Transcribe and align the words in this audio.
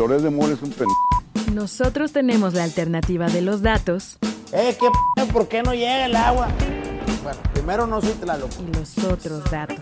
Flores 0.00 0.22
de 0.22 0.30
Mole 0.30 0.54
es 0.54 0.62
un 0.62 0.70
pendejo. 0.70 1.52
Nosotros 1.52 2.10
tenemos 2.10 2.54
la 2.54 2.64
alternativa 2.64 3.26
de 3.26 3.42
los 3.42 3.60
datos. 3.60 4.16
Eh, 4.50 4.74
¿qué 4.80 4.88
p 5.14 5.30
¿Por 5.30 5.46
qué 5.46 5.62
no 5.62 5.74
llega 5.74 6.06
el 6.06 6.16
agua? 6.16 6.48
Bueno, 7.22 7.38
primero 7.52 7.86
no 7.86 8.00
soy 8.00 8.12
Tlaloc. 8.12 8.50
Y 8.66 8.74
los 8.78 8.96
otros 9.04 9.44
datos. 9.50 9.76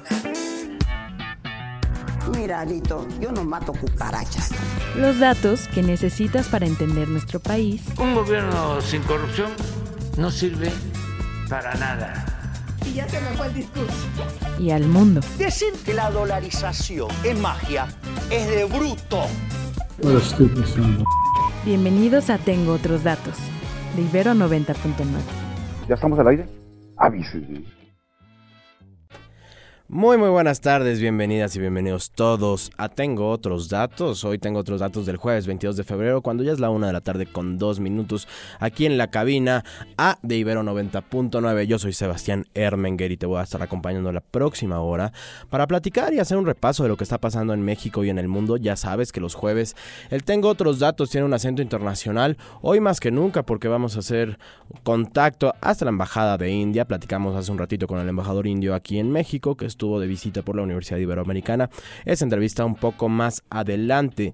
Mira, 2.37 2.63
Alito, 2.63 3.07
yo 3.21 3.31
no 3.31 3.45
mato 3.45 3.73
cucarachas. 3.73 4.51
Los 4.97 5.21
datos 5.21 5.69
que 5.69 5.85
necesitas 5.85 6.49
para 6.49 6.67
entender 6.67 7.09
nuestro 7.09 7.39
país. 7.39 7.83
Un 8.01 8.17
gobierno 8.17 8.81
sin 8.81 9.03
corrupción 9.03 9.53
no 10.17 10.33
sirve 10.33 10.73
para 11.49 11.75
nada. 11.75 12.25
Y 12.85 12.95
ya 12.95 13.09
se 13.09 13.21
me 13.21 13.37
fue 13.37 13.47
el 13.47 13.55
discurso. 13.55 13.95
Y 14.59 14.73
al 14.73 14.83
mundo. 14.83 15.21
Decir 15.39 15.73
que 15.85 15.95
la 15.95 16.11
dolarización 16.11 17.09
es 17.23 17.39
magia 17.39 17.87
es 18.31 18.49
de 18.49 18.65
bruto. 18.65 19.27
Bienvenidos 21.65 22.31
a 22.31 22.39
Tengo 22.39 22.75
Otros 22.75 23.03
Datos, 23.03 23.37
de 23.97 24.03
Ibero 24.03 24.31
90.9. 24.33 24.75
¿Ya 25.89 25.95
estamos 25.97 26.17
al 26.21 26.29
aire? 26.29 26.47
Avísenme. 26.97 27.65
Muy 29.91 30.19
muy 30.19 30.29
buenas 30.29 30.61
tardes, 30.61 31.01
bienvenidas 31.01 31.57
y 31.57 31.61
bienvenidos 31.61 32.11
todos 32.11 32.71
a 32.77 32.91
Tengo 32.91 33.31
otros 33.31 33.71
datos. 33.71 34.23
Hoy 34.23 34.39
tengo 34.39 34.59
otros 34.59 34.81
datos 34.81 35.07
del 35.07 35.17
jueves 35.17 35.47
22 35.47 35.79
de 35.79 35.83
febrero, 35.83 36.21
cuando 36.21 36.45
ya 36.45 36.53
es 36.53 36.61
la 36.61 36.69
una 36.69 36.89
de 36.89 36.93
la 36.93 37.01
tarde 37.01 37.25
con 37.25 37.57
dos 37.57 37.81
minutos, 37.81 38.29
aquí 38.61 38.85
en 38.85 38.99
la 38.99 39.11
cabina 39.11 39.65
A 39.97 40.19
de 40.21 40.37
Ibero 40.37 40.63
90.9. 40.63 41.65
Yo 41.65 41.79
soy 41.79 41.95
Sebastián 41.95 42.45
Ermenger 42.53 43.13
y 43.13 43.17
te 43.17 43.25
voy 43.25 43.41
a 43.41 43.45
estar 43.45 43.63
acompañando 43.63 44.13
la 44.13 44.21
próxima 44.21 44.79
hora 44.79 45.15
para 45.49 45.67
platicar 45.67 46.13
y 46.13 46.19
hacer 46.19 46.37
un 46.37 46.45
repaso 46.45 46.83
de 46.83 46.91
lo 46.91 46.99
que 46.99 47.05
está 47.05 47.17
pasando 47.17 47.55
en 47.55 47.63
México 47.63 48.05
y 48.05 48.11
en 48.11 48.19
el 48.19 48.29
mundo. 48.29 48.59
Ya 48.59 48.77
sabes 48.77 49.11
que 49.11 49.21
los 49.21 49.35
jueves 49.35 49.75
el 50.11 50.23
Tengo 50.23 50.51
otros 50.51 50.81
datos 50.81 51.09
tiene 51.09 51.25
un 51.25 51.33
acento 51.33 51.63
internacional, 51.63 52.37
hoy 52.61 52.81
más 52.81 53.01
que 53.01 53.11
nunca 53.11 53.43
porque 53.43 53.69
vamos 53.69 53.97
a 53.97 54.01
hacer 54.01 54.39
contacto 54.83 55.55
hasta 55.63 55.87
la 55.87 55.93
Embajada 55.93 56.37
de 56.37 56.51
India. 56.51 56.85
Platicamos 56.85 57.35
hace 57.37 57.51
un 57.51 57.57
ratito 57.57 57.87
con 57.87 57.99
el 58.01 58.09
embajador 58.11 58.47
indio 58.47 58.75
aquí 58.75 58.99
en 58.99 59.11
México, 59.11 59.57
que 59.57 59.78
estuvo 59.79 60.01
de 60.01 60.09
visita 60.09 60.43
por 60.43 60.57
la 60.57 60.63
Universidad 60.63 60.99
Iberoamericana. 60.99 61.71
Esa 62.05 62.25
entrevista 62.25 62.65
un 62.65 62.75
poco 62.75 63.09
más 63.09 63.45
adelante. 63.49 64.33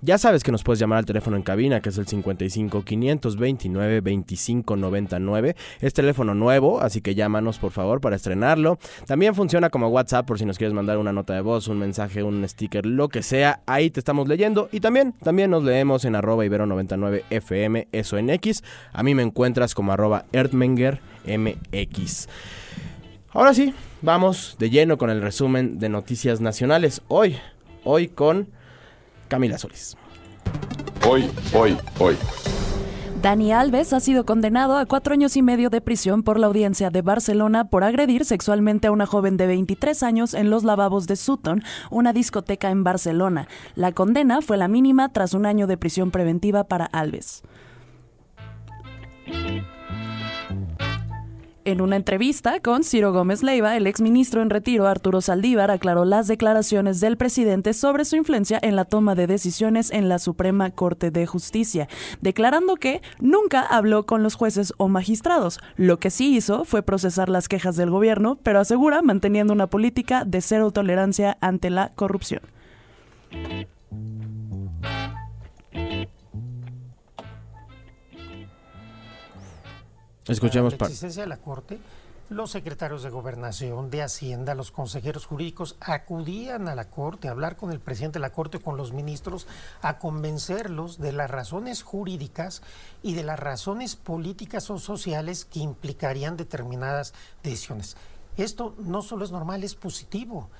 Ya 0.00 0.16
sabes 0.16 0.44
que 0.44 0.52
nos 0.52 0.62
puedes 0.62 0.78
llamar 0.78 0.98
al 0.98 1.04
teléfono 1.04 1.36
en 1.36 1.42
cabina, 1.42 1.80
que 1.80 1.90
es 1.90 1.98
el 1.98 2.06
55 2.06 2.84
529 2.84 4.00
25 4.00 4.76
99. 4.76 5.56
Es 5.80 5.92
teléfono 5.92 6.34
nuevo, 6.34 6.80
así 6.80 7.02
que 7.02 7.14
llámanos 7.14 7.58
por 7.58 7.72
favor 7.72 8.00
para 8.00 8.16
estrenarlo. 8.16 8.78
También 9.06 9.34
funciona 9.34 9.68
como 9.68 9.88
WhatsApp 9.88 10.24
por 10.24 10.38
si 10.38 10.46
nos 10.46 10.56
quieres 10.56 10.72
mandar 10.72 10.96
una 10.96 11.12
nota 11.12 11.34
de 11.34 11.42
voz, 11.42 11.68
un 11.68 11.78
mensaje, 11.78 12.22
un 12.22 12.48
sticker, 12.48 12.86
lo 12.86 13.08
que 13.08 13.22
sea. 13.22 13.60
Ahí 13.66 13.90
te 13.90 14.00
estamos 14.00 14.26
leyendo. 14.26 14.70
Y 14.72 14.80
también, 14.80 15.12
también 15.22 15.50
nos 15.50 15.64
leemos 15.64 16.06
en 16.06 16.14
arroba 16.14 16.46
ibero99 16.46 17.24
FM, 17.28 17.88
eso 17.92 18.16
en 18.16 18.30
X. 18.30 18.62
A 18.92 19.02
mí 19.02 19.14
me 19.14 19.22
encuentras 19.22 19.74
como 19.74 19.92
arroba 19.92 20.24
Erdmenger 20.32 21.00
MX. 21.26 22.28
Ahora 23.32 23.52
sí, 23.52 23.74
vamos 24.02 24.56
de 24.58 24.70
lleno 24.70 24.98
con 24.98 25.10
el 25.10 25.22
resumen 25.22 25.78
de 25.78 25.88
noticias 25.88 26.40
nacionales. 26.40 27.02
Hoy, 27.08 27.36
hoy 27.84 28.08
con 28.08 28.48
Camila 29.28 29.58
Solís. 29.58 29.96
Hoy, 31.06 31.30
hoy, 31.54 31.76
hoy. 31.98 32.16
Dani 33.22 33.52
Alves 33.52 33.92
ha 33.92 33.98
sido 33.98 34.24
condenado 34.24 34.76
a 34.76 34.86
cuatro 34.86 35.12
años 35.12 35.36
y 35.36 35.42
medio 35.42 35.70
de 35.70 35.80
prisión 35.80 36.22
por 36.22 36.38
la 36.38 36.46
audiencia 36.46 36.90
de 36.90 37.02
Barcelona 37.02 37.68
por 37.68 37.82
agredir 37.82 38.24
sexualmente 38.24 38.86
a 38.86 38.92
una 38.92 39.06
joven 39.06 39.36
de 39.36 39.48
23 39.48 40.04
años 40.04 40.34
en 40.34 40.50
los 40.50 40.62
lavabos 40.62 41.08
de 41.08 41.16
Sutton, 41.16 41.64
una 41.90 42.12
discoteca 42.12 42.70
en 42.70 42.84
Barcelona. 42.84 43.48
La 43.74 43.90
condena 43.90 44.40
fue 44.40 44.56
la 44.56 44.68
mínima 44.68 45.12
tras 45.12 45.34
un 45.34 45.46
año 45.46 45.66
de 45.66 45.76
prisión 45.76 46.12
preventiva 46.12 46.64
para 46.64 46.86
Alves. 46.86 47.42
En 51.68 51.82
una 51.82 51.96
entrevista 51.96 52.60
con 52.60 52.82
Ciro 52.82 53.12
Gómez 53.12 53.42
Leiva, 53.42 53.76
el 53.76 53.86
exministro 53.86 54.40
en 54.40 54.48
retiro 54.48 54.86
Arturo 54.86 55.20
Saldívar 55.20 55.70
aclaró 55.70 56.06
las 56.06 56.26
declaraciones 56.26 56.98
del 57.00 57.18
presidente 57.18 57.74
sobre 57.74 58.06
su 58.06 58.16
influencia 58.16 58.58
en 58.62 58.74
la 58.74 58.86
toma 58.86 59.14
de 59.14 59.26
decisiones 59.26 59.90
en 59.90 60.08
la 60.08 60.18
Suprema 60.18 60.70
Corte 60.70 61.10
de 61.10 61.26
Justicia, 61.26 61.86
declarando 62.22 62.76
que 62.76 63.02
nunca 63.20 63.60
habló 63.60 64.06
con 64.06 64.22
los 64.22 64.34
jueces 64.34 64.72
o 64.78 64.88
magistrados. 64.88 65.60
Lo 65.76 65.98
que 65.98 66.08
sí 66.08 66.34
hizo 66.34 66.64
fue 66.64 66.80
procesar 66.80 67.28
las 67.28 67.48
quejas 67.48 67.76
del 67.76 67.90
gobierno, 67.90 68.38
pero 68.42 68.60
asegura 68.60 69.02
manteniendo 69.02 69.52
una 69.52 69.66
política 69.66 70.24
de 70.24 70.40
cero 70.40 70.70
tolerancia 70.70 71.36
ante 71.42 71.68
la 71.68 71.92
corrupción. 71.94 72.40
Escuchemos 80.28 80.78
la 80.78 80.86
existencia 80.86 81.22
de 81.22 81.28
la 81.28 81.38
Corte, 81.38 81.78
los 82.30 82.50
secretarios 82.50 83.02
de 83.02 83.08
Gobernación, 83.08 83.88
de 83.88 84.02
Hacienda, 84.02 84.54
los 84.54 84.70
consejeros 84.70 85.24
jurídicos 85.24 85.76
acudían 85.80 86.68
a 86.68 86.74
la 86.74 86.90
Corte 86.90 87.28
a 87.28 87.30
hablar 87.30 87.56
con 87.56 87.72
el 87.72 87.80
presidente 87.80 88.18
de 88.18 88.22
la 88.22 88.32
Corte, 88.32 88.58
con 88.58 88.76
los 88.76 88.92
ministros, 88.92 89.46
a 89.80 89.98
convencerlos 89.98 90.98
de 90.98 91.12
las 91.12 91.30
razones 91.30 91.82
jurídicas 91.82 92.62
y 93.02 93.14
de 93.14 93.22
las 93.22 93.40
razones 93.40 93.96
políticas 93.96 94.68
o 94.68 94.78
sociales 94.78 95.46
que 95.46 95.60
implicarían 95.60 96.36
determinadas 96.36 97.14
decisiones. 97.42 97.96
Esto 98.36 98.74
no 98.78 99.00
solo 99.00 99.24
es 99.24 99.30
normal, 99.30 99.64
es 99.64 99.74
positivo. 99.74 100.50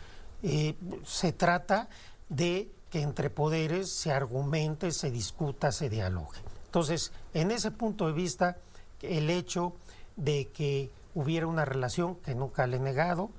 Eh, 0.42 0.74
se 1.04 1.32
trata 1.32 1.90
de 2.30 2.72
que 2.90 3.02
entre 3.02 3.28
poderes 3.28 3.90
se 3.90 4.10
argumente, 4.10 4.90
se 4.90 5.10
discuta, 5.10 5.70
se 5.70 5.90
dialogue. 5.90 6.38
Entonces, 6.64 7.12
en 7.34 7.50
ese 7.50 7.70
punto 7.70 8.06
de 8.06 8.14
vista, 8.14 8.56
el 9.02 9.30
hecho 9.30 9.74
de 10.16 10.48
que 10.48 10.90
hubiera 11.14 11.46
una 11.46 11.64
relación 11.64 12.16
que 12.16 12.34
nunca 12.34 12.66
le 12.66 12.76
he 12.76 12.80
negado, 12.80 13.30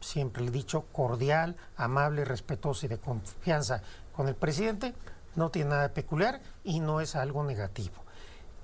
siempre 0.00 0.42
le 0.42 0.48
he 0.48 0.52
dicho 0.52 0.84
cordial, 0.92 1.56
amable, 1.76 2.24
respetuosa 2.24 2.86
y 2.86 2.88
de 2.88 2.98
confianza 2.98 3.82
con 4.14 4.28
el 4.28 4.34
presidente, 4.34 4.94
no 5.34 5.50
tiene 5.50 5.70
nada 5.70 5.82
de 5.82 5.88
peculiar 5.90 6.40
y 6.64 6.80
no 6.80 7.00
es 7.00 7.16
algo 7.16 7.44
negativo. 7.44 7.94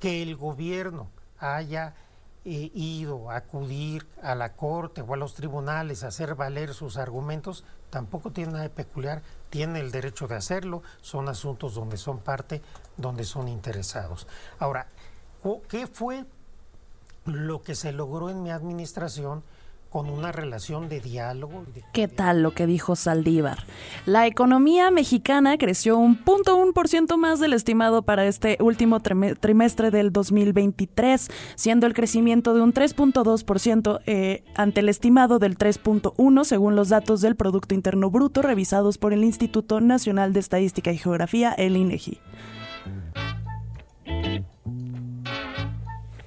Que 0.01 0.23
el 0.23 0.37
gobierno 0.37 1.11
haya 1.39 1.95
eh, 2.45 2.71
ido 2.75 3.31
a 3.31 3.37
acudir 3.37 4.07
a 4.23 4.35
la 4.35 4.55
corte 4.55 5.03
o 5.03 5.15
a 5.15 5.17
los 5.17 5.35
tribunales 5.35 6.03
a 6.03 6.09
hacer 6.09 6.35
valer 6.35 6.75
sus 6.75 6.97
argumentos, 6.97 7.65
tampoco 7.91 8.33
tiene 8.33 8.53
nada 8.53 8.65
de 8.65 8.71
peculiar, 8.71 9.23
tiene 9.49 9.81
el 9.81 9.93
derecho 9.93 10.27
de 10.27 10.37
hacerlo, 10.37 10.83
son 11.03 11.29
asuntos 11.29 11.75
donde 11.75 11.97
son 11.97 12.19
parte, 12.19 12.63
donde 12.97 13.25
son 13.25 13.49
interesados. 13.49 14.27
Ahora, 14.59 14.89
¿qué 15.69 15.87
fue 15.87 16.25
lo 17.25 17.63
que 17.63 17.75
se 17.75 17.93
logró 17.93 18.31
en 18.31 18.43
mi 18.43 18.51
administración 18.51 19.43
con 19.93 20.09
una 20.09 20.33
relación 20.33 20.89
de 20.89 21.01
diálogo. 21.01 21.67
¿Qué 21.93 22.09
tal 22.09 22.43
lo 22.43 22.53
que 22.53 22.67
dijo 22.67 22.97
Saldívar? 22.97 23.67
La 24.07 24.27
economía 24.27 24.91
mexicana 24.91 25.59
creció 25.59 25.99
un 25.99 26.17
punto 26.17 26.57
un 26.57 26.73
por 26.73 26.89
ciento 26.89 27.19
más 27.19 27.41
del 27.41 27.53
estimado 27.53 28.01
para 28.01 28.25
este 28.25 28.57
último 28.61 29.01
trimestre 29.01 29.91
del 29.91 30.11
2023, 30.11 31.29
siendo 31.57 31.87
el 31.87 31.93
crecimiento 31.93 32.55
de 32.55 32.63
un 32.63 32.73
3.2% 32.73 34.01
eh, 34.07 34.45
ante 34.55 34.81
el 34.81 34.89
estimado 34.89 35.39
del 35.39 35.59
3.1 35.59 36.45
según 36.45 36.75
los 36.75 36.89
datos 36.89 37.21
del 37.21 37.37
Producto 37.37 37.75
Interno 37.75 38.09
Bruto 38.11 38.41
revisados 38.41 38.97
por 38.97 39.13
el 39.13 39.23
Instituto 39.25 39.83
Nacional 39.83 40.33
de 40.33 40.41
Estadística 40.41 40.91
y 40.91 40.97
Geografía, 40.97 41.53
el 41.53 41.77
INEGI. 41.77 42.19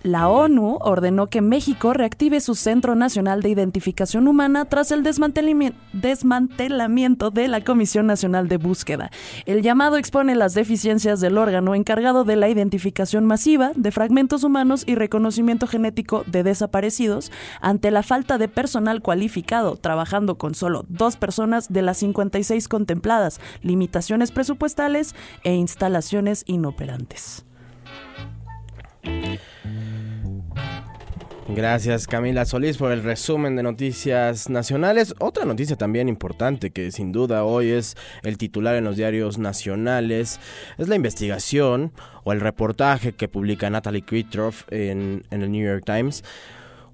La 0.06 0.30
ONU 0.30 0.78
ordenó 0.82 1.32
que 1.32 1.42
México 1.42 1.92
reactive 1.92 2.40
su 2.40 2.54
Centro 2.54 2.94
Nacional 2.94 3.42
de 3.42 3.50
Identificación 3.50 4.28
Humana 4.28 4.66
tras 4.66 4.92
el 4.92 5.02
desmantelamiento 5.02 7.32
de 7.32 7.48
la 7.48 7.64
Comisión 7.64 8.06
Nacional 8.06 8.48
de 8.48 8.58
Búsqueda. 8.58 9.10
El 9.48 9.64
llamado 9.64 9.98
expone 9.98 10.36
las 10.36 10.54
deficiencias 10.54 11.22
del 11.22 11.40
órgano 11.40 11.74
encargado 11.74 12.24
de 12.24 12.36
la 12.36 12.50
identificación 12.50 13.26
masiva 13.26 13.72
de 13.76 13.92
fragmentos 13.92 14.44
humanos 14.44 14.84
y 14.86 14.94
reconocimiento 14.94 15.66
genético 15.66 16.24
de 16.28 16.44
desaparecidos 16.44 17.32
ante 17.60 17.90
la 17.90 18.04
falta 18.04 18.38
de 18.38 18.48
personal 18.48 19.02
cualificado, 19.02 19.76
trabajando 19.76 20.38
con 20.38 20.54
solo 20.54 20.86
dos 20.88 21.18
personas 21.18 21.74
de 21.74 21.82
las 21.82 21.98
56 21.98 22.68
contempladas, 22.68 23.42
limitaciones 23.64 24.32
presupuestales 24.32 25.16
e 25.44 25.56
instalaciones 25.56 26.44
inoperantes. 26.46 27.44
Gracias 31.48 32.08
Camila 32.08 32.44
Solís 32.44 32.76
por 32.76 32.92
el 32.92 33.04
resumen 33.04 33.56
de 33.56 33.64
noticias 33.64 34.50
nacionales. 34.50 35.14
Otra 35.20 35.46
noticia 35.46 35.76
también 35.76 36.10
importante 36.10 36.72
que 36.72 36.92
sin 36.92 37.12
duda 37.12 37.44
hoy 37.44 37.70
es 37.70 37.96
el 38.24 38.38
titular 38.38 38.76
en 38.76 38.84
los 38.84 38.98
diarios 38.98 39.38
nacionales 39.38 40.40
es 40.78 40.88
la 40.88 40.96
investigación 40.96 41.94
o 42.24 42.34
el 42.34 42.42
reportaje 42.42 43.14
que 43.14 43.28
publica 43.28 43.70
Natalie 43.70 44.02
Kitroff 44.02 44.64
en, 44.70 45.24
en 45.30 45.42
el 45.44 45.52
New 45.52 45.66
York 45.66 45.84
Times. 45.86 46.24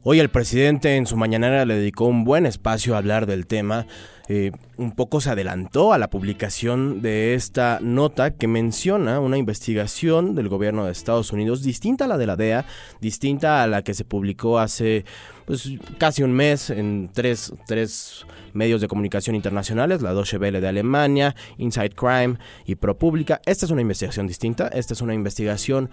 Hoy 0.04 0.20
el 0.20 0.30
presidente 0.30 0.96
en 0.96 1.06
su 1.06 1.16
mañanera 1.16 1.64
le 1.66 1.76
dedicó 1.76 2.06
un 2.06 2.24
buen 2.24 2.46
espacio 2.46 2.96
a 2.96 2.98
hablar 2.98 3.28
del 3.28 3.48
tema 3.48 3.88
eh, 4.28 4.52
un 4.78 4.94
poco 4.94 5.22
se 5.22 5.30
adelantó 5.30 5.94
a 5.94 5.98
la 5.98 6.10
publicación 6.10 7.02
de 7.02 7.34
esta 7.34 7.80
nota 7.82 8.32
que 8.32 8.48
menciona 8.48 9.20
una 9.20 9.38
investigación 9.38 10.36
del 10.36 10.50
gobierno 10.50 10.86
de 10.86 10.92
Estados 10.92 11.32
Unidos 11.32 11.64
distinta 11.64 12.06
a 12.06 12.08
la 12.08 12.18
de 12.18 12.26
la 12.26 12.36
DEA, 12.36 12.66
distinta 13.00 13.64
a 13.64 13.68
la 13.68 13.84
que 13.84 13.94
se 13.94 14.06
publicó 14.06 14.60
hace 14.60 15.06
pues, 15.46 15.70
casi 15.98 16.24
un 16.24 16.32
mes 16.32 16.70
en 16.70 17.10
tres, 17.14 17.54
tres 17.68 18.26
medios 18.54 18.82
de 18.82 18.88
comunicación 18.88 19.36
internacionales, 19.36 20.02
la 20.02 20.14
Deutsche 20.14 20.38
Welle 20.38 20.62
de 20.62 20.68
Alemania, 20.68 21.36
Inside 21.58 21.92
Crime 21.92 22.38
y 22.66 22.76
ProPublica. 22.76 23.42
Esta 23.46 23.66
es 23.66 23.72
una 23.72 23.82
investigación 23.82 24.28
distinta, 24.28 24.68
esta 24.70 24.94
es 24.94 25.02
una 25.02 25.14
investigación 25.14 25.90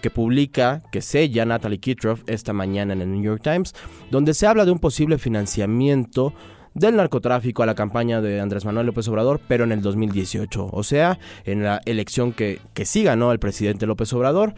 que 0.00 0.10
publica, 0.10 0.82
que 0.90 1.00
sella 1.00 1.44
Natalie 1.44 1.78
Kitroff 1.78 2.22
esta 2.26 2.52
mañana 2.52 2.92
en 2.92 3.02
el 3.02 3.12
New 3.12 3.22
York 3.22 3.42
Times, 3.42 3.74
donde 4.10 4.34
se 4.34 4.46
habla 4.46 4.64
de 4.64 4.72
un 4.72 4.78
posible 4.78 5.18
financiamiento 5.18 6.34
del 6.74 6.96
narcotráfico 6.96 7.62
a 7.62 7.66
la 7.66 7.74
campaña 7.74 8.20
de 8.20 8.40
Andrés 8.40 8.64
Manuel 8.64 8.86
López 8.86 9.06
Obrador, 9.08 9.40
pero 9.46 9.64
en 9.64 9.72
el 9.72 9.82
2018, 9.82 10.68
o 10.72 10.82
sea, 10.82 11.18
en 11.44 11.62
la 11.62 11.80
elección 11.84 12.32
que, 12.32 12.60
que 12.74 12.84
sí 12.84 13.02
ganó 13.02 13.32
el 13.32 13.38
presidente 13.38 13.86
López 13.86 14.12
Obrador. 14.12 14.54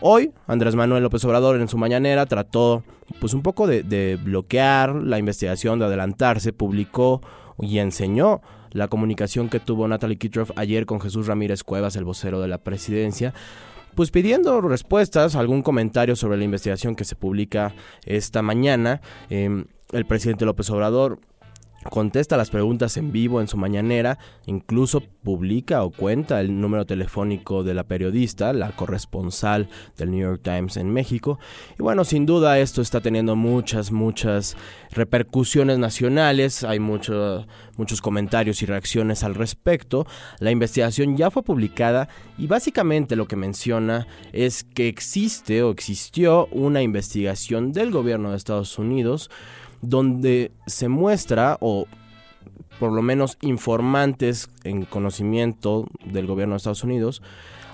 Hoy, 0.00 0.32
Andrés 0.46 0.74
Manuel 0.74 1.02
López 1.02 1.24
Obrador 1.24 1.58
en 1.58 1.68
su 1.68 1.78
mañanera 1.78 2.26
trató 2.26 2.84
pues 3.18 3.32
un 3.34 3.42
poco 3.42 3.66
de, 3.66 4.18
bloquear 4.22 4.94
la 4.94 5.18
investigación, 5.18 5.78
de 5.78 5.86
adelantarse, 5.86 6.52
publicó 6.52 7.22
y 7.58 7.78
enseñó 7.78 8.42
la 8.72 8.88
comunicación 8.88 9.48
que 9.48 9.60
tuvo 9.60 9.88
Natalie 9.88 10.18
Kitroff 10.18 10.50
ayer 10.56 10.84
con 10.84 11.00
Jesús 11.00 11.26
Ramírez 11.26 11.64
Cuevas, 11.64 11.96
el 11.96 12.04
vocero 12.04 12.42
de 12.42 12.48
la 12.48 12.58
presidencia, 12.58 13.32
pues 13.94 14.10
pidiendo 14.10 14.60
respuestas, 14.60 15.34
algún 15.34 15.62
comentario 15.62 16.14
sobre 16.14 16.36
la 16.36 16.44
investigación 16.44 16.94
que 16.94 17.04
se 17.04 17.16
publica 17.16 17.74
esta 18.04 18.42
mañana. 18.42 19.00
Eh, 19.30 19.64
el 19.92 20.04
presidente 20.04 20.44
López 20.44 20.68
Obrador 20.68 21.20
contesta 21.90 22.36
las 22.36 22.50
preguntas 22.50 22.96
en 22.96 23.12
vivo 23.12 23.40
en 23.40 23.48
su 23.48 23.56
mañanera, 23.56 24.18
incluso 24.46 25.00
publica 25.00 25.82
o 25.82 25.90
cuenta 25.90 26.40
el 26.40 26.60
número 26.60 26.86
telefónico 26.86 27.64
de 27.64 27.74
la 27.74 27.84
periodista, 27.84 28.52
la 28.52 28.72
corresponsal 28.72 29.68
del 29.96 30.10
New 30.10 30.20
York 30.20 30.40
Times 30.42 30.76
en 30.76 30.90
México. 30.92 31.38
Y 31.78 31.82
bueno, 31.82 32.04
sin 32.04 32.26
duda 32.26 32.58
esto 32.58 32.82
está 32.82 33.00
teniendo 33.00 33.36
muchas, 33.36 33.92
muchas 33.92 34.56
repercusiones 34.92 35.78
nacionales, 35.78 36.64
hay 36.64 36.78
mucho, 36.78 37.46
muchos 37.76 38.00
comentarios 38.00 38.62
y 38.62 38.66
reacciones 38.66 39.24
al 39.24 39.34
respecto. 39.34 40.06
La 40.38 40.50
investigación 40.50 41.16
ya 41.16 41.30
fue 41.30 41.42
publicada 41.42 42.08
y 42.38 42.46
básicamente 42.46 43.16
lo 43.16 43.26
que 43.26 43.36
menciona 43.36 44.06
es 44.32 44.64
que 44.64 44.88
existe 44.88 45.62
o 45.62 45.70
existió 45.70 46.46
una 46.52 46.82
investigación 46.82 47.72
del 47.72 47.90
gobierno 47.90 48.30
de 48.30 48.36
Estados 48.36 48.78
Unidos 48.78 49.30
donde 49.82 50.52
se 50.66 50.88
muestra 50.88 51.58
o 51.60 51.86
por 52.78 52.92
lo 52.92 53.02
menos 53.02 53.38
informantes 53.40 54.50
en 54.64 54.84
conocimiento 54.84 55.86
del 56.04 56.26
gobierno 56.26 56.54
de 56.54 56.58
Estados 56.58 56.84
Unidos 56.84 57.22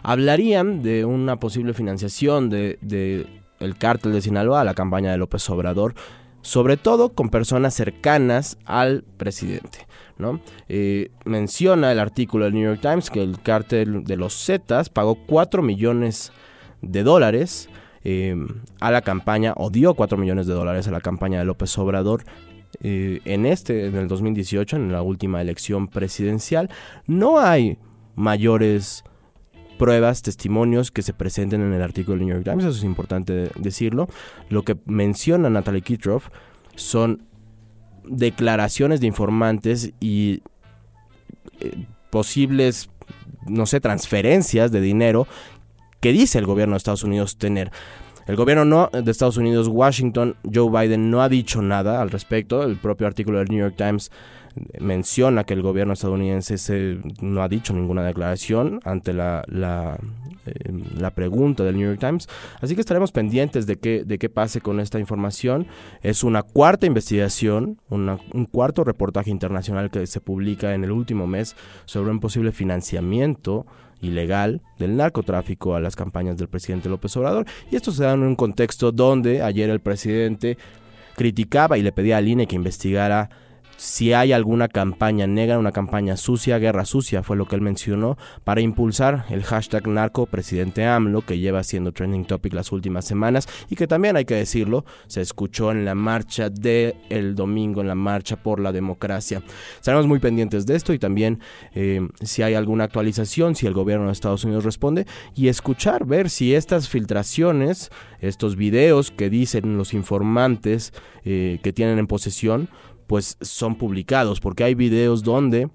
hablarían 0.03 0.83
de 0.83 1.05
una 1.05 1.39
posible 1.39 1.75
financiación 1.75 2.51
de, 2.51 3.27
el 3.61 3.77
cártel 3.79 4.13
de 4.13 4.21
Sinaloa 4.21 4.61
a 4.61 4.65
la 4.65 4.75
campaña 4.75 5.13
de 5.13 5.19
López 5.19 5.49
Obrador, 5.51 5.95
sobre 6.41 6.77
todo 6.77 7.11
con 7.11 7.29
personas 7.29 7.75
cercanas 7.75 8.59
al 8.65 9.05
presidente. 9.17 9.87
¿no? 10.19 10.41
Eh, 10.69 11.11
menciona 11.25 11.91
el 11.93 11.99
artículo 11.99 12.45
del 12.45 12.55
New 12.55 12.65
York 12.65 12.81
Times 12.81 13.11
que 13.11 13.23
el 13.23 13.41
cártel 13.41 14.05
de 14.05 14.17
los 14.17 14.45
Zetas 14.45 14.89
pagó 14.89 15.17
4 15.27 15.63
millones 15.63 16.33
de 16.81 17.03
dólares 17.03 17.69
eh, 18.05 18.37
a 18.81 18.91
la 18.91 19.03
campaña, 19.03 19.55
o 19.57 19.71
dio 19.71 19.95
4 19.95 20.19
millones 20.19 20.47
de 20.47 20.55
dólares 20.55 20.89
a 20.89 20.91
la 20.91 21.01
campaña 21.01 21.39
de 21.39 21.45
López 21.45 21.77
Obrador. 21.79 22.25
Eh, 22.83 23.21
en 23.25 23.47
este, 23.47 23.87
en 23.87 23.97
el 23.97 24.09
2018, 24.09 24.77
en 24.77 24.93
la 24.93 25.03
última 25.03 25.41
elección 25.41 25.89
presidencial, 25.89 26.71
no 27.07 27.39
hay 27.39 27.79
mayores 28.15 29.05
pruebas, 29.79 30.23
testimonios 30.23 30.91
que 30.91 31.03
se 31.03 31.13
presenten 31.13 31.61
en 31.61 31.73
el 31.73 31.83
artículo 31.83 32.17
del 32.17 32.27
New 32.27 32.35
York 32.37 32.45
Times, 32.45 32.65
eso 32.65 32.79
es 32.79 32.85
importante 32.85 33.51
decirlo. 33.59 34.09
Lo 34.49 34.63
que 34.63 34.77
menciona 34.87 35.51
Natalie 35.51 35.83
Kitroff 35.83 36.29
son 36.75 37.27
declaraciones 38.05 39.01
de 39.01 39.07
informantes 39.07 39.93
y 40.01 40.43
eh, 41.61 41.87
posibles, 42.11 42.91
no 43.47 43.67
sé, 43.67 43.81
transferencias 43.81 44.71
de 44.71 44.81
dinero 44.81 45.27
que 46.03 46.13
dice 46.13 46.39
el 46.39 46.47
gobierno 46.47 46.75
de 46.75 46.79
Estados 46.79 47.05
Unidos 47.05 47.39
tener. 47.39 47.71
El 48.27 48.37
gobierno 48.37 48.65
no, 48.65 48.91
de 48.93 49.11
Estados 49.11 49.37
Unidos, 49.37 49.69
Washington, 49.69 50.37
Joe 50.53 50.69
Biden 50.69 51.11
no 51.11 51.23
ha 51.23 51.29
dicho 51.29 51.63
nada 51.63 52.03
al 52.03 52.11
respecto. 52.11 52.65
El 52.65 52.77
propio 52.77 53.07
artículo 53.07 53.39
del 53.39 53.49
New 53.49 53.61
York 53.61 53.75
Times 53.77 54.11
menciona 54.81 55.45
que 55.45 55.55
el 55.55 55.63
gobierno 55.63 55.93
estadounidense 55.93 57.01
no 57.21 57.43
ha 57.43 57.49
dicho 57.49 57.73
ninguna 57.73 58.05
declaración 58.05 58.81
ante 58.85 59.13
la, 59.13 59.45
la, 59.47 59.99
la, 60.99 61.11
pregunta 61.13 61.65
del 61.65 61.77
New 61.77 61.89
York 61.89 62.01
Times. 62.01 62.29
Así 62.61 62.75
que 62.75 62.81
estaremos 62.81 63.13
pendientes 63.13 63.67
de 63.67 63.77
qué, 63.77 64.05
de 64.05 64.19
qué 64.19 64.29
pase 64.29 64.61
con 64.61 64.81
esta 64.81 64.99
información. 64.99 65.67
Es 66.03 66.23
una 66.25 66.43
cuarta 66.43 66.87
investigación, 66.87 67.81
un 67.89 68.47
cuarto 68.51 68.85
reportaje 68.85 69.31
internacional 69.31 69.91
que 69.91 70.07
se 70.07 70.21
publica 70.21 70.75
en 70.75 70.85
el 70.85 70.91
último 70.91 71.27
mes 71.27 71.57
sobre 71.87 72.11
un 72.11 72.21
posible 72.21 72.53
financiamiento 72.53 73.67
ilegal 74.03 74.61
del 74.79 74.97
narcotráfico 74.97 75.75
a 75.75 75.81
las 75.81 75.97
campañas 75.97 76.37
del 76.37 76.49
presidente 76.49 76.91
López 76.91 77.17
Obrador. 77.17 77.47
Y 77.71 77.77
esto 77.77 77.93
se 77.93 78.05
da 78.05 78.13
en 78.13 78.23
un 78.23 78.37
contexto 78.37 78.93
donde 78.93 79.43
ayer 79.43 79.71
el 79.71 79.81
presidente 79.81 80.59
criticaba 81.17 81.79
y 81.79 81.83
le 81.83 81.93
pedía 81.93 82.19
al 82.19 82.29
INE 82.29 82.47
que 82.47 82.57
investigara 82.57 83.31
si 83.83 84.13
hay 84.13 84.33
alguna 84.33 84.69
campaña 84.69 85.27
negra, 85.27 85.59
una 85.59 85.73
campaña 85.73 86.17
sucia, 86.17 86.61
guerra 86.61 86.85
sucia, 86.85 87.25
fue 87.25 87.37
lo 87.37 87.47
que 87.47 87.57
él 87.57 87.63
mencionó, 87.63 88.17
para 88.45 88.61
impulsar 88.61 89.25
el 89.29 89.43
hashtag 89.43 89.89
narco 89.89 90.27
presidente 90.27 90.87
AMLO, 90.87 91.23
que 91.23 91.41
lleva 91.41 91.65
siendo 91.65 91.91
trending 91.91 92.25
topic 92.25 92.53
las 92.53 92.71
últimas 92.71 93.05
semanas 93.05 93.49
y 93.69 93.75
que 93.75 93.89
también 93.89 94.15
hay 94.15 94.25
que 94.25 94.37
decirlo, 94.37 94.85
se 95.09 95.21
escuchó 95.21 95.73
en 95.73 95.85
la 95.85 95.97
marcha 95.97 96.49
de 96.49 96.95
el 97.11 97.35
domingo, 97.35 97.81
en 97.81 97.89
la 97.89 97.97
marcha 97.97 98.37
por 98.37 98.61
la 98.61 98.71
democracia. 98.71 99.43
Estaremos 99.75 100.07
muy 100.07 100.21
pendientes 100.21 100.65
de 100.65 100.77
esto 100.77 100.93
y 100.93 101.01
también 101.01 101.41
eh, 101.75 102.07
si 102.21 102.43
hay 102.43 102.55
alguna 102.55 102.85
actualización, 102.85 103.57
si 103.57 103.67
el 103.67 103.75
gobierno 103.75 104.07
de 104.07 104.13
Estados 104.13 104.45
Unidos 104.45 104.63
responde 104.63 105.09
y 105.35 105.49
escuchar, 105.49 106.07
ver 106.07 106.31
si 106.31 106.55
estas 106.55 106.89
filtraciones, 106.89 107.91
estos 108.21 108.55
videos 108.55 109.11
que 109.11 109.29
dicen 109.29 109.77
los 109.77 109.93
informantes 109.93 110.93
eh, 111.25 111.59
que 111.65 111.73
tienen 111.73 111.99
en 111.99 112.07
posesión, 112.07 112.69
pues 113.13 113.37
son 113.43 113.75
publicados, 113.75 114.41
porque 114.41 114.65
hay 114.65 114.75
videos 114.75 115.23
donde 115.23 115.69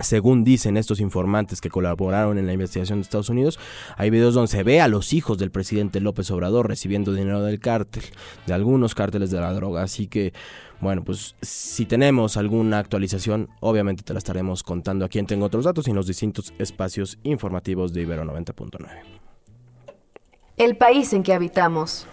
según 0.00 0.44
dicen 0.44 0.78
estos 0.78 0.98
informantes 0.98 1.60
que 1.60 1.68
colaboraron 1.68 2.38
en 2.38 2.46
la 2.46 2.54
investigación 2.54 3.00
de 3.00 3.02
Estados 3.02 3.28
Unidos, 3.28 3.58
hay 3.98 4.08
videos 4.08 4.32
donde 4.32 4.48
se 4.48 4.62
ve 4.62 4.80
a 4.80 4.88
los 4.88 5.12
hijos 5.12 5.36
del 5.36 5.50
presidente 5.50 6.00
López 6.00 6.30
Obrador 6.30 6.66
recibiendo 6.66 7.12
dinero 7.12 7.42
del 7.42 7.60
cártel, 7.60 8.02
de 8.46 8.54
algunos 8.54 8.94
cárteles 8.94 9.30
de 9.30 9.40
la 9.40 9.52
droga. 9.52 9.82
Así 9.82 10.06
que, 10.06 10.32
bueno, 10.80 11.04
pues 11.04 11.36
si 11.42 11.84
tenemos 11.84 12.38
alguna 12.38 12.78
actualización, 12.78 13.50
obviamente 13.60 14.02
te 14.02 14.14
la 14.14 14.18
estaremos 14.18 14.62
contando 14.62 15.04
aquí 15.04 15.18
en 15.18 15.26
Tengo 15.26 15.44
Otros 15.44 15.66
Datos 15.66 15.86
y 15.86 15.90
en 15.90 15.96
los 15.96 16.06
distintos 16.06 16.54
espacios 16.58 17.18
informativos 17.24 17.92
de 17.92 18.00
Ibero 18.00 18.24
90.9. 18.24 18.88
El 20.56 20.78
país 20.78 21.12
en 21.12 21.24
que 21.24 21.34
habitamos. 21.34 22.06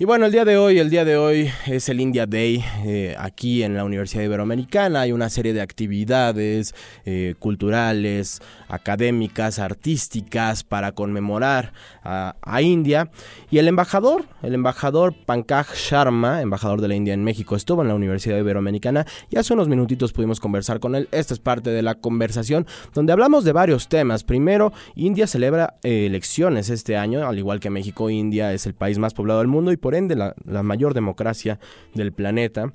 Y 0.00 0.06
bueno, 0.06 0.24
el 0.24 0.32
día 0.32 0.46
de 0.46 0.56
hoy, 0.56 0.78
el 0.78 0.88
día 0.88 1.04
de 1.04 1.18
hoy 1.18 1.50
es 1.66 1.90
el 1.90 2.00
India 2.00 2.24
Day 2.24 2.64
eh, 2.86 3.14
aquí 3.18 3.62
en 3.62 3.74
la 3.74 3.84
Universidad 3.84 4.24
Iberoamericana. 4.24 5.02
Hay 5.02 5.12
una 5.12 5.28
serie 5.28 5.52
de 5.52 5.60
actividades 5.60 6.74
eh, 7.04 7.34
culturales, 7.38 8.40
académicas, 8.70 9.58
artísticas 9.58 10.64
para 10.64 10.92
conmemorar 10.92 11.72
a, 12.02 12.62
India. 12.62 13.10
Y 13.50 13.58
el 13.58 13.68
embajador, 13.68 14.24
el 14.42 14.54
embajador 14.54 15.14
Pankaj 15.14 15.74
Sharma, 15.74 16.42
embajador 16.42 16.80
de 16.80 16.88
la 16.88 16.94
India 16.94 17.14
en 17.14 17.24
México, 17.24 17.56
estuvo 17.56 17.82
en 17.82 17.88
la 17.88 17.94
Universidad 17.94 18.38
Iberoamericana 18.38 19.06
y 19.30 19.36
hace 19.36 19.54
unos 19.54 19.68
minutitos 19.68 20.12
pudimos 20.12 20.40
conversar 20.40 20.80
con 20.80 20.94
él. 20.94 21.08
Esta 21.10 21.34
es 21.34 21.40
parte 21.40 21.70
de 21.70 21.82
la 21.82 21.94
conversación 21.96 22.66
donde 22.94 23.12
hablamos 23.12 23.44
de 23.44 23.52
varios 23.52 23.88
temas. 23.88 24.24
Primero, 24.24 24.72
India 24.94 25.26
celebra 25.26 25.78
eh, 25.82 26.06
elecciones 26.06 26.70
este 26.70 26.96
año, 26.96 27.26
al 27.26 27.38
igual 27.38 27.60
que 27.60 27.70
México, 27.70 28.10
India 28.10 28.52
es 28.52 28.66
el 28.66 28.74
país 28.74 28.98
más 28.98 29.14
poblado 29.14 29.40
del 29.40 29.48
mundo 29.48 29.72
y 29.72 29.76
por 29.76 29.94
ende 29.94 30.16
la 30.16 30.62
mayor 30.62 30.94
democracia 30.94 31.58
del 31.94 32.12
planeta. 32.12 32.72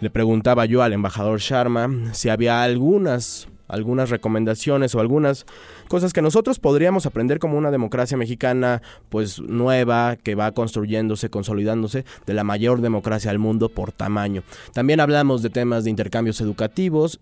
Le 0.00 0.08
preguntaba 0.08 0.64
yo 0.64 0.82
al 0.82 0.94
embajador 0.94 1.40
Sharma 1.40 1.90
si 2.12 2.30
había 2.30 2.62
algunas 2.62 3.49
algunas 3.70 4.10
recomendaciones 4.10 4.94
o 4.94 5.00
algunas 5.00 5.46
cosas 5.88 6.12
que 6.12 6.22
nosotros 6.22 6.58
podríamos 6.58 7.06
aprender 7.06 7.38
como 7.38 7.56
una 7.56 7.70
democracia 7.70 8.16
mexicana 8.16 8.82
pues 9.08 9.40
nueva 9.40 10.16
que 10.16 10.34
va 10.34 10.52
construyéndose, 10.52 11.30
consolidándose 11.30 12.04
de 12.26 12.34
la 12.34 12.44
mayor 12.44 12.80
democracia 12.80 13.30
del 13.30 13.38
mundo 13.38 13.68
por 13.68 13.92
tamaño. 13.92 14.42
También 14.72 15.00
hablamos 15.00 15.42
de 15.42 15.50
temas 15.50 15.84
de 15.84 15.90
intercambios 15.90 16.40
educativos 16.40 17.20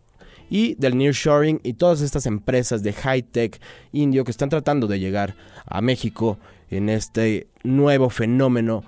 y 0.51 0.75
del 0.77 0.97
nearshoring 0.97 1.61
y 1.63 1.75
todas 1.75 2.01
estas 2.01 2.27
empresas 2.27 2.83
de 2.83 2.93
high 2.93 3.23
tech 3.23 3.61
indio 3.93 4.25
que 4.25 4.31
están 4.31 4.49
tratando 4.49 4.87
de 4.87 4.99
llegar 4.99 5.35
a 5.67 5.81
México 5.81 6.39
en 6.71 6.89
este 6.89 7.47
nuevo 7.63 8.11
fenómeno 8.11 8.85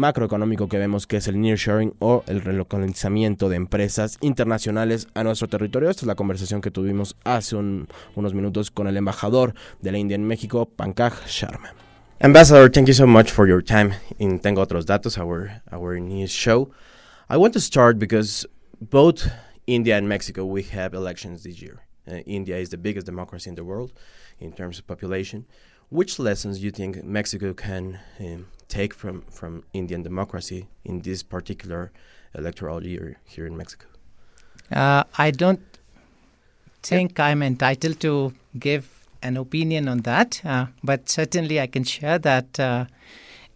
macroeconómico 0.00 0.68
que 0.68 0.78
vemos 0.78 1.06
que 1.06 1.18
es 1.18 1.28
el 1.28 1.40
nearshoring 1.40 1.94
o 2.00 2.24
el 2.26 2.40
relocalizamiento 2.40 3.48
de 3.48 3.56
empresas 3.56 4.18
internacionales 4.22 5.06
a 5.14 5.22
nuestro 5.22 5.46
territorio. 5.46 5.90
Esta 5.90 6.02
es 6.02 6.06
la 6.06 6.14
conversación 6.14 6.60
que 6.60 6.70
tuvimos 6.70 7.16
hace 7.22 7.54
un, 7.54 7.86
unos 8.16 8.34
minutos 8.34 8.70
con 8.70 8.88
el 8.88 8.96
embajador 8.96 9.54
de 9.80 9.92
la 9.92 9.98
India 9.98 10.14
en 10.14 10.24
México, 10.24 10.66
Pankaj 10.66 11.26
Sharma. 11.26 11.74
Ambassador, 12.22 12.70
thank 12.70 12.86
you 12.86 12.94
so 12.94 13.06
much 13.06 13.30
for 13.30 13.46
your 13.46 13.62
time 13.62 13.94
in 14.18 14.40
Tengo 14.40 14.62
Otros 14.62 14.86
Datos, 14.86 15.16
our, 15.18 15.62
our 15.70 15.98
news 16.00 16.30
show. 16.30 16.70
I 17.28 17.36
want 17.36 17.52
to 17.54 17.60
start 17.60 17.98
because 17.98 18.46
both 18.80 19.30
India 19.66 19.96
and 19.96 20.08
Mexico, 20.08 20.44
we 20.44 20.62
have 20.64 20.94
elections 20.94 21.44
this 21.44 21.62
year. 21.62 21.84
Uh, 22.10 22.16
India 22.26 22.56
is 22.56 22.70
the 22.70 22.78
biggest 22.78 23.06
democracy 23.06 23.50
in 23.50 23.54
the 23.54 23.64
world 23.64 23.92
in 24.38 24.52
terms 24.52 24.78
of 24.78 24.86
population. 24.86 25.46
Which 25.90 26.18
lessons 26.20 26.58
do 26.58 26.64
you 26.64 26.70
think 26.70 27.02
Mexico 27.04 27.52
can 27.52 27.98
um, 28.20 28.46
take 28.68 28.94
from, 28.94 29.22
from 29.22 29.64
Indian 29.72 30.02
democracy 30.02 30.68
in 30.84 31.00
this 31.00 31.22
particular 31.24 31.90
electoral 32.34 32.86
year 32.86 33.16
here 33.24 33.44
in 33.46 33.56
Mexico? 33.56 33.86
Uh, 34.70 35.02
I 35.18 35.32
don't 35.32 35.60
think 36.82 37.18
I'm 37.18 37.42
entitled 37.42 37.98
to 38.00 38.32
give 38.58 38.88
an 39.22 39.36
opinion 39.36 39.88
on 39.88 39.98
that, 40.02 40.40
uh, 40.44 40.66
but 40.84 41.08
certainly 41.08 41.60
I 41.60 41.66
can 41.66 41.82
share 41.82 42.18
that 42.20 42.58
uh, 42.60 42.86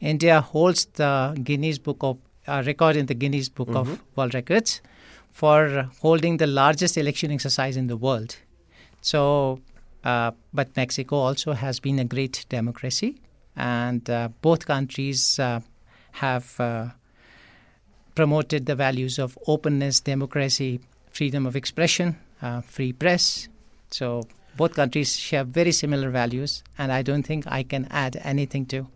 India 0.01 0.41
holds 0.41 0.87
the 0.87 1.39
Guinness 1.43 1.79
Book 1.79 1.99
of 2.01 2.19
uh, 2.49 2.63
record 2.67 2.97
in 2.97 3.07
the 3.07 3.15
Guinness 3.15 3.49
Book 3.49 3.69
Mhm. 3.69 3.77
of 3.77 4.01
World 4.17 4.35
Records 4.35 4.81
for 5.31 5.89
holding 6.03 6.37
the 6.39 6.47
largest 6.49 6.97
election 6.99 7.31
exercise 7.31 7.77
in 7.77 7.87
the 7.87 7.97
world. 7.97 8.37
So, 9.01 9.61
uh, 10.05 10.33
but 10.53 10.77
Mexico 10.77 11.17
also 11.17 11.53
has 11.53 11.81
been 11.81 11.99
a 11.99 12.05
great 12.05 12.45
democracy, 12.49 13.21
and 13.57 14.09
uh, 14.11 14.29
both 14.43 14.67
countries 14.67 15.39
uh, 15.39 15.61
have 16.13 16.61
uh, 16.61 16.89
promoted 18.15 18.67
the 18.67 18.75
values 18.75 19.19
of 19.19 19.39
openness, 19.47 20.01
democracy, 20.01 20.81
freedom 21.11 21.47
of 21.47 21.57
expression, 21.57 22.17
uh, 22.43 22.61
free 22.61 22.93
press. 22.93 23.49
So 23.91 24.23
both 24.57 24.75
countries 24.75 25.17
share 25.17 25.45
very 25.45 25.73
similar 25.73 26.11
values, 26.11 26.63
and 26.79 26.93
I 26.93 27.03
don't 27.03 27.23
think 27.23 27.45
I 27.47 27.63
can 27.63 27.87
add 27.91 28.21
anything 28.23 28.67
to. 28.67 28.87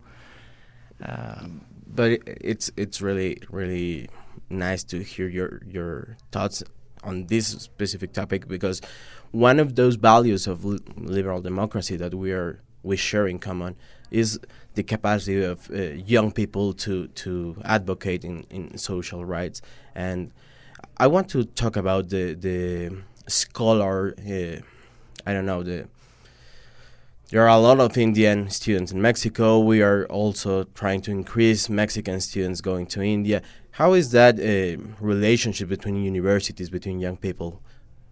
Um, 1.03 1.61
but 1.87 2.19
it's 2.25 2.71
it's 2.77 3.01
really 3.01 3.41
really 3.49 4.09
nice 4.49 4.83
to 4.83 5.01
hear 5.03 5.27
your 5.27 5.61
your 5.65 6.17
thoughts 6.31 6.63
on 7.03 7.27
this 7.27 7.47
specific 7.47 8.13
topic 8.13 8.47
because 8.47 8.81
one 9.31 9.59
of 9.59 9.75
those 9.75 9.95
values 9.95 10.47
of 10.47 10.65
liberal 10.65 11.41
democracy 11.41 11.95
that 11.97 12.13
we 12.13 12.31
are 12.31 12.61
we 12.81 12.95
share 12.95 13.27
in 13.27 13.39
common 13.39 13.75
is 14.09 14.39
the 14.75 14.83
capacity 14.83 15.43
of 15.43 15.69
uh, 15.71 15.81
young 16.15 16.31
people 16.31 16.73
to 16.73 17.07
to 17.09 17.55
advocate 17.63 18.23
in, 18.23 18.45
in 18.49 18.77
social 18.77 19.25
rights 19.25 19.61
and 19.95 20.31
I 20.97 21.07
want 21.07 21.29
to 21.29 21.43
talk 21.45 21.75
about 21.75 22.09
the 22.09 22.33
the 22.33 22.97
scholar 23.27 24.15
uh, 24.17 24.61
I 25.25 25.33
don't 25.33 25.45
know 25.45 25.63
the 25.63 25.87
there 27.29 27.43
are 27.43 27.49
a 27.49 27.59
lot 27.59 27.79
of 27.79 27.95
Indian 27.95 28.49
students 28.49 28.91
in 28.91 28.99
Mexico. 29.03 29.59
We 29.59 29.83
are 29.83 30.07
also 30.07 30.63
trying 30.63 31.01
to 31.01 31.11
increase 31.11 31.69
Mexican 31.69 32.19
students 32.21 32.59
going 32.59 32.87
to 32.87 33.03
India. 33.03 33.43
How 33.69 33.93
is 33.93 34.09
that 34.13 34.39
uh, 34.39 34.81
relationship 34.99 35.69
between 35.69 36.03
universities, 36.03 36.71
between 36.71 36.99
young 36.99 37.17
people, 37.17 37.61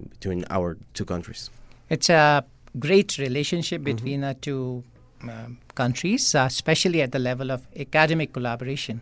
between 0.10 0.46
our 0.50 0.78
two 0.94 1.06
countries? 1.06 1.50
It's 1.90 2.10
a 2.10 2.44
great 2.80 3.18
relationship 3.18 3.84
between 3.84 4.22
the 4.22 4.36
two 4.42 4.84
um, 5.24 5.58
countries, 5.76 6.36
uh, 6.36 6.40
especially 6.48 7.02
at 7.02 7.12
the 7.12 7.20
level 7.20 7.52
of 7.52 7.68
academic 7.80 8.34
collaboration. 8.34 9.02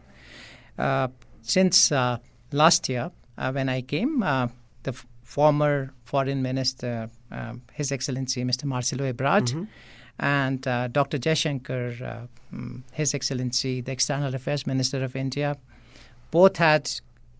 Uh, 0.78 1.08
since 1.42 1.92
uh, 1.92 2.18
last 2.52 2.88
year, 2.90 3.12
uh, 3.38 3.52
when 3.52 3.70
I 3.70 3.82
came, 3.82 4.24
uh, 4.24 4.48
the 4.84 4.92
f- 4.92 5.06
former 5.24 5.92
Foreign 6.04 6.42
Minister, 6.42 7.10
um, 7.32 7.62
His 7.74 7.92
Excellency 7.92 8.44
Mr. 8.44 8.66
Marcelo 8.66 9.06
Ebrard, 9.12 9.48
Mhm. 9.54 9.68
and 10.20 10.68
uh, 10.68 10.88
Dr. 10.88 11.18
Jaishankar, 11.18 12.02
uh, 12.02 12.28
mm, 12.56 12.84
His 12.94 13.14
Excellency, 13.14 13.82
the 13.82 13.92
External 13.92 14.34
Affairs 14.36 14.66
Minister 14.66 15.04
of 15.04 15.16
India, 15.16 15.58
both 16.32 16.58
had 16.58 16.90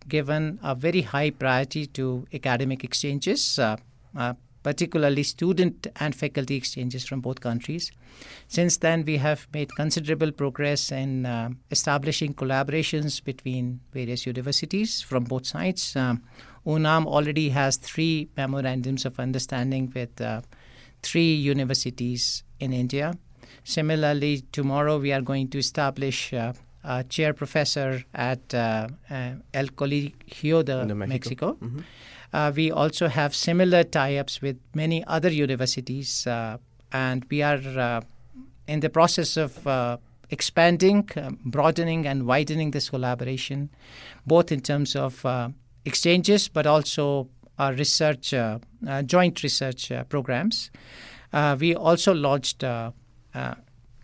given 0.08 0.58
a 0.62 0.74
very 0.74 1.02
high 1.02 1.30
priority 1.30 1.86
to 1.86 2.26
academic 2.32 2.84
exchanges, 2.84 3.58
uh, 3.58 3.76
uh, 4.16 4.34
particularly 4.62 5.22
student 5.22 5.86
and 5.96 6.14
faculty 6.14 6.56
exchanges 6.56 7.04
from 7.06 7.20
both 7.20 7.40
countries. 7.40 7.92
Since 8.48 8.78
then, 8.78 9.04
we 9.04 9.16
have 9.18 9.46
made 9.52 9.74
considerable 9.76 10.32
progress 10.32 10.90
in 10.90 11.26
uh, 11.26 11.50
establishing 11.70 12.34
collaborations 12.34 13.22
between 13.22 13.80
various 13.92 14.26
universities 14.26 15.02
from 15.02 15.24
both 15.24 15.46
sides. 15.46 15.94
Um, 15.94 16.22
UNAM 16.66 17.06
already 17.06 17.50
has 17.50 17.76
three 17.76 18.28
memorandums 18.36 19.04
of 19.04 19.20
understanding 19.20 19.92
with 19.94 20.20
uh, 20.20 20.40
three 21.02 21.34
universities 21.34 22.42
in 22.58 22.72
India. 22.72 23.14
Similarly, 23.62 24.42
tomorrow 24.50 24.98
we 24.98 25.12
are 25.12 25.22
going 25.22 25.48
to 25.50 25.58
establish 25.58 26.32
uh, 26.32 26.52
a 26.86 27.04
chair 27.04 27.32
professor 27.34 28.04
at 28.14 28.54
uh, 28.54 28.86
uh, 29.10 29.30
El 29.52 29.68
Colegio 29.68 30.62
de 30.64 30.84
Mexico. 30.94 31.06
Mexico. 31.06 31.56
Mhm. 31.60 31.84
Uh, 32.32 32.52
we 32.54 32.70
also 32.70 33.08
have 33.08 33.34
similar 33.34 33.82
tie-ups 33.84 34.42
with 34.42 34.56
many 34.74 35.02
other 35.06 35.30
universities, 35.30 36.26
uh, 36.26 36.58
and 36.92 37.24
we 37.30 37.42
are 37.42 37.60
uh, 37.78 38.00
in 38.66 38.80
the 38.80 38.88
process 38.88 39.36
of 39.36 39.66
uh, 39.66 39.96
expanding, 40.30 41.08
uh, 41.16 41.30
broadening, 41.44 42.06
and 42.06 42.26
widening 42.26 42.72
this 42.72 42.90
collaboration, 42.90 43.70
both 44.26 44.52
in 44.52 44.60
terms 44.60 44.96
of 44.96 45.24
uh, 45.24 45.48
exchanges, 45.84 46.48
but 46.48 46.66
also 46.66 47.28
our 47.58 47.72
research, 47.74 48.34
uh, 48.34 48.58
uh, 48.86 49.02
joint 49.02 49.42
research 49.42 49.90
uh, 49.90 50.04
programs. 50.04 50.70
Uh, 51.32 51.56
we 51.58 51.74
also 51.74 52.12
launched 52.12 52.62
uh, 52.64 52.90
uh, 53.34 53.54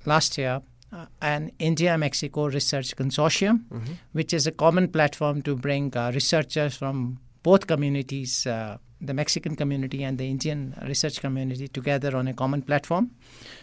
last 0.07 0.39
year 0.39 0.63
uh, 0.93 1.07
an 1.21 1.51
India 1.59 1.97
Mexico 1.99 2.47
Research 2.49 2.95
Consortium, 2.97 3.65
Mhm. 3.71 3.97
which 4.13 4.33
is 4.33 4.47
a 4.47 4.53
common 4.53 4.89
platform 4.89 5.43
to 5.43 5.57
bring 5.57 5.97
uh, 5.97 6.11
researchers 6.15 6.77
from 6.77 7.19
both 7.43 7.67
communities, 7.67 8.47
uh, 8.47 8.77
the 9.01 9.15
Mexican 9.15 9.57
community 9.57 10.05
and 10.05 10.19
the 10.19 10.29
Indian 10.29 10.75
research 10.87 11.21
community, 11.21 11.67
together 11.69 12.17
on 12.17 12.29
a 12.29 12.35
common 12.35 12.63
platform 12.63 13.11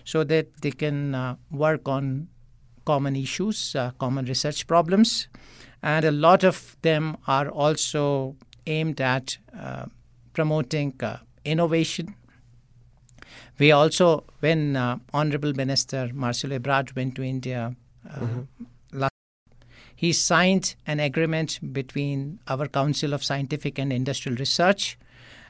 so 0.03 0.23
that 0.25 0.47
they 0.61 0.71
can 0.71 1.15
uh, 1.15 1.35
work 1.51 1.87
on 1.87 2.27
common 2.85 3.15
issues, 3.15 3.75
uh, 3.75 3.91
common 3.99 4.25
research 4.25 4.67
problems. 4.67 5.27
And 5.81 6.03
a 6.03 6.11
lot 6.11 6.43
of 6.43 6.75
them 6.81 7.15
are 7.27 7.47
also 7.49 8.35
aimed 8.67 8.99
at 8.99 9.37
uh, 9.57 9.85
promoting 10.33 10.93
uh, 11.01 11.17
innovation. 11.45 12.15
We 13.59 13.71
also, 13.71 14.23
when 14.39 14.75
uh, 14.75 14.97
Honorable 15.13 15.53
Minister 15.53 16.09
Marcelo 16.13 16.57
Ebrard 16.57 16.95
went 16.95 17.15
to 17.15 17.23
India 17.23 17.75
uh, 18.09 18.19
Mhm. 18.19 18.47
last 18.93 19.13
he 19.95 20.13
signed 20.13 20.75
an 20.87 20.99
agreement 21.01 21.59
between 21.73 22.39
our 22.47 22.67
Council 22.67 23.13
of 23.13 23.21
Scientific 23.21 23.77
and 23.77 23.91
Industrial 23.91 24.37
Research 24.37 24.97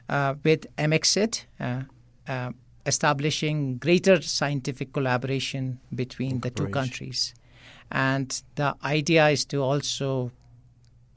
uh, 0.08 0.34
with 0.42 0.66
MXIT, 0.76 1.44
uh, 1.60 1.82
uh, 2.26 2.50
establishing 2.84 3.76
greater 3.78 4.20
scientific 4.20 4.92
collaboration 4.92 5.78
between 5.94 6.40
the 6.40 6.50
two 6.50 6.66
countries. 6.68 7.32
And 7.92 8.42
the 8.56 8.74
idea 8.82 9.28
is 9.28 9.44
to 9.46 9.62
also 9.62 10.32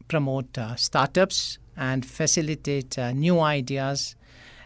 promote 0.08 0.56
uh, 0.58 0.76
startups 0.76 1.58
and 1.76 2.06
facilitate 2.06 3.00
uh, 3.00 3.12
new 3.14 3.40
ideas 3.40 4.16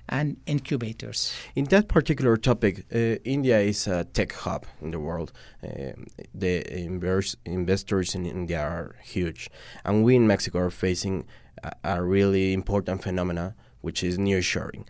and 0.09 0.37
incubators. 0.45 1.33
In 1.55 1.65
that 1.65 1.87
particular 1.87 2.37
topic, 2.37 2.85
uh, 2.93 3.17
India 3.23 3.59
is 3.59 3.87
a 3.87 4.05
tech 4.05 4.33
hub 4.33 4.65
in 4.81 4.91
the 4.91 4.99
world. 4.99 5.31
Um 5.63 6.07
the 6.33 6.63
invers- 6.85 7.37
investors 7.45 8.15
in 8.15 8.25
India 8.25 8.61
are 8.61 8.95
huge, 9.03 9.49
and 9.83 10.03
we 10.05 10.15
in 10.15 10.27
Mexico 10.27 10.59
are 10.59 10.69
facing 10.69 11.25
a, 11.63 11.71
a 11.83 12.03
really 12.03 12.53
important 12.53 13.03
phenomena, 13.03 13.55
which 13.81 14.03
is 14.03 14.17
nearshoring. 14.17 14.85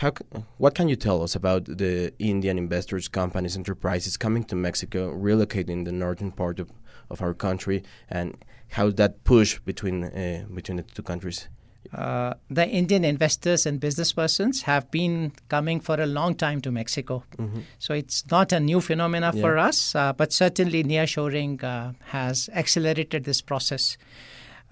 How, 0.00 0.12
what 0.56 0.74
can 0.74 0.88
you 0.88 0.96
tell 0.96 1.22
us 1.22 1.36
about 1.36 1.64
the 1.64 2.12
Indian 2.18 2.56
investors, 2.58 3.08
companies, 3.08 3.56
enterprises 3.56 4.16
coming 4.16 4.44
to 4.44 4.56
Mexico, 4.56 5.12
relocating 5.12 5.84
the 5.84 5.92
northern 5.92 6.32
part 6.32 6.58
of, 6.60 6.70
of 7.10 7.20
our 7.20 7.34
country, 7.34 7.82
and 8.08 8.42
how 8.68 8.90
that 8.90 9.24
push 9.24 9.58
between 9.64 10.04
uh, 10.04 10.46
between 10.54 10.76
the 10.76 10.82
two 10.82 11.02
countries? 11.02 11.48
Uh, 11.92 12.34
the 12.48 12.66
Indian 12.68 13.04
investors 13.04 13.66
and 13.66 13.80
business 13.80 14.12
persons 14.12 14.62
have 14.62 14.90
been 14.90 15.32
coming 15.48 15.80
for 15.80 16.00
a 16.00 16.06
long 16.06 16.34
time 16.34 16.60
to 16.60 16.70
Mexico. 16.70 17.22
Mhm. 17.36 17.62
So 17.78 17.92
it's 17.94 18.24
not 18.30 18.52
a 18.52 18.60
new 18.60 18.80
phenomena 18.80 19.32
for 19.32 19.58
us, 19.58 19.94
uh, 19.94 20.12
but 20.12 20.32
certainly 20.32 20.84
nearshoring 20.84 21.62
uh, 21.62 21.92
has 22.12 22.48
accelerated 22.54 23.24
this 23.24 23.42
process. 23.42 23.98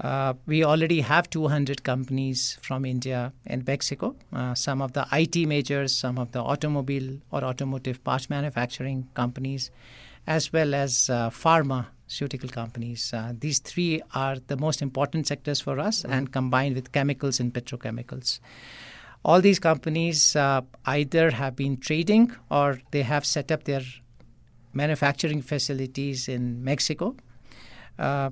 Uh, 0.00 0.32
we 0.46 0.64
already 0.64 1.02
have 1.02 1.28
200 1.28 1.82
companies 1.82 2.56
from 2.62 2.86
India 2.86 3.32
in 3.44 3.62
Mexico, 3.66 4.16
uh, 4.32 4.54
some 4.54 4.80
of 4.80 4.92
the 4.94 5.06
IT 5.12 5.44
majors, 5.44 5.94
some 5.94 6.18
of 6.18 6.32
the 6.32 6.40
automobile 6.40 7.18
or 7.30 7.44
automotive 7.44 8.02
parts 8.02 8.30
manufacturing 8.30 9.08
companies, 9.12 9.70
as 10.26 10.52
well 10.52 10.74
as 10.74 11.10
uh, 11.10 11.30
pharmaceutical 11.30 12.48
companies. 12.48 13.12
Uh, 13.12 13.32
these 13.38 13.58
three 13.58 14.02
are 14.14 14.36
the 14.46 14.56
most 14.56 14.82
important 14.82 15.26
sectors 15.26 15.60
for 15.60 15.78
us, 15.78 16.04
and 16.04 16.32
combined 16.32 16.74
with 16.74 16.92
chemicals 16.92 17.40
and 17.40 17.52
petrochemicals. 17.52 18.40
All 19.24 19.40
these 19.40 19.58
companies 19.58 20.34
uh, 20.34 20.62
either 20.86 21.30
have 21.30 21.54
been 21.54 21.76
trading 21.76 22.32
or 22.50 22.80
they 22.90 23.02
have 23.02 23.26
set 23.26 23.52
up 23.52 23.64
their 23.64 23.82
manufacturing 24.72 25.42
facilities 25.42 26.28
in 26.28 26.64
Mexico. 26.64 27.16
Uh, 27.98 28.30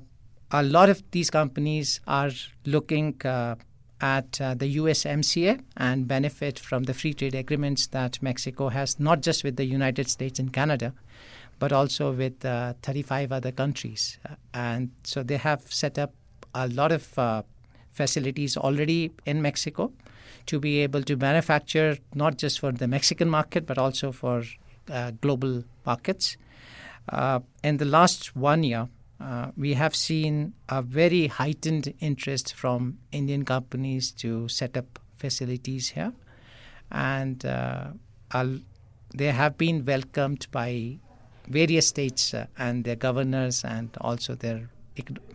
a 0.51 0.63
lot 0.63 0.89
of 0.89 1.03
these 1.11 1.29
companies 1.29 1.99
are 2.07 2.31
looking 2.65 3.21
uh, 3.23 3.55
at 4.01 4.39
uh, 4.41 4.53
the 4.55 4.77
USMCA 4.77 5.61
and 5.77 6.07
benefit 6.07 6.57
from 6.57 6.83
the 6.83 6.93
free 6.93 7.13
trade 7.13 7.35
agreements 7.35 7.87
that 7.87 8.21
Mexico 8.23 8.69
has, 8.69 8.99
not 8.99 9.21
just 9.21 9.43
with 9.43 9.57
the 9.57 9.65
United 9.65 10.09
States 10.09 10.39
and 10.39 10.51
Canada, 10.51 10.93
but 11.59 11.71
also 11.71 12.11
with 12.11 12.43
uh, 12.45 12.73
35 12.81 13.31
other 13.31 13.51
countries. 13.51 14.17
Uh, 14.27 14.35
and 14.53 14.91
so 15.03 15.23
they 15.23 15.37
have 15.37 15.61
set 15.71 15.99
up 15.99 16.13
a 16.55 16.67
lot 16.69 16.91
of 16.91 17.19
uh, 17.19 17.43
facilities 17.91 18.57
already 18.57 19.11
in 19.25 19.41
Mexico 19.41 19.91
to 20.45 20.59
be 20.59 20.79
able 20.79 21.03
to 21.03 21.15
manufacture 21.15 21.97
not 22.15 22.37
just 22.37 22.59
for 22.59 22.71
the 22.71 22.87
Mexican 22.87 23.29
market, 23.29 23.65
but 23.65 23.77
also 23.77 24.11
for 24.11 24.43
uh, 24.89 25.11
global 25.21 25.63
markets. 25.85 26.37
in 27.63 27.77
the 27.77 27.85
last 27.85 28.35
one 28.35 28.63
year, 28.63 28.87
uh, 29.19 29.51
we 29.57 29.73
have 29.73 29.95
seen 29.95 30.53
a 30.69 30.81
very 30.81 31.27
heightened 31.27 31.93
interest 31.99 32.53
from 32.53 32.97
Indian 33.11 33.43
companies 33.43 34.11
to 34.11 34.47
set 34.47 34.77
up 34.77 34.99
facilities 35.17 35.89
here, 35.89 36.13
and 36.91 37.45
uh, 37.45 37.87
they 39.13 39.31
have 39.31 39.57
been 39.57 39.83
welcomed 39.83 40.47
by 40.51 40.97
various 41.49 41.87
states 41.87 42.33
uh, 42.33 42.45
and 42.57 42.83
their 42.83 42.95
governors 42.95 43.63
and 43.63 43.89
also 44.01 44.35
their 44.35 44.69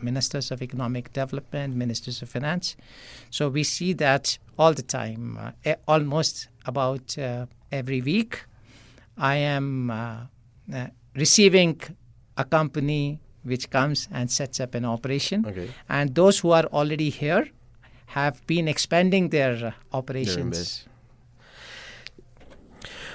ministers 0.01 0.51
of 0.51 0.63
economic 0.63 1.13
development, 1.13 1.75
ministers 1.75 2.23
of 2.23 2.29
finance. 2.29 2.77
So 3.31 3.49
we 3.49 3.65
see 3.65 3.93
that 3.95 4.39
all 4.59 4.75
the 4.75 4.83
time, 4.83 5.39
uh, 5.65 5.75
almost 5.89 6.49
about 6.67 7.17
uh, 7.19 7.47
every 7.73 8.01
week. 8.03 8.45
I 9.17 9.37
am 9.37 9.91
uh, 9.91 10.17
receiving 11.15 11.81
a 12.37 12.45
company 12.45 13.21
which 13.43 13.71
comes 13.71 14.09
and 14.11 14.31
sets 14.31 14.61
up 14.61 14.75
an 14.75 14.85
operation. 14.85 15.45
Okay. 15.47 15.71
And 15.89 16.15
those 16.15 16.39
who 16.41 16.51
are 16.51 16.65
already 16.65 17.11
here 17.11 17.49
have 18.07 18.45
been 18.47 18.69
expanding 18.69 19.29
their 19.31 19.75
operations. 19.93 20.87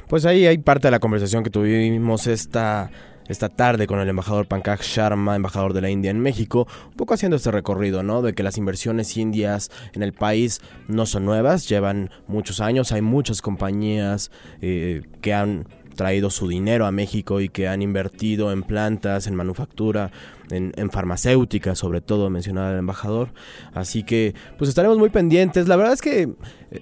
Pues 0.09 0.25
ahí 0.25 0.47
hay 0.47 0.57
parte 0.57 0.87
de 0.87 0.91
la 0.91 0.99
conversación 0.99 1.43
que 1.43 1.51
tuvimos 1.51 2.25
esta 2.25 2.89
esta 3.27 3.47
tarde 3.47 3.85
con 3.85 3.99
el 3.99 4.09
embajador 4.09 4.47
Pankaj 4.47 4.81
Sharma, 4.81 5.35
embajador 5.35 5.73
de 5.73 5.81
la 5.81 5.91
India 5.91 6.09
en 6.09 6.19
México, 6.19 6.67
un 6.87 6.95
poco 6.95 7.13
haciendo 7.13 7.37
este 7.37 7.51
recorrido, 7.51 8.01
¿no? 8.01 8.23
De 8.23 8.33
que 8.33 8.41
las 8.41 8.57
inversiones 8.57 9.15
indias 9.17 9.69
en 9.93 10.01
el 10.01 10.13
país 10.13 10.61
no 10.87 11.05
son 11.05 11.25
nuevas, 11.25 11.69
llevan 11.69 12.09
muchos 12.25 12.59
años, 12.59 12.91
hay 12.91 13.03
muchas 13.03 13.43
compañías 13.43 14.31
eh, 14.63 15.03
que 15.21 15.35
han 15.35 15.67
traído 15.95 16.31
su 16.31 16.47
dinero 16.47 16.87
a 16.87 16.91
México 16.91 17.39
y 17.39 17.49
que 17.49 17.67
han 17.67 17.83
invertido 17.83 18.51
en 18.51 18.63
plantas, 18.63 19.27
en 19.27 19.35
manufactura, 19.35 20.09
en, 20.51 20.91
farmacéutica, 20.91 21.75
sobre 21.75 22.01
todo 22.01 22.29
mencionaba 22.29 22.71
el 22.71 22.77
embajador. 22.79 23.29
Así 23.73 24.03
que 24.03 24.33
pues 24.57 24.69
estaremos 24.69 24.97
muy 24.97 25.09
pendientes. 25.09 25.67
La 25.67 25.75
verdad 25.75 25.93
es 25.93 26.01
que 26.01 26.29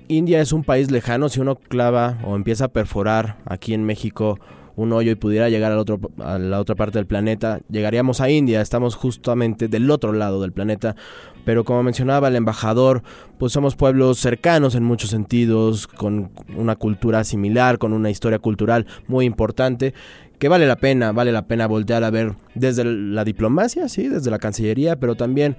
India 0.07 0.41
es 0.41 0.51
un 0.51 0.63
país 0.63 0.91
lejano. 0.91 1.29
Si 1.29 1.39
uno 1.39 1.55
clava 1.55 2.17
o 2.23 2.35
empieza 2.35 2.65
a 2.65 2.67
perforar 2.69 3.37
aquí 3.45 3.73
en 3.73 3.85
México 3.85 4.39
un 4.77 4.93
hoyo 4.93 5.11
y 5.11 5.15
pudiera 5.15 5.49
llegar 5.49 5.73
al 5.73 5.79
otro, 5.79 5.99
a 6.19 6.37
la 6.37 6.61
otra 6.61 6.75
parte 6.75 6.99
del 6.99 7.07
planeta, 7.07 7.59
llegaríamos 7.69 8.21
a 8.21 8.29
India. 8.29 8.61
Estamos 8.61 8.95
justamente 8.95 9.67
del 9.67 9.91
otro 9.91 10.13
lado 10.13 10.39
del 10.39 10.53
planeta. 10.53 10.95
Pero 11.43 11.63
como 11.63 11.81
mencionaba 11.81 12.27
el 12.27 12.35
embajador, 12.35 13.01
pues 13.39 13.53
somos 13.53 13.75
pueblos 13.75 14.19
cercanos 14.19 14.75
en 14.75 14.83
muchos 14.83 15.09
sentidos, 15.09 15.87
con 15.87 16.29
una 16.55 16.75
cultura 16.75 17.23
similar, 17.23 17.79
con 17.79 17.91
una 17.91 18.09
historia 18.09 18.39
cultural 18.39 18.85
muy 19.07 19.25
importante 19.25 19.93
que 20.39 20.49
vale 20.49 20.67
la 20.67 20.75
pena, 20.75 21.11
vale 21.11 21.31
la 21.31 21.47
pena 21.47 21.67
voltear 21.67 22.03
a 22.03 22.11
ver 22.11 22.35
desde 22.53 22.83
la 22.83 23.23
diplomacia, 23.23 23.89
sí, 23.89 24.07
desde 24.07 24.29
la 24.29 24.37
Cancillería, 24.37 24.99
pero 24.99 25.15
también 25.15 25.57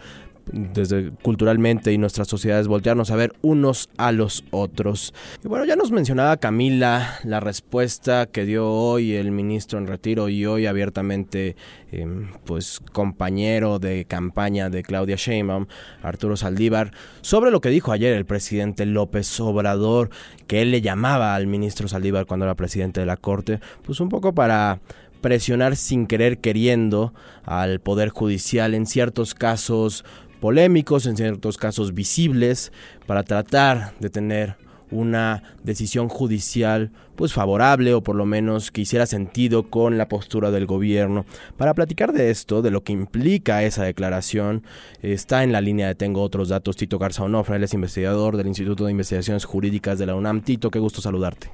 desde 0.52 1.10
culturalmente 1.22 1.92
y 1.92 1.98
nuestras 1.98 2.28
sociedades 2.28 2.68
voltearnos 2.68 3.10
a 3.10 3.16
ver 3.16 3.32
unos 3.42 3.88
a 3.96 4.12
los 4.12 4.44
otros. 4.50 5.14
Y 5.44 5.48
bueno, 5.48 5.64
ya 5.64 5.76
nos 5.76 5.90
mencionaba 5.90 6.36
Camila 6.36 7.18
la 7.24 7.40
respuesta 7.40 8.26
que 8.26 8.44
dio 8.44 8.68
hoy 8.68 9.14
el 9.14 9.30
ministro 9.30 9.78
en 9.78 9.86
retiro 9.86 10.28
y 10.28 10.46
hoy 10.46 10.66
abiertamente 10.66 11.56
em, 11.90 12.28
pues 12.44 12.80
compañero 12.92 13.78
de 13.78 14.04
campaña 14.04 14.70
de 14.70 14.82
Claudia 14.82 15.16
Sheinbaum, 15.16 15.66
Arturo 16.02 16.36
Saldívar, 16.36 16.92
sobre 17.20 17.50
lo 17.50 17.60
que 17.60 17.70
dijo 17.70 17.92
ayer 17.92 18.14
el 18.14 18.26
presidente 18.26 18.86
López 18.86 19.38
Obrador, 19.40 20.10
que 20.46 20.62
él 20.62 20.70
le 20.70 20.80
llamaba 20.80 21.34
al 21.34 21.46
ministro 21.46 21.88
Saldívar 21.88 22.26
cuando 22.26 22.46
era 22.46 22.54
presidente 22.54 23.00
de 23.00 23.06
la 23.06 23.16
Corte, 23.16 23.60
pues 23.84 24.00
un 24.00 24.08
poco 24.08 24.34
para 24.34 24.80
presionar 25.20 25.76
sin 25.76 26.06
querer 26.06 26.38
queriendo 26.38 27.12
al 27.44 27.80
Poder 27.80 28.08
Judicial 28.10 28.74
en 28.74 28.86
ciertos 28.86 29.34
casos 29.34 30.04
polémicos, 30.40 31.06
en 31.06 31.16
ciertos 31.16 31.58
casos 31.58 31.94
visibles, 31.94 32.72
para 33.06 33.22
tratar 33.22 33.92
de 34.00 34.10
tener 34.10 34.56
una 34.90 35.42
decisión 35.62 36.08
judicial 36.08 36.90
pues 37.16 37.32
favorable 37.32 37.94
o 37.94 38.02
por 38.02 38.16
lo 38.16 38.26
menos 38.26 38.70
que 38.70 38.82
hiciera 38.82 39.06
sentido 39.06 39.64
con 39.64 39.98
la 39.98 40.08
postura 40.08 40.50
del 40.50 40.66
gobierno. 40.66 41.24
Para 41.56 41.74
platicar 41.74 42.12
de 42.12 42.30
esto, 42.30 42.62
de 42.62 42.70
lo 42.70 42.82
que 42.82 42.92
implica 42.92 43.62
esa 43.64 43.84
declaración, 43.84 44.62
está 45.02 45.42
en 45.42 45.52
la 45.52 45.60
línea 45.60 45.88
de 45.88 45.94
Tengo 45.94 46.22
otros 46.22 46.48
datos 46.48 46.76
Tito 46.76 46.98
Garza 46.98 47.24
Onofre, 47.24 47.56
él 47.56 47.64
es 47.64 47.74
investigador 47.74 48.36
del 48.36 48.46
Instituto 48.46 48.84
de 48.84 48.92
Investigaciones 48.92 49.44
Jurídicas 49.44 49.98
de 49.98 50.06
la 50.06 50.14
UNAM. 50.14 50.42
Tito, 50.42 50.70
qué 50.70 50.78
gusto 50.78 51.00
saludarte. 51.00 51.50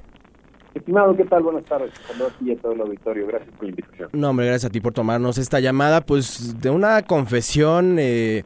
Estimado, 0.75 1.15
¿qué 1.15 1.23
tal? 1.23 1.41
Buenas 1.41 1.63
tardes. 1.63 1.93
Saludos 2.05 2.33
a 2.39 2.51
y 2.51 2.55
todo 2.57 2.73
el 2.73 2.81
auditorio. 2.81 3.27
Gracias 3.27 3.49
por 3.55 3.63
la 3.63 3.69
invitación. 3.69 4.09
No, 4.11 4.29
hombre, 4.29 4.45
gracias 4.47 4.69
a 4.69 4.71
ti 4.71 4.81
por 4.81 4.93
tomarnos 4.93 5.37
esta 5.37 5.61
llamada, 5.61 6.01
pues 6.01 6.59
de 6.59 6.69
una 6.69 7.01
confesión 7.03 7.95
eh, 7.97 8.43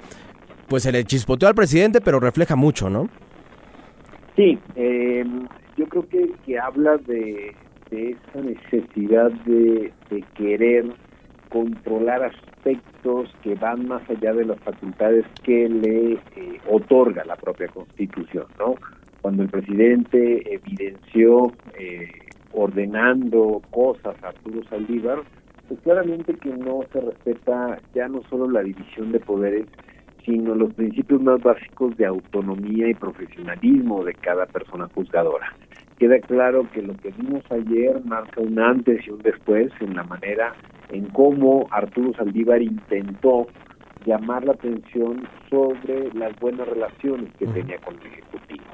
pues 0.69 0.83
se 0.83 0.91
le 0.91 1.03
chispoteó 1.03 1.49
al 1.49 1.55
presidente, 1.55 1.99
pero 1.99 2.19
refleja 2.19 2.55
mucho, 2.55 2.89
¿no? 2.89 3.09
Sí, 4.35 4.57
eh, 4.75 5.25
yo 5.75 5.87
creo 5.87 6.07
que, 6.07 6.31
que 6.45 6.59
habla 6.59 6.97
de, 6.97 7.55
esa 7.91 8.41
necesidad 8.41 9.31
de, 9.45 9.91
querer 10.35 10.85
controlar 11.49 12.23
aspectos 12.23 13.33
que 13.41 13.55
van 13.55 13.87
más 13.87 14.07
allá 14.09 14.33
de 14.33 14.45
las 14.45 14.59
facultades 14.59 15.25
que 15.43 15.67
le 15.67 16.13
eh, 16.13 16.61
otorga 16.69 17.25
la 17.25 17.35
propia 17.35 17.67
Constitución, 17.67 18.45
¿no? 18.59 18.75
Cuando 19.21 19.43
el 19.43 19.49
presidente 19.49 20.53
evidenció 20.53 21.51
eh, 21.77 22.11
ordenando 22.53 23.61
cosas 23.71 24.15
a 24.23 24.27
Arturo 24.29 24.63
Saldívar, 24.69 25.23
pues 25.67 25.79
claramente 25.81 26.33
que 26.35 26.49
no 26.49 26.81
se 26.91 27.01
respeta 27.01 27.79
ya 27.93 28.07
no 28.07 28.21
solo 28.29 28.49
la 28.49 28.61
división 28.61 29.11
de 29.11 29.19
poderes, 29.19 29.65
sino 30.29 30.53
los 30.53 30.71
principios 30.75 31.21
más 31.23 31.41
básicos 31.41 31.97
de 31.97 32.05
autonomía 32.05 32.87
y 32.87 32.93
profesionalismo 32.93 34.03
de 34.03 34.13
cada 34.13 34.45
persona 34.45 34.87
juzgadora. 34.93 35.55
Queda 35.97 36.19
claro 36.19 36.67
que 36.71 36.83
lo 36.83 36.93
que 36.97 37.09
vimos 37.17 37.43
ayer 37.49 37.99
marca 38.05 38.39
un 38.39 38.59
antes 38.59 39.05
y 39.07 39.09
un 39.09 39.19
después 39.23 39.71
en 39.79 39.95
la 39.95 40.03
manera 40.03 40.53
en 40.91 41.07
cómo 41.07 41.67
Arturo 41.71 42.13
Saldívar 42.13 42.61
intentó 42.61 43.47
llamar 44.05 44.45
la 44.45 44.53
atención 44.53 45.27
sobre 45.49 46.13
las 46.13 46.39
buenas 46.39 46.67
relaciones 46.67 47.33
que 47.39 47.47
tenía 47.47 47.79
con 47.79 47.95
el 47.99 48.05
Ejecutivo. 48.05 48.65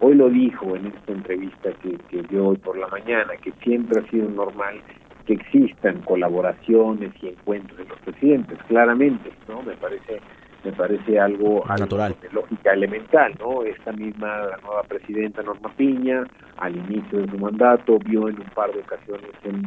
Hoy 0.00 0.16
lo 0.16 0.28
dijo 0.28 0.74
en 0.74 0.86
esta 0.86 1.12
entrevista 1.12 1.70
que, 1.80 1.96
que 2.10 2.22
dio 2.22 2.48
hoy 2.48 2.56
por 2.56 2.76
la 2.76 2.88
mañana, 2.88 3.34
que 3.40 3.52
siempre 3.62 4.00
ha 4.00 4.10
sido 4.10 4.28
normal 4.28 4.80
que 5.26 5.34
existan 5.34 6.02
colaboraciones 6.02 7.10
y 7.22 7.28
encuentros 7.28 7.78
de 7.78 7.86
los 7.86 7.98
presidentes, 8.00 8.58
claramente, 8.68 9.30
¿no? 9.48 9.62
Me 9.62 9.74
parece 9.74 10.20
me 10.64 10.72
parece 10.72 11.18
algo, 11.18 11.64
natural 11.66 12.16
de 12.22 12.30
lógica 12.30 12.72
elemental, 12.72 13.34
¿no? 13.38 13.62
Esta 13.62 13.92
misma 13.92 14.46
la 14.46 14.56
nueva 14.58 14.82
presidenta 14.84 15.42
Norma 15.42 15.70
Piña, 15.76 16.24
al 16.56 16.76
inicio 16.76 17.20
de 17.20 17.30
su 17.30 17.38
mandato, 17.38 17.98
vio 17.98 18.28
en 18.28 18.40
un 18.40 18.50
par 18.54 18.72
de 18.72 18.80
ocasiones 18.80 19.30
en, 19.44 19.62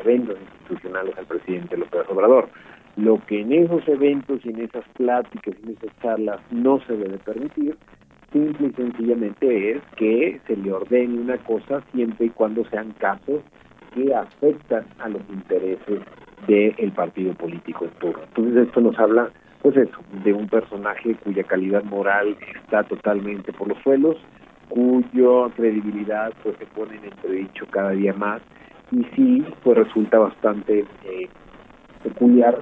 eventos 0.00 0.36
institucionales 0.40 1.16
al 1.16 1.26
presidente 1.26 1.76
López 1.76 2.02
Obrador. 2.08 2.48
Lo 2.96 3.18
que 3.26 3.40
en 3.40 3.52
esos 3.52 3.86
eventos 3.88 4.44
y 4.44 4.50
en 4.50 4.60
esas 4.60 4.84
pláticas 4.96 5.54
y 5.58 5.66
en 5.66 5.76
esas 5.76 5.98
charlas 6.02 6.40
no 6.50 6.80
se 6.86 6.96
debe 6.96 7.18
permitir, 7.18 7.76
simple 8.32 8.68
y 8.68 8.72
sencillamente 8.72 9.72
es 9.72 9.82
que 9.96 10.40
se 10.46 10.56
le 10.56 10.72
ordene 10.72 11.18
una 11.18 11.38
cosa 11.38 11.82
siempre 11.92 12.26
y 12.26 12.30
cuando 12.30 12.64
sean 12.66 12.92
casos 12.98 13.40
que 13.94 14.14
afectan 14.14 14.84
a 14.98 15.08
los 15.08 15.22
intereses 15.30 16.00
del 16.46 16.92
partido 16.92 17.34
político 17.34 17.84
en 17.84 17.90
turno. 17.92 18.22
Entonces 18.24 18.66
esto 18.66 18.80
nos 18.80 18.98
habla 18.98 19.30
pues 19.62 19.76
eso, 19.76 19.98
de 20.24 20.32
un 20.32 20.48
personaje 20.48 21.14
cuya 21.22 21.44
calidad 21.44 21.84
moral 21.84 22.36
está 22.62 22.82
totalmente 22.82 23.52
por 23.52 23.68
los 23.68 23.78
suelos, 23.82 24.16
cuya 24.68 25.54
credibilidad 25.54 26.32
pues 26.42 26.56
se 26.58 26.66
pone 26.66 26.96
en 26.96 27.04
entredicho 27.04 27.66
cada 27.70 27.90
día 27.90 28.12
más 28.12 28.42
y 28.90 29.04
sí, 29.14 29.44
pues 29.62 29.78
resulta 29.78 30.18
bastante 30.18 30.80
eh, 31.04 31.28
peculiar 32.02 32.58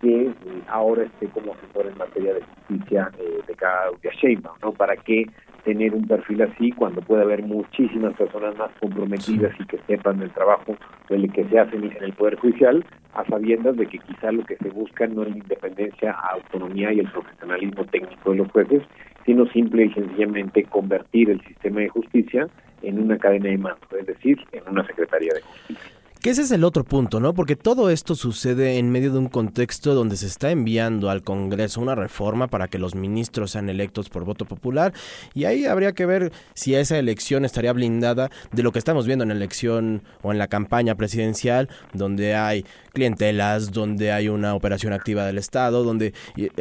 que 0.00 0.26
eh, 0.26 0.34
ahora 0.68 1.04
esté 1.04 1.26
como 1.28 1.54
asesor 1.54 1.86
en 1.86 1.98
materia 1.98 2.34
de 2.34 2.42
justicia 2.42 3.10
eh, 3.18 3.40
de 3.46 3.54
Claudia 3.54 4.10
Sheinbaum, 4.20 4.56
¿no? 4.62 4.72
¿Para 4.72 4.96
qué 4.96 5.26
tener 5.66 5.94
un 5.94 6.06
perfil 6.06 6.42
así 6.42 6.70
cuando 6.70 7.02
puede 7.02 7.22
haber 7.22 7.42
muchísimas 7.42 8.14
personas 8.14 8.56
más 8.56 8.70
comprometidas 8.80 9.52
y 9.58 9.66
que 9.66 9.78
sepan 9.88 10.20
del 10.20 10.30
trabajo 10.30 10.76
del 11.10 11.30
que 11.32 11.44
se 11.44 11.58
hace 11.58 11.74
en 11.74 11.92
el 12.00 12.12
Poder 12.12 12.36
Judicial, 12.36 12.84
a 13.14 13.24
sabiendas 13.24 13.76
de 13.76 13.86
que 13.86 13.98
quizá 13.98 14.30
lo 14.30 14.44
que 14.44 14.56
se 14.58 14.68
busca 14.70 15.08
no 15.08 15.24
es 15.24 15.30
la 15.30 15.38
independencia, 15.38 16.12
autonomía 16.12 16.92
y 16.92 17.00
el 17.00 17.10
profesionalismo 17.10 17.84
técnico 17.86 18.30
de 18.30 18.36
los 18.36 18.50
jueces, 18.52 18.84
sino 19.24 19.44
simple 19.48 19.86
y 19.86 19.92
sencillamente 19.92 20.62
convertir 20.62 21.30
el 21.30 21.40
sistema 21.42 21.80
de 21.80 21.88
justicia 21.88 22.46
en 22.82 23.00
una 23.00 23.18
cadena 23.18 23.48
de 23.48 23.58
mando, 23.58 23.86
es 23.98 24.06
decir, 24.06 24.38
en 24.52 24.62
una 24.70 24.86
Secretaría 24.86 25.34
de 25.34 25.40
Justicia. 25.40 25.90
Que 26.26 26.30
ese 26.30 26.42
es 26.42 26.50
el 26.50 26.64
otro 26.64 26.82
punto, 26.82 27.20
¿no? 27.20 27.34
Porque 27.34 27.54
todo 27.54 27.88
esto 27.88 28.16
sucede 28.16 28.78
en 28.78 28.90
medio 28.90 29.12
de 29.12 29.18
un 29.18 29.28
contexto 29.28 29.94
donde 29.94 30.16
se 30.16 30.26
está 30.26 30.50
enviando 30.50 31.08
al 31.08 31.22
Congreso 31.22 31.80
una 31.80 31.94
reforma 31.94 32.48
para 32.48 32.66
que 32.66 32.80
los 32.80 32.96
ministros 32.96 33.52
sean 33.52 33.68
electos 33.68 34.08
por 34.08 34.24
voto 34.24 34.44
popular 34.44 34.92
y 35.34 35.44
ahí 35.44 35.66
habría 35.66 35.92
que 35.92 36.04
ver 36.04 36.32
si 36.52 36.74
esa 36.74 36.98
elección 36.98 37.44
estaría 37.44 37.72
blindada 37.72 38.32
de 38.50 38.64
lo 38.64 38.72
que 38.72 38.80
estamos 38.80 39.06
viendo 39.06 39.22
en 39.22 39.28
la 39.28 39.36
elección 39.36 40.02
o 40.22 40.32
en 40.32 40.38
la 40.38 40.48
campaña 40.48 40.96
presidencial, 40.96 41.68
donde 41.92 42.34
hay 42.34 42.64
clientelas, 42.92 43.70
donde 43.70 44.10
hay 44.10 44.28
una 44.28 44.56
operación 44.56 44.92
activa 44.92 45.24
del 45.26 45.38
Estado, 45.38 45.84
donde 45.84 46.12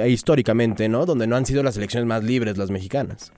históricamente, 0.05 0.89
¿no? 0.89 1.07
Donde 1.07 1.25
no 1.25 1.37
han 1.37 1.47
sido 1.47 1.63
las 1.63 1.75
elecciones 1.75 2.05
más 2.05 2.23
libres 2.23 2.55
las 2.59 2.69
mexicanas. 2.69 3.31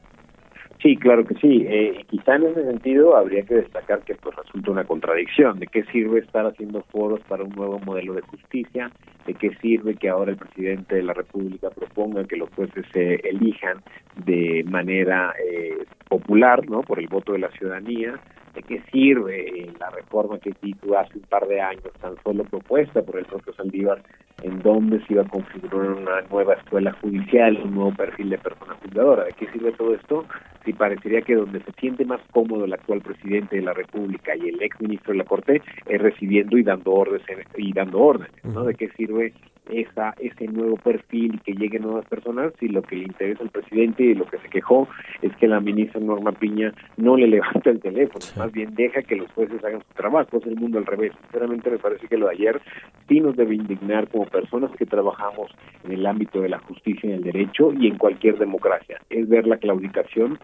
Sí, 0.82 0.96
claro 0.96 1.26
que 1.26 1.34
sí. 1.36 1.66
Eh, 1.68 2.06
quizá 2.08 2.36
en 2.36 2.44
ese 2.44 2.64
sentido 2.64 3.16
habría 3.16 3.44
que 3.44 3.56
destacar 3.56 4.02
que 4.04 4.14
pues 4.16 4.36
resulta 4.36 4.72
una 4.72 4.84
contradicción. 4.84 5.60
¿De 5.60 5.66
qué 5.68 5.84
sirve 5.86 6.20
estar 6.20 6.46
haciendo 6.46 6.84
foros 6.92 7.20
para 7.28 7.44
un 7.44 7.52
nuevo 7.56 7.80
modelo 7.80 8.14
de 8.14 8.22
justicia? 8.22 8.92
¿De 9.26 9.34
qué 9.34 9.56
sirve 9.56 9.96
que 9.96 10.10
ahora 10.10 10.32
el 10.32 10.38
presidente 10.38 10.96
de 10.96 11.04
la 11.04 11.14
República 11.14 11.70
proponga 11.72 12.26
que 12.26 12.38
los 12.38 12.50
jueces 12.52 12.86
se 12.94 13.16
elijan 13.28 13.82
de 14.26 14.64
manera 14.70 15.34
eh, 15.44 15.84
popular, 16.08 16.70
¿no? 16.70 16.82
Por 16.82 17.00
el 17.00 17.08
voto 17.08 17.34
de 17.34 17.40
la 17.40 17.50
ciudadanía. 17.52 18.20
¿De 18.58 18.64
qué 18.64 18.82
sirve 18.92 19.72
la 19.80 19.92
reforma 19.92 20.40
que 20.40 20.52
hizo 20.64 20.98
hace 20.98 21.20
un 21.20 21.26
par 21.26 21.48
de 21.48 21.62
años, 21.62 21.94
tan 22.02 22.16
solo 22.24 22.44
propuesta 22.44 23.04
por 23.04 23.20
el 23.20 23.26
propio 23.26 23.54
Saldívar, 23.54 24.02
en 24.42 24.64
donde 24.64 25.00
se 25.06 25.14
iba 25.14 25.22
a 25.22 25.28
configurar 25.28 25.92
una 25.92 26.22
nueva 26.22 26.56
escuela 26.56 26.92
judicial, 26.94 27.56
un 27.64 27.76
nuevo 27.76 27.94
perfil 27.94 28.32
de 28.32 28.40
persona 28.40 28.74
juzgadora? 28.82 29.26
¿De 29.26 29.34
qué 29.34 29.46
sirve 29.52 29.74
todo 29.74 29.94
esto? 29.94 30.26
Si 30.66 30.74
parecería 30.74 31.22
que 31.22 31.36
donde 31.36 31.60
se 31.60 31.72
siente 31.74 32.04
más 32.04 32.20
cómodo 32.32 32.66
el 32.66 32.74
actual 32.74 33.02
presidente 33.02 33.58
de 33.58 33.62
la 33.62 33.74
República 33.74 34.36
y 34.36 34.50
el 34.50 34.60
ex 34.60 34.82
ministro 34.82 35.12
de 35.12 35.20
la 35.20 35.26
Corte 35.26 35.62
es 35.86 36.02
recibiendo 36.02 36.58
y 36.58 36.64
dando 36.64 36.94
órdenes 36.94 37.28
y 37.58 37.74
dando 37.74 38.00
órdenes, 38.00 38.44
¿no? 38.44 38.64
¿De 38.64 38.74
qué 38.74 38.90
sirve 38.98 39.34
esa 39.70 40.14
ese 40.20 40.48
nuevo 40.48 40.76
perfil 40.78 41.36
y 41.36 41.38
que 41.40 41.54
lleguen 41.54 41.84
nuevas 41.84 42.06
personas 42.06 42.54
si 42.60 42.68
lo 42.68 42.82
que 42.82 42.96
le 42.96 43.04
interesa 43.04 43.44
al 43.44 43.50
presidente 43.50 44.04
y 44.04 44.14
lo 44.14 44.26
que 44.26 44.38
se 44.40 44.50
quejó 44.50 44.88
es 45.22 45.36
que 45.38 45.48
la 45.48 45.60
ministra 45.60 46.00
Norma 46.00 46.32
Piña 46.32 46.74
no 46.98 47.18
le 47.18 47.28
levanta 47.38 47.70
el 47.70 47.80
teléfono, 47.80 48.26
más 48.38 48.52
bien 48.52 48.74
deja 48.76 49.02
que 49.02 49.16
los 49.16 49.32
jueces 49.32 49.64
hagan 49.64 49.82
su 49.82 49.94
trabajo, 49.94 50.38
es 50.38 50.46
el 50.46 50.56
mundo 50.56 50.78
al 50.78 50.86
revés. 50.86 51.14
Sinceramente 51.24 51.70
me 51.70 51.78
parece 51.78 52.08
que 52.08 52.18
lo 52.18 52.28
de 52.28 52.34
ayer 52.34 52.62
sí 53.08 53.20
nos 53.20 53.36
debe 53.36 53.56
indignar 53.56 54.08
como 54.10 54.26
personas 54.26 54.72
que 54.78 54.86
trabajamos 54.86 55.52
en 55.84 55.92
el 55.92 56.06
ámbito 56.06 56.42
de 56.42 56.50
la 56.50 56.60
justicia 56.60 57.10
y 57.10 57.14
el 57.14 57.24
derecho 57.24 57.74
y 57.74 57.88
en 57.88 57.98
cualquier 57.98 58.38
democracia, 58.38 59.02
es 59.10 59.28
ver 59.28 59.48
la 59.48 59.58
claudicación 59.58 60.40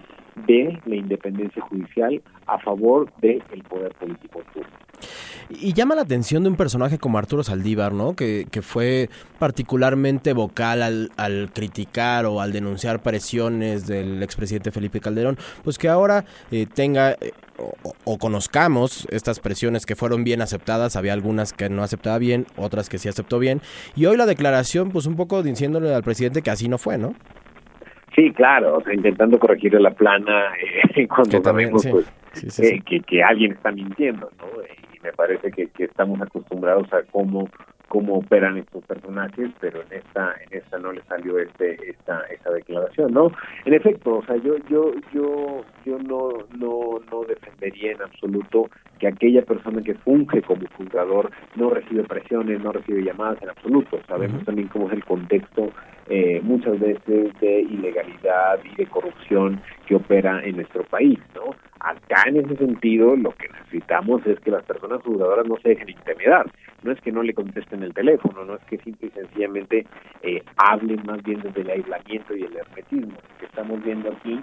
de 0.47 0.79
la 0.85 0.95
independencia 0.95 1.61
judicial 1.61 2.21
a 2.47 2.59
favor 2.59 3.11
del 3.21 3.41
poder 3.69 3.93
político 3.93 4.41
Y 5.49 5.73
llama 5.73 5.95
la 5.95 6.01
atención 6.01 6.43
de 6.43 6.49
un 6.49 6.55
personaje 6.55 6.97
como 6.97 7.17
Arturo 7.17 7.43
Saldívar, 7.43 7.93
¿no? 7.93 8.15
Que, 8.15 8.47
que 8.51 8.61
fue 8.61 9.09
particularmente 9.39 10.33
vocal 10.33 10.81
al, 10.81 11.09
al, 11.17 11.51
criticar 11.53 12.25
o 12.25 12.41
al 12.41 12.51
denunciar 12.51 13.01
presiones 13.01 13.87
del 13.87 14.21
expresidente 14.23 14.71
Felipe 14.71 14.99
Calderón, 14.99 15.37
pues 15.63 15.77
que 15.77 15.89
ahora 15.89 16.25
eh, 16.51 16.65
tenga 16.73 17.11
eh, 17.11 17.31
o, 17.57 17.73
o, 18.05 18.17
conozcamos 18.17 19.07
estas 19.11 19.39
presiones 19.39 19.85
que 19.85 19.95
fueron 19.95 20.23
bien 20.23 20.41
aceptadas, 20.41 20.95
había 20.95 21.13
algunas 21.13 21.53
que 21.53 21.69
no 21.69 21.83
aceptaba 21.83 22.17
bien, 22.17 22.45
otras 22.55 22.89
que 22.89 22.97
sí 22.97 23.09
aceptó 23.09 23.39
bien, 23.39 23.61
y 23.95 24.05
hoy 24.05 24.17
la 24.17 24.25
declaración, 24.25 24.91
pues 24.91 25.05
un 25.05 25.15
poco 25.15 25.43
diciéndole 25.43 25.93
al 25.93 26.03
presidente 26.03 26.41
que 26.41 26.51
así 26.51 26.67
no 26.67 26.77
fue, 26.77 26.97
¿no? 26.97 27.13
Sí, 28.15 28.31
claro, 28.31 28.77
o 28.77 28.81
sea, 28.81 28.93
intentando 28.93 29.39
corregirle 29.39 29.79
la 29.79 29.91
plana 29.91 30.53
eh, 30.95 31.07
cuando 31.15 31.41
sabemos 31.41 31.81
sí. 31.81 31.89
pues, 31.89 32.13
sí, 32.33 32.49
sí, 32.49 32.65
eh, 32.65 32.81
que, 32.85 32.99
que, 33.01 33.23
alguien 33.23 33.53
está 33.53 33.71
mintiendo, 33.71 34.29
¿no? 34.37 34.45
Y 34.63 34.99
me 35.01 35.11
parece 35.13 35.51
que, 35.51 35.67
que 35.69 35.85
estamos 35.85 36.21
acostumbrados 36.21 36.91
a 36.93 37.01
cómo 37.11 37.49
cómo 37.93 38.15
operan 38.15 38.57
estos 38.57 38.83
personajes, 38.85 39.51
pero 39.59 39.83
en 39.83 39.99
esta 39.99 40.33
en 40.41 40.57
esta 40.57 40.79
no 40.79 40.91
le 40.91 41.03
salió 41.03 41.37
este 41.37 41.77
esta 41.91 42.21
esta 42.21 42.49
declaración, 42.49 43.13
¿no? 43.13 43.31
En 43.65 43.73
efecto, 43.75 44.15
o 44.17 44.25
sea, 44.25 44.35
yo 44.37 44.57
yo 44.67 44.93
yo 45.13 45.63
yo 45.85 45.99
no 45.99 46.29
no 46.57 46.99
no 47.11 47.23
defendería 47.27 47.91
en 47.91 48.01
absoluto 48.01 48.67
que 48.97 49.07
aquella 49.07 49.43
persona 49.43 49.83
que 49.83 49.93
funge 49.93 50.41
como 50.41 50.65
juzgador 50.75 51.29
no 51.55 51.69
recibe 51.69 52.03
presiones, 52.03 52.63
no 52.63 52.71
recibe 52.71 53.03
llamadas 53.03 53.39
en 53.43 53.49
absoluto. 53.49 53.99
Sabemos 54.07 54.37
uh 54.37 54.41
-huh. 54.41 54.45
también 54.45 54.69
cómo 54.69 54.87
es 54.87 54.93
el 54.93 55.05
contexto 55.05 55.69
eh, 56.09 56.41
muchas 56.43 56.79
veces 56.79 57.33
de 57.39 57.61
ilegalidad 57.61 58.59
y 58.63 58.75
de 58.75 58.85
corrupción 58.87 59.61
que 59.85 59.95
opera 59.95 60.41
en 60.43 60.57
nuestro 60.57 60.83
país, 60.83 61.19
¿no? 61.35 61.55
Acá 61.79 62.23
en 62.27 62.37
ese 62.37 62.55
sentido 62.57 63.15
lo 63.15 63.31
que 63.31 63.49
necesitamos 63.49 64.25
es 64.25 64.39
que 64.39 64.51
las 64.51 64.63
personas 64.63 65.01
juzgadoras 65.03 65.45
no 65.47 65.57
se 65.57 65.69
dejen 65.69 65.89
intimidar, 65.89 66.49
no 66.83 66.91
es 66.91 67.01
que 67.01 67.11
no 67.11 67.23
le 67.23 67.33
contesten 67.33 67.83
el 67.83 67.93
teléfono, 67.93 68.45
no 68.45 68.55
es 68.55 68.63
que 68.65 68.77
simple 68.79 69.07
y 69.07 69.11
sencillamente 69.11 69.85
eh, 70.21 70.43
hablen 70.57 71.01
más 71.05 71.21
bien 71.23 71.41
desde 71.41 71.61
el 71.61 71.69
aislamiento 71.69 72.35
y 72.35 72.43
el 72.43 72.55
hermetismo. 72.55 73.13
Lo 73.13 73.37
que 73.39 73.45
estamos 73.45 73.83
viendo 73.83 74.11
aquí 74.11 74.39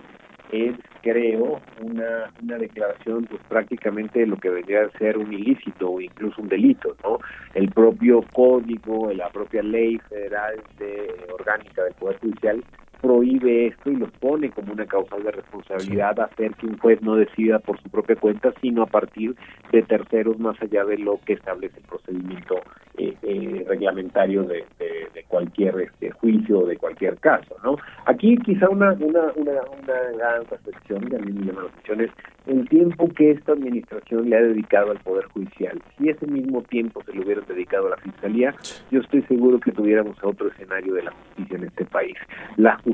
es, 0.52 0.74
creo, 1.02 1.60
una, 1.80 2.30
una 2.42 2.58
declaración 2.58 3.24
pues 3.24 3.40
prácticamente 3.48 4.20
de 4.20 4.26
lo 4.26 4.36
que 4.36 4.50
vendría 4.50 4.82
a 4.82 4.98
ser 4.98 5.18
un 5.18 5.32
ilícito 5.32 5.90
o 5.90 6.00
incluso 6.00 6.40
un 6.42 6.48
delito, 6.48 6.96
¿no? 7.02 7.18
El 7.54 7.70
propio 7.70 8.24
código, 8.32 9.12
la 9.12 9.28
propia 9.30 9.62
ley 9.62 9.98
federal 10.08 10.60
de 10.78 11.08
orgánica 11.32 11.84
del 11.84 11.94
Poder 11.94 12.18
Judicial 12.18 12.64
prohíbe 13.00 13.68
esto 13.68 13.90
y 13.90 13.96
lo 13.96 14.06
pone 14.06 14.50
como 14.50 14.72
una 14.72 14.86
causal 14.86 15.22
de 15.22 15.32
responsabilidad 15.32 16.14
sí. 16.16 16.22
hacer 16.22 16.54
que 16.54 16.66
un 16.66 16.78
juez 16.78 17.00
no 17.02 17.16
decida 17.16 17.58
por 17.58 17.80
su 17.80 17.88
propia 17.88 18.16
cuenta, 18.16 18.52
sino 18.60 18.82
a 18.82 18.86
partir 18.86 19.34
de 19.72 19.82
terceros 19.82 20.38
más 20.38 20.60
allá 20.62 20.84
de 20.84 20.98
lo 20.98 21.18
que 21.24 21.34
establece 21.34 21.78
el 21.78 21.84
procedimiento 21.84 22.56
eh, 22.98 23.14
eh, 23.22 23.64
reglamentario 23.66 24.42
de, 24.44 24.64
de, 24.78 25.08
de 25.14 25.24
cualquier 25.28 25.80
este, 25.80 26.10
juicio 26.10 26.60
o 26.60 26.66
de 26.66 26.76
cualquier 26.76 27.18
caso, 27.18 27.56
¿no? 27.64 27.76
Aquí 28.06 28.36
quizá 28.38 28.68
una 28.68 28.92
una 28.92 29.32
una, 29.36 29.52
una 29.82 30.00
gran 30.16 30.44
reflexión 30.46 31.08
y 31.10 31.14
a 31.14 31.18
mí 31.18 31.32
me 31.32 31.46
llama 31.46 31.62
la 31.62 31.68
atención 31.68 32.00
es 32.02 32.10
el 32.46 32.68
tiempo 32.68 33.08
que 33.08 33.32
esta 33.32 33.52
administración 33.52 34.28
le 34.28 34.36
ha 34.36 34.40
dedicado 34.40 34.90
al 34.90 34.98
Poder 34.98 35.26
Judicial. 35.26 35.80
Si 35.96 36.08
ese 36.08 36.26
mismo 36.26 36.62
tiempo 36.62 37.02
se 37.04 37.12
le 37.12 37.20
hubiera 37.20 37.42
dedicado 37.42 37.86
a 37.86 37.90
la 37.90 37.96
Fiscalía, 37.98 38.54
yo 38.90 39.00
estoy 39.00 39.22
seguro 39.22 39.60
que 39.60 39.72
tuviéramos 39.72 40.16
otro 40.22 40.48
escenario 40.48 40.94
de 40.94 41.02
la 41.02 41.12
justicia 41.12 41.56
en 41.58 41.64
este 41.64 41.84
país. 41.84 42.16
La 42.56 42.76
justicia 42.78 42.89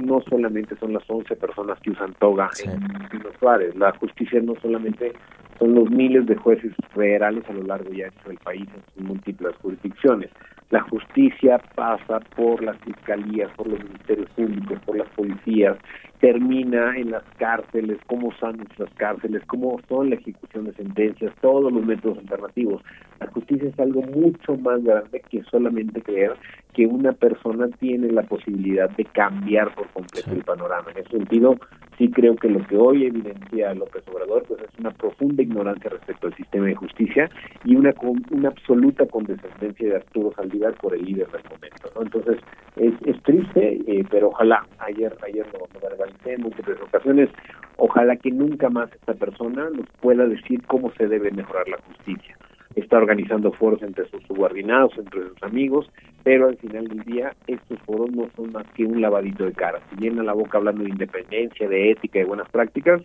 no 0.00 0.20
solamente 0.28 0.76
son 0.76 0.92
las 0.92 1.02
11 1.08 1.36
personas 1.36 1.78
que 1.80 1.90
usan 1.90 2.14
toga 2.14 2.48
sí. 2.52 2.68
en 2.68 2.80
Pino 3.08 3.30
Suárez, 3.38 3.74
la 3.76 3.92
justicia 3.92 4.40
no 4.40 4.54
solamente 4.60 5.12
son 5.58 5.74
los 5.74 5.90
miles 5.90 6.26
de 6.26 6.36
jueces 6.36 6.72
federales 6.94 7.44
a 7.48 7.52
lo 7.52 7.62
largo 7.62 7.92
y 7.92 8.02
ancho 8.02 8.28
del 8.28 8.38
país 8.38 8.66
en 8.74 8.82
sus 8.94 9.02
múltiples 9.02 9.54
jurisdicciones. 9.56 10.30
La 10.70 10.80
justicia 10.80 11.58
pasa 11.74 12.20
por 12.34 12.62
las 12.62 12.78
fiscalías, 12.78 13.50
por 13.56 13.66
los 13.66 13.78
ministerios 13.84 14.30
públicos, 14.30 14.78
por 14.86 14.96
las 14.96 15.08
policías, 15.10 15.76
termina 16.22 16.96
en 16.96 17.10
las 17.10 17.24
cárceles, 17.36 17.98
cómo 18.06 18.32
son 18.40 18.56
nuestras 18.56 18.88
cárceles, 18.94 19.42
cómo 19.48 19.78
son 19.88 20.08
la 20.08 20.16
ejecución 20.16 20.64
de 20.64 20.72
sentencias, 20.72 21.34
todos 21.42 21.70
los 21.70 21.84
métodos 21.84 22.18
alternativos. 22.18 22.80
La 23.20 23.26
justicia 23.26 23.68
es 23.68 23.78
algo 23.78 24.02
mucho 24.02 24.56
más 24.56 24.82
grande 24.82 25.20
que 25.28 25.42
solamente 25.50 26.00
creer 26.00 26.36
que 26.72 26.86
una 26.86 27.12
persona 27.12 27.68
tiene 27.80 28.10
la 28.10 28.22
posibilidad 28.22 28.88
de 28.90 29.04
cambiar 29.04 29.74
por 29.74 29.88
completo 29.88 30.30
sí. 30.30 30.36
el 30.36 30.44
panorama. 30.44 30.92
En 30.92 30.98
ese 30.98 31.10
sentido, 31.10 31.56
sí 31.98 32.08
creo 32.10 32.36
que 32.36 32.48
lo 32.48 32.66
que 32.66 32.76
hoy 32.76 33.04
evidencia 33.04 33.74
López 33.74 34.04
Obrador 34.08 34.44
pues 34.46 34.62
es 34.62 34.78
una 34.78 34.92
profunda 34.92 35.41
ignorancia 35.42 35.90
respecto 35.90 36.28
al 36.28 36.34
sistema 36.34 36.66
de 36.66 36.74
justicia 36.74 37.30
y 37.64 37.76
una 37.76 37.92
una 38.30 38.48
absoluta 38.48 39.06
condescendencia 39.06 39.88
de 39.88 39.96
Arturo 39.96 40.32
Saldívar 40.34 40.74
por 40.74 40.94
el 40.94 41.04
líder 41.04 41.28
del 41.28 41.42
momento. 41.44 41.90
¿no? 41.94 42.02
Entonces, 42.02 42.38
es, 42.76 42.94
es 43.04 43.22
triste, 43.22 43.78
eh, 43.86 44.04
pero 44.10 44.28
ojalá, 44.28 44.66
ayer 44.78 45.14
ayer 45.22 45.46
lo, 45.52 45.60
lo 45.72 45.88
verbalicé 45.88 46.34
en 46.34 46.42
múltiples 46.42 46.80
ocasiones, 46.80 47.28
ojalá 47.76 48.16
que 48.16 48.30
nunca 48.30 48.70
más 48.70 48.92
esta 48.92 49.14
persona 49.14 49.68
nos 49.70 49.86
pueda 50.00 50.26
decir 50.26 50.62
cómo 50.66 50.90
se 50.92 51.06
debe 51.06 51.30
mejorar 51.30 51.68
la 51.68 51.78
justicia 51.78 52.36
está 52.76 52.96
organizando 52.96 53.52
foros 53.52 53.82
entre 53.82 54.08
sus 54.08 54.22
subordinados, 54.24 54.92
entre 54.96 55.28
sus 55.28 55.42
amigos, 55.42 55.90
pero 56.22 56.48
al 56.48 56.56
final 56.56 56.88
del 56.88 57.00
día 57.00 57.34
estos 57.46 57.78
foros 57.80 58.10
no 58.12 58.28
son 58.36 58.52
más 58.52 58.66
que 58.74 58.84
un 58.84 59.00
lavadito 59.00 59.44
de 59.44 59.52
cara. 59.52 59.80
Se 59.90 59.96
llena 59.96 60.22
la 60.22 60.32
boca 60.32 60.58
hablando 60.58 60.84
de 60.84 60.90
independencia, 60.90 61.68
de 61.68 61.90
ética, 61.90 62.18
de 62.18 62.24
buenas 62.24 62.48
prácticas, 62.50 63.02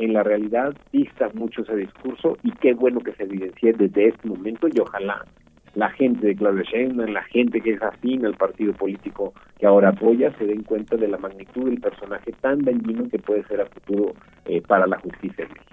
en 0.00 0.14
la 0.14 0.22
realidad 0.22 0.74
dista 0.92 1.30
mucho 1.34 1.62
ese 1.62 1.76
discurso 1.76 2.38
y 2.42 2.52
qué 2.52 2.72
bueno 2.72 3.02
que 3.02 3.12
se 3.12 3.24
evidencie 3.24 3.74
desde 3.74 4.08
este 4.08 4.26
momento 4.26 4.66
y 4.68 4.78
ojalá 4.80 5.26
la 5.74 5.90
gente 5.90 6.26
de 6.26 6.36
Claudia 6.36 6.64
Sheinbaum, 6.64 7.10
la 7.10 7.22
gente 7.24 7.60
que 7.60 7.72
es 7.72 7.82
afín 7.82 8.26
al 8.26 8.34
partido 8.34 8.72
político 8.72 9.32
que 9.58 9.66
ahora 9.66 9.90
apoya, 9.90 10.36
se 10.38 10.46
den 10.46 10.62
cuenta 10.62 10.96
de 10.96 11.06
la 11.06 11.18
magnitud 11.18 11.66
del 11.66 11.80
personaje 11.80 12.32
tan 12.40 12.60
dañino 12.60 13.08
que 13.08 13.18
puede 13.18 13.44
ser 13.44 13.60
a 13.60 13.66
futuro 13.66 14.14
eh, 14.46 14.62
para 14.62 14.86
la 14.86 14.98
justicia 14.98 15.44
en 15.44 15.48
México. 15.48 15.70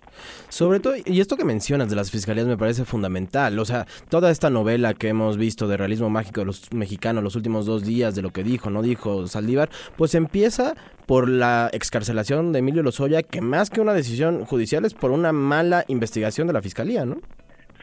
Sobre 0.50 0.80
todo, 0.80 0.96
y 1.06 1.20
esto 1.20 1.38
que 1.38 1.46
mencionas 1.46 1.90
de 1.90 1.96
las 1.96 2.12
fiscalías 2.12 2.48
me 2.48 2.58
parece 2.58 2.86
fundamental. 2.86 3.58
O 3.60 3.66
sea, 3.66 3.86
toda 4.10 4.32
esta 4.32 4.50
novela 4.50 4.94
que 4.94 5.10
hemos 5.10 5.38
visto 5.38 5.68
de 5.68 5.78
realismo 5.78 6.10
mágico 6.10 6.42
de 6.42 6.48
los 6.48 6.74
mexicanos 6.74 7.24
los 7.24 7.36
últimos 7.36 7.66
dos 7.66 7.86
días, 7.86 8.16
de 8.16 8.22
lo 8.22 8.32
que 8.32 8.44
dijo, 8.44 8.70
no 8.70 8.82
dijo 8.82 9.28
Saldívar, 9.28 9.70
pues 9.96 10.16
empieza 10.16 10.76
por 11.06 11.30
la 11.30 11.70
excarcelación 11.72 12.52
de 12.52 12.60
Emilio 12.60 12.84
Lozoya, 12.84 13.24
que 13.24 13.42
más 13.42 13.70
que 13.70 13.82
una 13.82 13.94
decisión 13.94 14.46
judicial 14.46 14.86
es 14.86 14.94
por 14.94 15.12
una 15.12 15.32
mala 15.32 15.86
investigación 15.88 16.48
de 16.48 16.54
la 16.54 16.62
fiscalía, 16.62 17.06
¿no? 17.06 17.18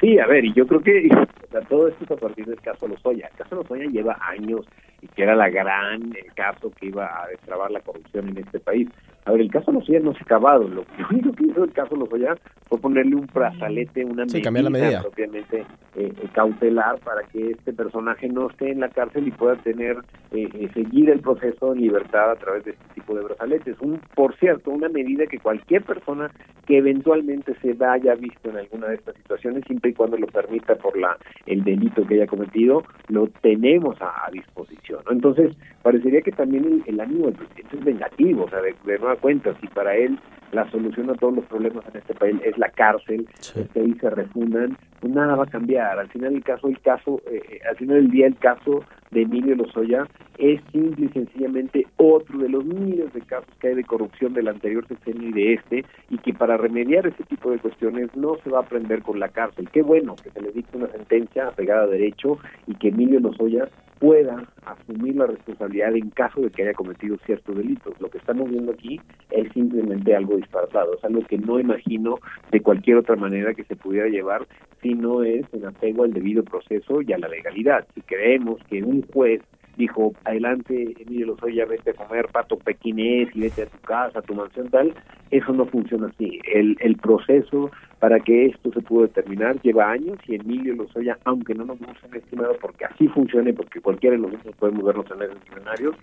Sí, 0.05 0.19
a 0.19 0.27
ver, 0.27 0.45
y 0.45 0.53
yo 0.53 0.67
creo 0.67 0.83
que 0.83 1.09
todo 1.71 1.88
esto 1.88 2.05
es 2.05 2.11
a 2.11 2.17
partir 2.17 2.45
del 2.45 2.61
caso 2.61 2.87
Lozoya. 2.87 3.27
El 3.29 3.38
caso 3.38 3.57
Lozoya 3.57 3.87
lleva 3.87 4.19
años 4.21 4.67
y 5.01 5.09
que 5.09 5.23
era 5.23 5.35
la 5.35 5.49
gran 5.49 6.14
el 6.14 6.35
caso 6.35 6.71
que 6.79 6.88
iba 6.88 7.07
a 7.07 7.29
destrabar 7.29 7.71
la 7.71 7.81
corrupción 7.81 8.29
en 8.29 8.37
este 8.37 8.61
país. 8.61 8.87
A 9.26 9.32
ver, 9.32 9.40
el 9.40 9.50
caso 9.50 9.72
Lozoya 9.72 10.00
no 10.00 10.12
se 10.12 10.18
ha 10.20 10.22
acabado. 10.22 10.68
Lo 10.68 10.84
único 11.10 11.32
que 11.32 11.46
hizo 11.46 11.64
el 11.64 11.72
caso 11.72 11.96
Lozoya 11.96 12.37
fue 12.68 12.78
ponerle 12.78 13.16
un 13.16 13.28
brazalete, 13.32 14.04
una 14.04 14.28
sí, 14.28 14.42
medida, 14.42 14.62
la 14.62 14.70
medida 14.70 15.00
propiamente 15.00 15.64
eh, 15.96 16.12
cautelar 16.32 16.98
para 17.00 17.22
que 17.28 17.52
este 17.52 17.72
personaje 17.72 18.28
no 18.28 18.50
esté 18.50 18.70
en 18.70 18.80
la 18.80 18.88
cárcel 18.88 19.28
y 19.28 19.30
pueda 19.30 19.56
tener 19.56 19.96
eh, 20.32 20.48
eh, 20.52 20.68
seguir 20.74 21.10
el 21.10 21.20
proceso 21.20 21.72
en 21.72 21.80
libertad 21.80 22.32
a 22.32 22.37
través 22.37 22.64
de 22.64 22.72
este 22.72 22.84
tipo 22.94 23.14
de 23.14 23.22
brazaletes. 23.22 23.76
Un, 23.80 24.00
por 24.14 24.34
cierto, 24.37 24.70
una 24.70 24.88
medida 24.88 25.26
que 25.26 25.38
cualquier 25.38 25.82
persona 25.82 26.30
que 26.66 26.78
eventualmente 26.78 27.54
se 27.62 27.76
haya 27.84 28.14
visto 28.14 28.50
en 28.50 28.56
alguna 28.56 28.88
de 28.88 28.96
estas 28.96 29.14
situaciones, 29.16 29.64
siempre 29.66 29.90
y 29.90 29.94
cuando 29.94 30.16
lo 30.16 30.26
permita 30.26 30.74
por 30.76 30.96
la 30.98 31.16
el 31.46 31.62
delito 31.62 32.06
que 32.06 32.14
haya 32.14 32.26
cometido, 32.26 32.82
lo 33.08 33.28
tenemos 33.42 33.96
a, 34.00 34.30
disposición. 34.32 35.00
¿no? 35.06 35.12
Entonces, 35.12 35.54
parecería 35.82 36.22
que 36.22 36.32
también 36.32 36.82
el, 36.87 37.00
ánimo 37.00 37.26
del 37.26 37.34
presidente 37.34 37.76
es 37.76 37.84
vengativo, 37.84 38.44
o 38.44 38.50
sea, 38.50 38.60
de, 38.60 38.74
de 38.84 38.98
cuenta, 39.16 39.55
si 39.61 39.68
para 39.68 39.96
él 39.96 40.18
la 40.55 40.70
solución 40.70 41.11
a 41.11 41.14
todos 41.14 41.35
los 41.35 41.44
problemas 41.46 41.85
en 41.88 41.98
este 41.98 42.14
país 42.14 42.37
es 42.44 42.57
la 42.59 42.68
cárcel, 42.68 43.27
que 43.72 43.81
ahí 43.81 43.94
se 44.00 44.11
refundan, 44.11 44.79
pues 45.00 45.12
nada 45.12 45.35
va 45.35 45.44
a 45.44 45.48
cambiar. 45.48 45.98
Al 45.98 46.09
final 46.09 46.33
del 46.33 46.44
caso, 46.44 46.68
el 46.68 46.81
caso, 46.81 47.20
eh, 47.27 47.42
eh, 47.50 47.61
al 47.68 47.77
final 47.77 47.96
del 47.96 48.11
día 48.11 48.27
el 48.27 48.37
caso 48.37 48.85
de 49.11 49.22
Emilio 49.22 49.55
Lozoya 49.55 50.07
es 50.38 50.61
simple 50.72 51.07
y 51.07 51.09
sencillamente 51.09 51.87
otro 51.96 52.38
de 52.38 52.48
los 52.48 52.64
miles 52.64 53.12
de 53.12 53.20
casos 53.22 53.53
que 53.61 53.68
hay 53.68 53.74
de 53.74 53.85
corrupción 53.85 54.35
del 54.35 54.48
anterior 54.48 54.87
sexenio 54.87 55.29
y 55.29 55.33
de 55.33 55.53
este, 55.55 55.85
y 56.11 56.18
que 56.18 56.33
para 56.33 56.57
remediar 56.57 57.07
ese 57.07 57.22
tipo 57.24 57.50
de 57.50 57.59
cuestiones 57.59 58.14
no 58.16 58.37
se 58.42 58.50
va 58.50 58.59
a 58.59 58.62
aprender 58.62 59.03
con 59.03 59.20
la 59.20 59.29
cárcel. 59.29 59.68
Qué 59.72 59.83
bueno 59.83 60.16
que 60.16 60.31
se 60.31 60.40
le 60.40 60.53
dicte 60.53 60.77
una 60.77 60.88
sentencia 60.88 61.48
apegada 61.48 61.85
a 61.85 61.88
derecho 61.88 62.38
y 62.66 62.74
que 62.74 62.88
Emilio 62.88 63.20
Lozoya 63.20 63.68
pueda 64.05 64.47
asumir 64.67 65.17
la 65.17 65.27
responsabilidad 65.27 65.97
en 65.97 66.11
caso 66.11 66.43
de 66.43 66.51
que 66.51 66.62
haya 66.62 66.75
cometido 66.75 67.17
ciertos 67.25 67.57
delitos. 67.57 67.99
Lo 68.01 68.11
que 68.11 68.19
estamos 68.19 68.51
viendo 68.51 68.73
aquí 68.73 69.01
es 69.31 69.51
simplemente 69.55 70.14
algo 70.14 70.37
disparatado, 70.37 70.93
es 70.93 71.05
algo 71.05 71.23
que 71.23 71.38
no 71.38 71.59
imagino 71.59 72.19
de 72.51 72.61
cualquier 72.61 72.99
otra 72.99 73.17
manera 73.17 73.55
que 73.55 73.64
se 73.64 73.77
pudiera 73.77 74.09
llevar 74.09 74.47
si 74.83 74.93
no 74.93 75.23
es 75.23 75.47
en 75.55 75.64
apego 75.64 76.05
al 76.05 76.12
debido 76.12 76.45
proceso 76.45 77.01
y 77.01 77.14
a 77.14 77.19
la 77.19 77.29
legalidad. 77.29 77.87
Si 77.95 78.03
creemos 78.03 78.61
que 78.69 78.83
un 78.83 79.01
juez 79.11 79.40
dijo, 79.76 80.12
adelante 80.24 80.94
Emilio 80.98 81.26
Lozoya, 81.26 81.66
vete 81.66 81.90
a 81.90 81.94
comer 81.94 82.28
pato 82.28 82.56
pequinés 82.56 83.28
y 83.34 83.40
vete 83.40 83.62
a 83.62 83.66
tu 83.66 83.78
casa, 83.78 84.18
a 84.18 84.22
tu 84.22 84.34
mansión 84.34 84.68
tal, 84.70 84.94
eso 85.30 85.52
no 85.52 85.66
funciona 85.66 86.08
así. 86.08 86.40
El, 86.52 86.76
el 86.80 86.96
proceso 86.96 87.70
para 87.98 88.20
que 88.20 88.46
esto 88.46 88.70
se 88.72 88.82
pudo 88.82 89.02
determinar 89.02 89.60
lleva 89.62 89.90
años 89.90 90.18
y 90.26 90.34
Emilio 90.34 90.74
Lozoya, 90.74 91.18
aunque 91.24 91.54
no 91.54 91.64
nos 91.64 91.78
guste 91.78 92.18
estimado 92.18 92.56
porque 92.60 92.84
así 92.84 93.08
funcione, 93.08 93.52
porque 93.52 93.80
cualquiera 93.80 94.16
de 94.16 94.22
nosotros 94.22 94.54
podemos 94.56 94.84
vernos 94.84 95.06
en 95.10 95.22
esos 95.22 95.37
escenarios, 95.48 95.96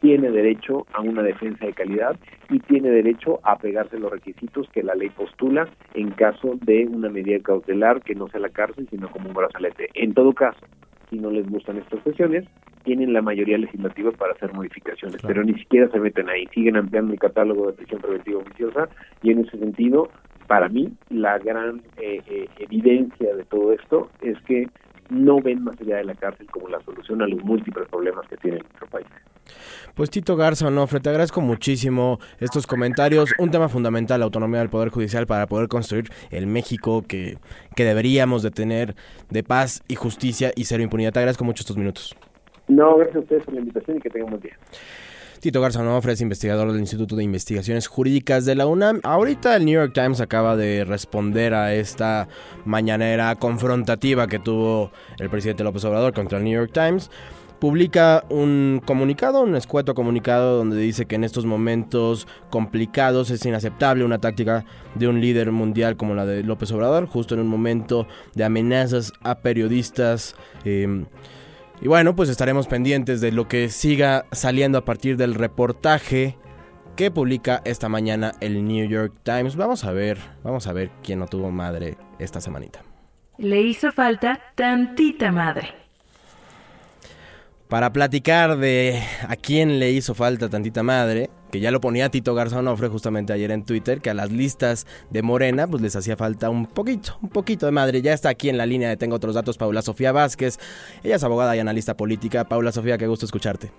tiene 0.00 0.30
derecho 0.30 0.86
a 0.92 1.00
una 1.00 1.22
defensa 1.22 1.66
de 1.66 1.72
calidad 1.72 2.16
y 2.50 2.60
tiene 2.60 2.90
derecho 2.90 3.40
a 3.42 3.58
pegarse 3.58 3.98
los 3.98 4.12
requisitos 4.12 4.68
que 4.70 4.82
la 4.82 4.94
ley 4.94 5.10
postula 5.10 5.68
en 5.94 6.10
caso 6.10 6.56
de 6.62 6.86
una 6.86 7.08
medida 7.08 7.40
cautelar 7.40 8.02
que 8.02 8.14
no 8.14 8.28
sea 8.28 8.40
la 8.40 8.48
cárcel, 8.50 8.86
sino 8.90 9.10
como 9.10 9.28
un 9.28 9.34
brazalete. 9.34 9.88
En 9.94 10.14
todo 10.14 10.32
caso, 10.32 10.64
si 11.10 11.18
no 11.18 11.30
les 11.30 11.48
gustan 11.48 11.78
estas 11.78 12.00
cuestiones, 12.02 12.44
tienen 12.84 13.12
la 13.12 13.22
mayoría 13.22 13.58
legislativa 13.58 14.10
para 14.12 14.32
hacer 14.32 14.52
modificaciones, 14.52 15.20
pero 15.22 15.44
ni 15.44 15.54
siquiera 15.54 15.90
se 15.90 16.00
meten 16.00 16.28
ahí, 16.28 16.46
siguen 16.54 16.76
ampliando 16.76 17.12
el 17.12 17.18
catálogo 17.18 17.66
de 17.66 17.72
prisión 17.74 18.00
preventiva 18.00 18.40
oficiosa 18.40 18.88
y 19.22 19.32
en 19.32 19.40
ese 19.40 19.58
sentido, 19.58 20.10
para 20.46 20.68
mí, 20.68 20.92
la 21.10 21.38
gran 21.38 21.82
eh, 21.98 22.20
eh, 22.26 22.48
evidencia 22.58 23.34
de 23.34 23.44
todo 23.44 23.72
esto 23.72 24.10
es 24.22 24.40
que 24.42 24.68
no 25.10 25.40
ven 25.40 25.64
más 25.64 25.80
allá 25.80 25.96
de 25.96 26.04
la 26.04 26.14
cárcel 26.14 26.46
como 26.50 26.68
la 26.68 26.80
solución 26.80 27.22
a 27.22 27.26
los 27.26 27.42
múltiples 27.42 27.88
problemas 27.88 28.26
que 28.28 28.36
tiene 28.36 28.58
nuestro 28.58 28.86
país. 28.88 29.06
Pues 29.94 30.10
Tito 30.10 30.36
Garza 30.36 30.66
Onofre, 30.66 31.00
te 31.00 31.08
agradezco 31.08 31.40
muchísimo 31.40 32.18
estos 32.38 32.66
comentarios. 32.66 33.30
Un 33.38 33.50
tema 33.50 33.68
fundamental, 33.68 34.20
la 34.20 34.24
autonomía 34.24 34.60
del 34.60 34.68
Poder 34.68 34.90
Judicial 34.90 35.26
para 35.26 35.46
poder 35.46 35.68
construir 35.68 36.10
el 36.30 36.46
México 36.46 37.02
que, 37.06 37.38
que 37.74 37.84
deberíamos 37.84 38.42
de 38.42 38.50
tener 38.50 38.94
de 39.30 39.42
paz 39.42 39.82
y 39.88 39.94
justicia 39.94 40.52
y 40.54 40.64
cero 40.64 40.82
impunidad. 40.82 41.12
Te 41.12 41.20
agradezco 41.20 41.44
mucho 41.44 41.62
estos 41.62 41.76
minutos. 41.76 42.14
No, 42.68 42.96
gracias 42.96 43.16
a 43.16 43.20
ustedes 43.20 43.44
por 43.44 43.54
la 43.54 43.60
invitación 43.60 43.96
y 43.96 44.00
que 44.00 44.10
tengan 44.10 44.30
buen 44.30 44.42
día. 44.42 44.56
Tito 45.40 45.60
Garza 45.60 45.80
Onofre 45.80 46.12
es 46.12 46.20
investigador 46.20 46.72
del 46.72 46.80
Instituto 46.80 47.14
de 47.14 47.22
Investigaciones 47.22 47.86
Jurídicas 47.86 48.44
de 48.44 48.56
la 48.56 48.66
UNAM. 48.66 49.00
Ahorita 49.04 49.54
el 49.54 49.64
New 49.64 49.74
York 49.74 49.92
Times 49.94 50.20
acaba 50.20 50.56
de 50.56 50.84
responder 50.84 51.54
a 51.54 51.74
esta 51.74 52.26
mañanera 52.64 53.34
confrontativa 53.36 54.26
que 54.26 54.40
tuvo 54.40 54.90
el 55.18 55.30
presidente 55.30 55.62
López 55.62 55.84
Obrador 55.84 56.12
contra 56.12 56.38
el 56.38 56.44
New 56.44 56.54
York 56.54 56.72
Times 56.72 57.08
publica 57.58 58.24
un 58.28 58.80
comunicado, 58.84 59.42
un 59.42 59.56
escueto 59.56 59.94
comunicado 59.94 60.58
donde 60.58 60.76
dice 60.76 61.06
que 61.06 61.16
en 61.16 61.24
estos 61.24 61.44
momentos 61.44 62.26
complicados 62.50 63.30
es 63.30 63.44
inaceptable 63.44 64.04
una 64.04 64.18
táctica 64.20 64.64
de 64.94 65.08
un 65.08 65.20
líder 65.20 65.50
mundial 65.52 65.96
como 65.96 66.14
la 66.14 66.24
de 66.24 66.42
López 66.42 66.70
Obrador, 66.72 67.06
justo 67.06 67.34
en 67.34 67.40
un 67.40 67.48
momento 67.48 68.06
de 68.34 68.44
amenazas 68.44 69.12
a 69.22 69.40
periodistas. 69.40 70.36
Em, 70.64 71.06
y 71.80 71.88
bueno, 71.88 72.16
pues 72.16 72.28
estaremos 72.28 72.66
pendientes 72.66 73.20
de 73.20 73.32
lo 73.32 73.48
que 73.48 73.68
siga 73.68 74.26
saliendo 74.32 74.78
a 74.78 74.84
partir 74.84 75.16
del 75.16 75.34
reportaje 75.34 76.36
que 76.96 77.10
publica 77.10 77.62
esta 77.64 77.88
mañana 77.88 78.32
el 78.40 78.66
New 78.66 78.88
York 78.88 79.14
Times. 79.22 79.56
Vamos 79.56 79.84
a 79.84 79.92
ver, 79.92 80.18
vamos 80.42 80.66
a 80.66 80.72
ver 80.72 80.90
quién 81.02 81.20
no 81.20 81.26
tuvo 81.26 81.50
madre 81.50 81.96
esta 82.18 82.40
semanita. 82.40 82.82
Le 83.38 83.60
hizo 83.60 83.92
falta 83.92 84.40
tantita 84.56 85.30
madre 85.30 85.78
para 87.68 87.92
platicar 87.92 88.56
de 88.56 89.02
a 89.28 89.36
quién 89.36 89.78
le 89.78 89.90
hizo 89.90 90.14
falta 90.14 90.48
tantita 90.48 90.82
madre, 90.82 91.30
que 91.50 91.60
ya 91.60 91.70
lo 91.70 91.80
ponía 91.80 92.10
Tito 92.10 92.34
Garza 92.34 92.58
Onofre 92.58 92.88
justamente 92.88 93.32
ayer 93.32 93.50
en 93.50 93.64
Twitter, 93.64 94.00
que 94.00 94.10
a 94.10 94.14
las 94.14 94.30
listas 94.30 94.86
de 95.10 95.22
Morena 95.22 95.66
pues 95.66 95.82
les 95.82 95.96
hacía 95.96 96.16
falta 96.16 96.50
un 96.50 96.66
poquito, 96.66 97.18
un 97.22 97.28
poquito 97.28 97.66
de 97.66 97.72
madre. 97.72 98.02
Ya 98.02 98.12
está 98.12 98.28
aquí 98.28 98.48
en 98.48 98.58
la 98.58 98.66
línea 98.66 98.88
de 98.88 98.96
Tengo 98.96 99.16
Otros 99.16 99.34
Datos 99.34 99.58
Paula 99.58 99.82
Sofía 99.82 100.12
Vázquez. 100.12 100.58
Ella 101.02 101.16
es 101.16 101.24
abogada 101.24 101.56
y 101.56 101.58
analista 101.58 101.96
política. 101.96 102.44
Paula 102.44 102.72
Sofía, 102.72 102.98
qué 102.98 103.06
gusto 103.06 103.26
escucharte. 103.26 103.70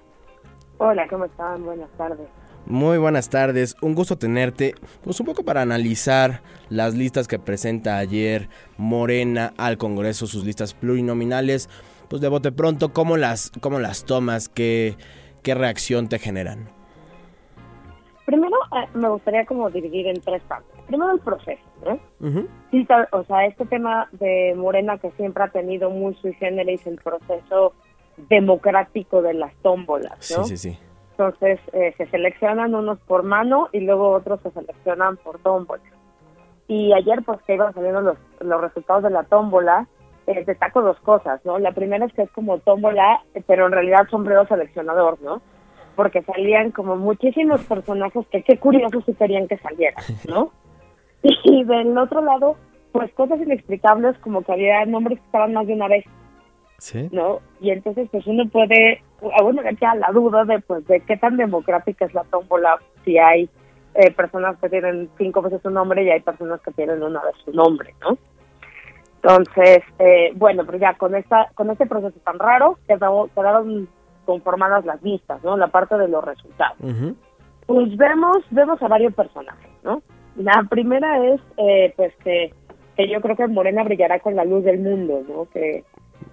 Hola, 0.78 1.08
¿cómo 1.10 1.26
están? 1.26 1.64
Buenas 1.64 1.90
tardes. 1.98 2.28
Muy 2.66 2.98
buenas 2.98 3.30
tardes, 3.30 3.76
un 3.82 3.96
gusto 3.96 4.18
tenerte, 4.18 4.76
pues 5.02 5.20
un 5.20 5.26
poco 5.26 5.44
para 5.44 5.62
analizar 5.62 6.44
las 6.70 6.94
listas 6.94 7.28
que 7.28 7.40
presenta 7.40 7.98
ayer 7.98 8.50
Morena 8.78 9.54
al 9.58 9.78
Congreso, 9.78 10.28
sus 10.28 10.44
listas 10.44 10.74
plurinominales 10.74 11.70
pues 12.10 12.22
de 12.22 12.28
bote 12.28 12.52
pronto, 12.52 12.92
¿cómo 12.92 13.18
las, 13.18 13.52
cómo 13.62 13.80
las 13.80 14.04
tomas? 14.04 14.50
¿Qué, 14.50 14.98
¿Qué 15.44 15.56
reacción 15.56 16.10
te 16.10 16.20
generan? 16.20 16.79
Primero, 18.30 18.58
eh, 18.78 18.88
me 18.94 19.10
gustaría 19.10 19.44
como 19.48 19.72
dividir 19.72 20.06
en 20.06 20.22
tres 20.22 20.44
partes. 20.44 20.80
Primero, 20.86 21.14
el 21.14 21.20
proceso, 21.20 21.64
¿no? 21.84 22.00
o 23.12 23.24
sea, 23.24 23.48
este 23.48 23.66
tema 23.66 24.08
de 24.12 24.54
Morena 24.56 25.00
que 25.00 25.10
siempre 25.14 25.46
ha 25.46 25.48
tenido 25.48 25.90
muy 25.90 26.14
sui 26.22 26.36
generis 26.36 26.86
el 26.86 26.98
proceso 26.98 27.74
democrático 28.30 29.24
de 29.24 29.34
las 29.34 29.52
tómbolas, 29.64 30.12
¿no? 30.38 30.44
Sí, 30.44 30.56
sí, 30.56 30.70
sí. 30.70 30.80
Entonces, 31.10 31.60
eh, 31.74 31.96
se 31.98 32.06
seleccionan 32.12 32.76
unos 32.76 33.00
por 33.00 33.24
mano 33.24 33.70
y 33.72 33.80
luego 33.80 34.12
otros 34.12 34.40
se 34.42 34.52
seleccionan 34.52 35.18
por 35.18 35.40
tómbola. 35.40 35.82
Y 36.68 36.94
ayer, 36.94 37.24
pues, 37.26 37.42
que 37.48 37.56
iban 37.56 37.74
saliendo 37.74 38.02
los, 38.02 38.18
los 38.42 38.62
resultados 38.62 39.02
de 39.02 39.10
la 39.10 39.24
tómbola, 39.24 39.88
eh, 40.28 40.44
destaco 40.46 40.84
dos 40.84 41.00
cosas, 41.00 41.44
¿no? 41.46 41.58
La 41.58 41.72
primera 41.72 42.06
es 42.06 42.14
que 42.14 42.22
es 42.22 42.30
como 42.30 42.60
tómbola, 42.60 43.24
pero 43.48 43.66
en 43.66 43.72
realidad 43.72 44.08
sombrero 44.12 44.46
seleccionador, 44.46 45.20
¿no? 45.24 45.42
Porque 46.00 46.22
salían 46.22 46.72
como 46.72 46.96
muchísimos 46.96 47.62
personajes 47.66 48.26
que 48.32 48.42
qué 48.42 48.58
curioso 48.58 49.02
si 49.02 49.14
querían 49.16 49.50
que 49.50 49.58
salieran, 49.58 50.02
¿no? 50.30 50.50
Y 51.22 51.66
del 51.66 51.98
otro 51.98 52.24
lado, 52.24 52.56
pues 52.94 53.12
cosas 53.16 53.42
inexplicables 53.42 54.18
como 54.20 54.42
que 54.42 54.54
había 54.54 54.86
nombres 54.86 55.20
que 55.20 55.26
estaban 55.26 55.52
más 55.52 55.68
de 55.68 55.74
una 55.74 55.90
vez. 55.90 56.06
¿Sí? 56.78 57.10
¿No? 57.12 57.42
Y 57.60 57.72
entonces 57.72 58.08
pues 58.10 58.26
uno 58.28 58.48
puede, 58.48 59.04
a 59.38 59.44
uno 59.44 59.62
le 59.62 59.76
queda 59.76 59.96
la 59.96 60.10
duda 60.14 60.46
de 60.46 60.60
pues 60.62 60.88
de 60.88 61.02
qué 61.02 61.18
tan 61.18 61.36
democrática 61.36 62.06
es 62.06 62.14
la 62.14 62.24
tómbola 62.24 62.80
si 63.04 63.18
hay 63.18 63.50
eh, 63.96 64.10
personas 64.12 64.58
que 64.60 64.70
tienen 64.70 65.10
cinco 65.18 65.42
veces 65.42 65.62
su 65.62 65.70
nombre 65.70 66.02
y 66.06 66.12
hay 66.12 66.22
personas 66.22 66.62
que 66.62 66.72
tienen 66.72 67.04
una 67.04 67.22
vez 67.24 67.36
su 67.44 67.52
nombre, 67.52 67.94
¿no? 68.00 68.18
Entonces, 69.22 69.84
eh, 70.00 70.32
bueno, 70.34 70.66
pero 70.66 70.78
ya 70.78 70.94
con 70.94 71.14
esta 71.14 71.52
con 71.56 71.70
este 71.70 71.88
proceso 71.88 72.18
tan 72.24 72.40
raro 72.40 72.80
quedó, 72.88 73.30
quedaron 73.36 73.90
conformadas 74.30 74.86
las 74.86 75.02
listas, 75.02 75.44
¿no? 75.44 75.58
La 75.58 75.70
parte 75.70 75.98
de 75.98 76.08
los 76.08 76.24
resultados. 76.24 76.78
Pues 77.66 77.98
vemos 77.98 78.38
vemos 78.52 78.80
a 78.84 78.88
varios 78.88 79.16
personajes, 79.16 79.72
¿no? 79.84 80.04
La 80.36 80.68
primera 80.70 81.26
es, 81.26 81.42
eh, 81.58 81.92
pues 81.98 82.14
que, 82.24 82.54
que 82.96 83.10
yo 83.10 83.22
creo 83.22 83.36
que 83.36 83.48
Morena 83.48 83.84
brillará 83.84 84.20
con 84.20 84.36
la 84.36 84.46
luz 84.46 84.64
del 84.64 84.82
mundo, 84.82 85.24
¿no? 85.28 85.50
Que 85.50 85.84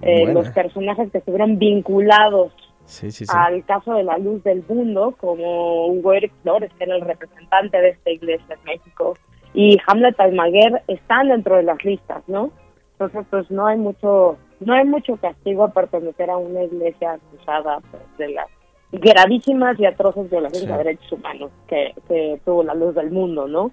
eh, 0.03 0.31
los 0.31 0.51
personajes 0.51 1.11
que 1.11 1.19
estuvieron 1.19 1.59
vinculados 1.59 2.53
Sí, 2.85 3.11
sí, 3.11 3.25
sí. 3.25 3.33
al 3.35 3.65
caso 3.65 3.95
de 3.95 4.05
la 4.05 4.19
luz 4.19 4.45
del 4.45 4.63
mundo, 4.69 5.15
como 5.19 5.87
Hugo 5.87 6.13
Eric 6.13 6.33
Flores, 6.43 6.71
que 6.77 6.85
era 6.85 6.97
el 6.97 7.01
representante 7.01 7.79
de 7.79 7.89
esta 7.89 8.11
iglesia 8.11 8.55
en 8.55 8.65
México, 8.65 9.15
y 9.55 9.79
Hamlet 9.87 10.21
Almaguer 10.21 10.83
están 10.87 11.29
dentro 11.29 11.57
de 11.57 11.63
las 11.63 11.83
listas, 11.83 12.23
¿no? 12.29 12.51
Entonces, 12.93 13.27
pues 13.31 13.51
no 13.51 13.67
hay 13.67 13.79
mucho, 13.79 14.37
no 14.61 14.75
hay 14.75 14.85
mucho 14.85 15.17
castigo 15.17 15.65
a 15.65 15.71
pertenecer 15.73 16.31
a 16.31 16.37
una 16.37 16.63
iglesia 16.65 17.13
acusada 17.13 17.81
pues, 17.91 18.03
de 18.19 18.29
las 18.29 18.49
gravísimas 18.93 19.79
y 19.79 19.87
atroces 19.87 20.31
violaciones 20.31 20.69
Sí. 20.69 20.73
a 20.73 20.79
derechos 20.79 21.13
humanos 21.13 21.51
que, 21.69 21.95
que 22.09 22.41
tuvo 22.45 22.63
la 22.63 22.75
luz 22.75 22.95
del 22.95 23.11
mundo, 23.11 23.47
¿no? 23.49 23.73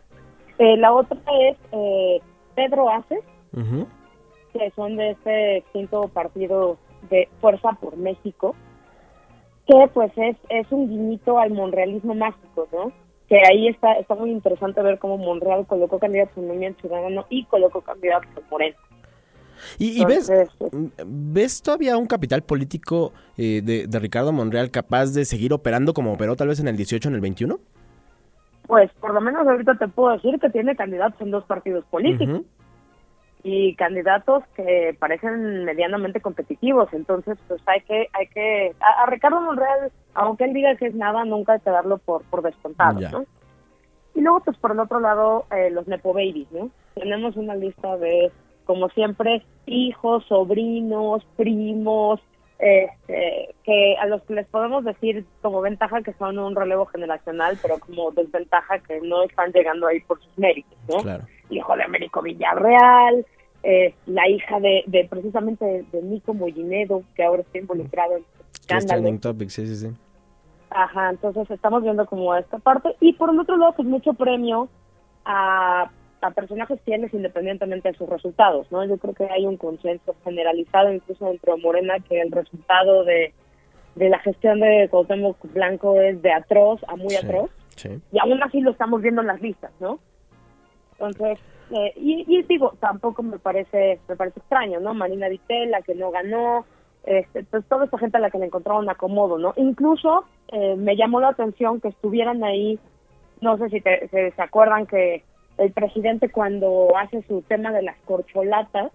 Eh, 0.60 0.78
la 0.78 0.94
otra 0.94 1.18
es 1.42 1.58
eh, 1.72 2.22
Pedro 2.56 2.90
Aces, 2.90 3.24
que 4.54 4.72
son 4.76 4.98
de 4.98 5.12
este 5.12 5.64
quinto 5.74 6.08
partido 6.10 6.78
de 7.10 7.28
Fuerza 7.42 7.72
por 7.80 7.96
México, 7.98 8.56
que 9.68 9.88
pues 9.94 10.12
es, 10.18 10.36
es 10.50 10.72
un 10.72 10.90
guiñito 10.90 11.40
al 11.40 11.52
monrealismo 11.52 12.14
mágico, 12.16 12.68
¿no? 12.72 12.92
Que 13.30 13.38
ahí 13.50 13.68
está, 13.68 13.94
está 13.94 14.16
muy 14.16 14.32
interesante 14.32 14.82
ver 14.82 15.00
cómo 15.00 15.18
Monreal 15.18 15.66
colocó 15.66 15.98
candidatos 16.00 16.38
en 16.38 16.48
Movimiento 16.48 16.82
Ciudadano 16.82 17.26
y 17.30 17.46
colocó 17.46 17.82
candidatos 17.82 18.30
en 18.36 18.44
Moreno. 18.52 18.78
¿Y, 19.78 20.02
y 20.02 20.06
ves, 20.06 20.30
Entonces, 20.30 21.04
ves 21.06 21.62
todavía 21.62 21.98
un 21.98 22.06
capital 22.06 22.44
político 22.44 23.14
eh, 23.38 23.62
de, 23.64 23.88
de 23.88 24.00
Ricardo 24.00 24.32
Monreal 24.32 24.72
capaz 24.72 25.14
de 25.14 25.26
seguir 25.26 25.54
operando 25.54 25.94
como 25.94 26.14
operó 26.14 26.36
tal 26.36 26.50
vez 26.50 26.60
en 26.60 26.68
el 26.68 26.78
18 26.78 27.10
en 27.10 27.16
el 27.16 27.22
21? 27.22 27.60
Pues 28.68 28.92
por 28.94 29.14
lo 29.14 29.22
menos 29.22 29.46
ahorita 29.46 29.76
te 29.76 29.88
puedo 29.88 30.14
decir 30.14 30.40
que 30.40 30.50
tiene 30.50 30.76
candidatos 30.76 31.20
en 31.22 31.32
dos 31.32 31.44
partidos 31.46 31.84
políticos 31.86 32.42
y 33.44 33.76
candidatos 33.76 34.44
que 34.56 34.96
parecen 34.98 35.66
medianamente 35.66 36.22
competitivos. 36.22 36.88
Entonces, 36.94 37.38
pues 37.48 37.62
hay 37.66 37.82
que, 37.82 38.08
hay 38.14 38.28
que, 38.28 38.74
a, 38.80 39.04
a 39.04 39.06
Ricardo 39.08 39.42
Monreal, 39.42 39.92
aunque 40.14 40.46
él 40.46 40.54
diga 40.54 40.76
que 40.78 40.88
es 40.88 40.96
nada, 40.96 41.26
nunca 41.26 41.54
hay 41.54 41.60
que 41.60 41.70
darlo 41.70 41.98
por, 41.98 42.24
por 42.24 42.42
descontado, 42.42 43.02
Ya. 43.02 43.12
¿no? 43.12 43.26
Y 44.16 44.22
luego, 44.22 44.42
pues 44.42 44.56
por 44.58 44.72
el 44.72 44.80
otro 44.80 45.00
lado, 45.00 45.46
eh, 45.52 45.70
los 45.72 45.88
Nepo 45.88 46.14
Babies, 46.14 46.52
¿no? 46.52 46.70
Tenemos 46.94 47.36
una 47.36 47.56
lista 47.56 47.98
de, 47.98 48.32
como 48.66 48.90
siempre, 48.90 49.44
hijos, 49.66 50.26
sobrinos, 50.26 51.24
primos, 51.36 52.20
este, 52.60 53.54
que 53.64 53.96
a 53.98 54.06
los 54.06 54.22
que 54.24 54.36
les 54.36 54.48
podemos 54.48 54.86
decir 54.86 55.26
como 55.42 55.62
ventaja 55.62 56.02
que 56.02 56.14
son 56.14 56.40
un 56.40 56.56
relevo 56.56 56.86
generacional, 56.86 57.58
pero 57.62 57.80
como 57.80 58.12
desventaja 58.12 58.80
que 58.80 59.02
no 59.02 59.24
están 59.24 59.52
llegando 59.52 59.88
ahí 59.88 60.00
por 60.02 60.22
sus 60.22 60.38
méritos, 60.38 60.78
¿no? 60.88 60.98
Claro. 60.98 61.26
Hijo 61.50 61.76
de 61.76 61.84
Américo 61.84 62.22
Villarreal, 62.22 63.26
eh, 63.64 63.94
la 64.06 64.28
hija 64.30 64.60
de, 64.60 64.84
de 64.88 65.06
precisamente 65.06 65.66
de, 65.66 65.84
de 65.92 66.02
Nico 66.04 66.34
Mollinedo, 66.34 67.04
que 67.16 67.24
ahora 67.24 67.42
está 67.42 67.58
involucrado 67.58 68.18
en 68.18 68.26
escándalos. 68.54 69.22
topic, 69.22 69.50
sí, 69.50 69.68
sí, 69.68 69.76
sí. 69.76 69.88
Ajá, 70.70 71.10
entonces 71.12 71.50
estamos 71.52 71.84
viendo 71.84 72.06
como 72.06 72.36
esta 72.36 72.58
parte. 72.60 72.96
Y 73.00 73.14
por 73.14 73.30
el 73.30 73.40
otro 73.40 73.58
lado, 73.58 73.74
pues 73.74 73.88
mucho 73.88 74.14
premio 74.14 74.70
a, 75.26 75.90
a 76.24 76.32
personajes 76.32 76.80
fieles 76.82 77.14
independientemente 77.14 77.92
de 77.92 77.98
sus 77.98 78.10
resultados, 78.10 78.72
¿no? 78.72 78.84
Yo 78.86 78.98
creo 78.98 79.14
que 79.14 79.26
hay 79.30 79.46
un 79.46 79.58
consenso 79.58 80.16
generalizado 80.24 80.92
incluso 80.92 81.26
dentro 81.28 81.56
de 81.56 81.62
Morena 81.62 81.96
que 82.08 82.22
el 82.22 82.32
resultado 82.32 83.04
de, 83.04 83.34
de 83.96 84.10
la 84.10 84.20
gestión 84.20 84.60
de 84.62 84.88
Cuauhtémoc 84.90 85.38
Blanco 85.54 86.00
es 86.02 86.22
de 86.22 86.32
atroz 86.32 86.82
a 86.88 86.96
muy 86.96 87.10
Sí, 87.10 87.26
atroz. 87.26 87.50
sí. 87.76 87.90
Y 88.12 88.20
aún 88.20 88.42
así 88.42 88.62
lo 88.62 88.72
estamos 88.72 89.02
viendo 89.02 89.22
en 89.22 89.28
las 89.28 89.42
listas, 89.42 89.72
¿no? 89.80 90.00
Entonces, 91.00 91.40
eh, 91.72 91.94
y, 91.98 92.26
y 92.28 92.44
digo, 92.44 92.74
tampoco 92.80 93.24
me 93.24 93.40
parece 93.40 94.00
me 94.08 94.16
parece 94.16 94.40
extraño, 94.40 94.80
¿no? 94.80 94.94
Marina 94.94 95.28
Vitela, 95.28 95.82
que 95.82 95.96
no 95.96 96.12
ganó, 96.12 96.66
este, 97.06 97.44
pues 97.44 97.66
toda 97.66 97.86
esta 97.86 97.98
gente 97.98 98.18
a 98.18 98.22
la 98.22 98.30
que 98.32 98.38
le 98.38 98.46
encontraron 98.46 98.90
acomodo, 98.90 99.38
¿no? 99.38 99.54
Incluso 99.58 100.24
eh, 100.52 100.76
me 100.78 100.96
llamó 100.96 101.20
la 101.20 101.30
atención 101.30 101.82
que 101.82 101.90
estuvieran 101.90 102.44
ahí, 102.44 102.80
no 103.42 103.58
sé 103.58 103.70
si 103.70 103.82
te- 103.82 104.08
se, 104.08 104.32
se 104.32 104.42
acuerdan 104.42 104.86
que 104.86 105.24
el 105.58 105.72
presidente 105.72 106.30
cuando 106.30 106.90
hace 106.98 107.24
su 107.28 107.42
tema 107.44 107.72
de 107.72 107.84
las 107.84 107.98
corcholatas, 108.06 108.92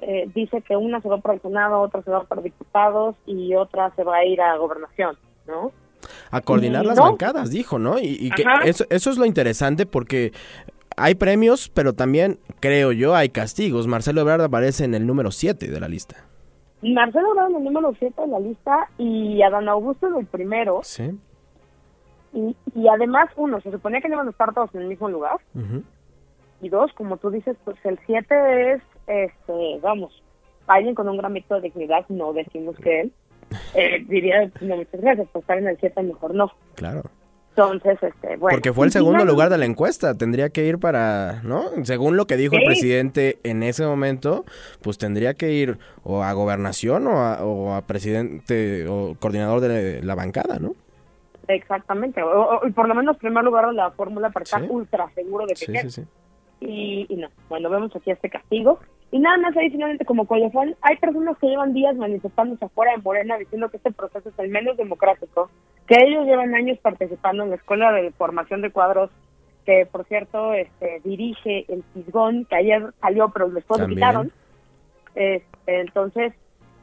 eh, 0.00 0.28
dice 0.34 0.60
que 0.62 0.76
una 0.76 1.00
se 1.00 1.08
va 1.08 1.18
para 1.18 1.34
el 1.34 1.42
Senado, 1.42 1.80
otra 1.80 2.02
se 2.02 2.10
va 2.10 2.24
para 2.24 2.42
diputados 2.42 3.16
y 3.26 3.54
otra 3.54 3.94
se 3.96 4.04
va 4.04 4.16
a 4.16 4.24
ir 4.24 4.40
a 4.40 4.56
gobernación, 4.56 5.16
¿no? 5.46 5.72
A 6.30 6.40
coordinar 6.42 6.84
Y 6.84 6.88
las 6.88 6.98
no. 6.98 7.04
bancadas, 7.04 7.50
dijo, 7.50 7.78
¿no? 7.78 7.98
Y, 7.98 8.18
y 8.20 8.30
que 8.30 8.44
eso, 8.64 8.84
eso 8.90 9.10
es 9.10 9.16
lo 9.16 9.24
interesante 9.24 9.86
porque 9.86 10.32
hay 10.96 11.14
premios, 11.14 11.70
pero 11.70 11.94
también, 11.94 12.38
creo 12.60 12.92
yo, 12.92 13.14
hay 13.14 13.30
castigos. 13.30 13.86
Marcelo 13.86 14.20
Ebrard 14.20 14.42
aparece 14.42 14.84
en 14.84 14.94
el 14.94 15.06
número 15.06 15.30
7 15.30 15.68
de 15.68 15.80
la 15.80 15.88
lista. 15.88 16.16
Marcelo 16.82 17.30
Ebrard 17.32 17.50
en 17.50 17.56
el 17.56 17.64
número 17.64 17.94
7 17.98 18.20
de 18.20 18.28
la 18.28 18.38
lista 18.40 18.88
y 18.98 19.40
Adán 19.42 19.68
Augusto 19.68 20.06
en 20.08 20.16
el 20.16 20.26
primero. 20.26 20.80
Sí. 20.82 21.18
Y, 22.34 22.56
y 22.74 22.88
además, 22.88 23.30
uno, 23.36 23.60
se 23.60 23.70
suponía 23.70 24.00
que 24.00 24.08
iban 24.08 24.26
a 24.26 24.30
estar 24.30 24.52
todos 24.52 24.74
en 24.74 24.82
el 24.82 24.88
mismo 24.88 25.08
lugar. 25.08 25.36
Y 26.60 26.68
dos, 26.68 26.92
como 26.94 27.16
tú 27.16 27.30
dices, 27.30 27.56
pues 27.64 27.76
el 27.84 27.98
7 28.06 28.72
es, 28.72 28.82
este, 29.06 29.78
vamos, 29.80 30.22
alguien 30.66 30.94
con 30.94 31.08
un 31.08 31.16
gran 31.16 31.32
mito 31.32 31.54
de 31.54 31.62
dignidad, 31.62 32.04
no 32.08 32.32
decimos 32.32 32.76
que 32.76 33.02
él. 33.02 33.12
Eh, 33.74 34.04
diría, 34.08 34.50
no, 34.60 34.76
muchas 34.76 35.00
gracias, 35.00 35.28
por 35.28 35.42
estar 35.42 35.58
en 35.58 35.68
el 35.68 35.76
7 35.78 36.02
mejor 36.02 36.34
no. 36.34 36.50
Claro. 36.74 37.02
Entonces, 37.50 38.02
este, 38.02 38.36
bueno. 38.36 38.56
Porque 38.56 38.72
fue 38.72 38.86
el 38.86 38.90
segundo 38.90 39.18
finalmente- 39.18 39.32
lugar 39.32 39.50
de 39.50 39.58
la 39.58 39.64
encuesta. 39.64 40.14
Tendría 40.14 40.48
que 40.48 40.64
ir 40.66 40.78
para, 40.78 41.40
¿no? 41.44 41.62
Según 41.84 42.16
lo 42.16 42.26
que 42.26 42.36
dijo 42.36 42.56
el 42.56 42.64
presidente 42.64 43.38
en 43.44 43.62
ese 43.62 43.86
momento, 43.86 44.44
pues 44.82 44.98
tendría 44.98 45.34
que 45.34 45.52
ir 45.52 45.78
o 46.02 46.24
a 46.24 46.32
gobernación 46.32 47.06
o 47.06 47.18
a, 47.18 47.44
o 47.44 47.74
a 47.74 47.82
presidente 47.82 48.88
o 48.88 49.14
coordinador 49.20 49.60
de 49.60 50.02
la 50.02 50.16
bancada, 50.16 50.58
¿no? 50.58 50.74
Exactamente, 51.48 52.22
o, 52.22 52.60
por 52.74 52.88
lo 52.88 52.94
menos 52.94 53.16
primer 53.18 53.44
lugar 53.44 53.66
de 53.66 53.74
la 53.74 53.90
fórmula 53.90 54.30
para 54.30 54.44
estar 54.44 54.62
Sí. 54.62 54.68
ultra 54.70 55.08
seguro 55.14 55.46
de 55.46 55.54
que 55.54 55.90
Sí, 55.90 56.04
y, 56.60 57.06
y 57.08 57.16
no, 57.16 57.28
bueno, 57.48 57.68
vemos 57.70 57.94
aquí 57.94 58.10
este 58.10 58.30
castigo. 58.30 58.78
Y 59.10 59.18
nada 59.18 59.36
más 59.36 59.56
ahí 59.56 59.70
finalmente 59.70 60.04
como 60.04 60.26
colofón, 60.26 60.74
hay 60.80 60.96
personas 60.96 61.36
que 61.38 61.46
llevan 61.46 61.72
días 61.72 61.94
manifestándose 61.94 62.64
afuera 62.64 62.92
de 62.92 63.02
Morena 63.02 63.36
diciendo 63.36 63.68
que 63.68 63.76
este 63.76 63.92
proceso 63.92 64.28
es 64.28 64.38
el 64.38 64.48
menos 64.48 64.76
democrático, 64.76 65.50
que 65.86 65.96
ellos 66.04 66.24
llevan 66.26 66.54
años 66.54 66.78
participando 66.78 67.44
en 67.44 67.50
la 67.50 67.56
escuela 67.56 67.92
de 67.92 68.10
formación 68.12 68.60
de 68.62 68.70
cuadros, 68.72 69.10
que 69.66 69.86
por 69.86 70.04
cierto 70.06 70.52
este, 70.54 71.00
dirige 71.04 71.64
el 71.68 71.84
Fisgón, 71.92 72.44
que 72.46 72.56
ayer 72.56 72.82
salió 73.00 73.28
pero 73.28 73.48
después 73.50 73.80
lo 73.80 73.86
quitaron. 73.86 74.32
Este, 75.14 75.44
entonces, 75.80 76.32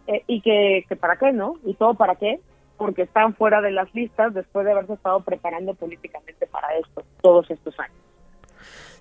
eh, 0.07 0.23
y 0.27 0.41
que, 0.41 0.85
que 0.87 0.95
para 0.95 1.17
qué, 1.17 1.33
¿no? 1.33 1.55
Y 1.65 1.73
todo 1.73 1.95
para 1.95 2.15
qué, 2.15 2.39
porque 2.81 3.03
están 3.03 3.35
fuera 3.35 3.61
de 3.61 3.69
las 3.69 3.93
listas 3.93 4.33
después 4.33 4.65
de 4.65 4.71
haberse 4.71 4.93
estado 4.93 5.19
preparando 5.19 5.75
políticamente 5.75 6.47
para 6.47 6.67
esto 6.77 7.03
todos 7.21 7.49
estos 7.51 7.79
años. 7.79 7.95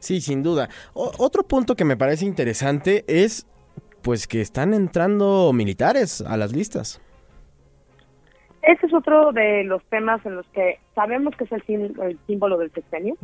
Sí, 0.00 0.20
sin 0.20 0.42
duda. 0.42 0.68
O- 0.92 1.10
otro 1.18 1.44
punto 1.44 1.74
que 1.76 1.86
me 1.86 1.96
parece 1.96 2.26
interesante 2.26 3.04
es, 3.08 3.46
pues, 4.02 4.26
que 4.26 4.42
están 4.42 4.74
entrando 4.74 5.50
militares 5.54 6.20
a 6.20 6.36
las 6.36 6.52
listas. 6.52 7.00
Ese 8.60 8.84
es 8.86 8.92
otro 8.92 9.32
de 9.32 9.64
los 9.64 9.82
temas 9.84 10.24
en 10.26 10.36
los 10.36 10.46
que 10.48 10.78
sabemos 10.94 11.34
que 11.36 11.44
es 11.44 11.52
el, 11.52 11.62
sim- 11.64 11.94
el 12.02 12.18
símbolo 12.26 12.58
del 12.58 12.70
sexenio, 12.72 13.16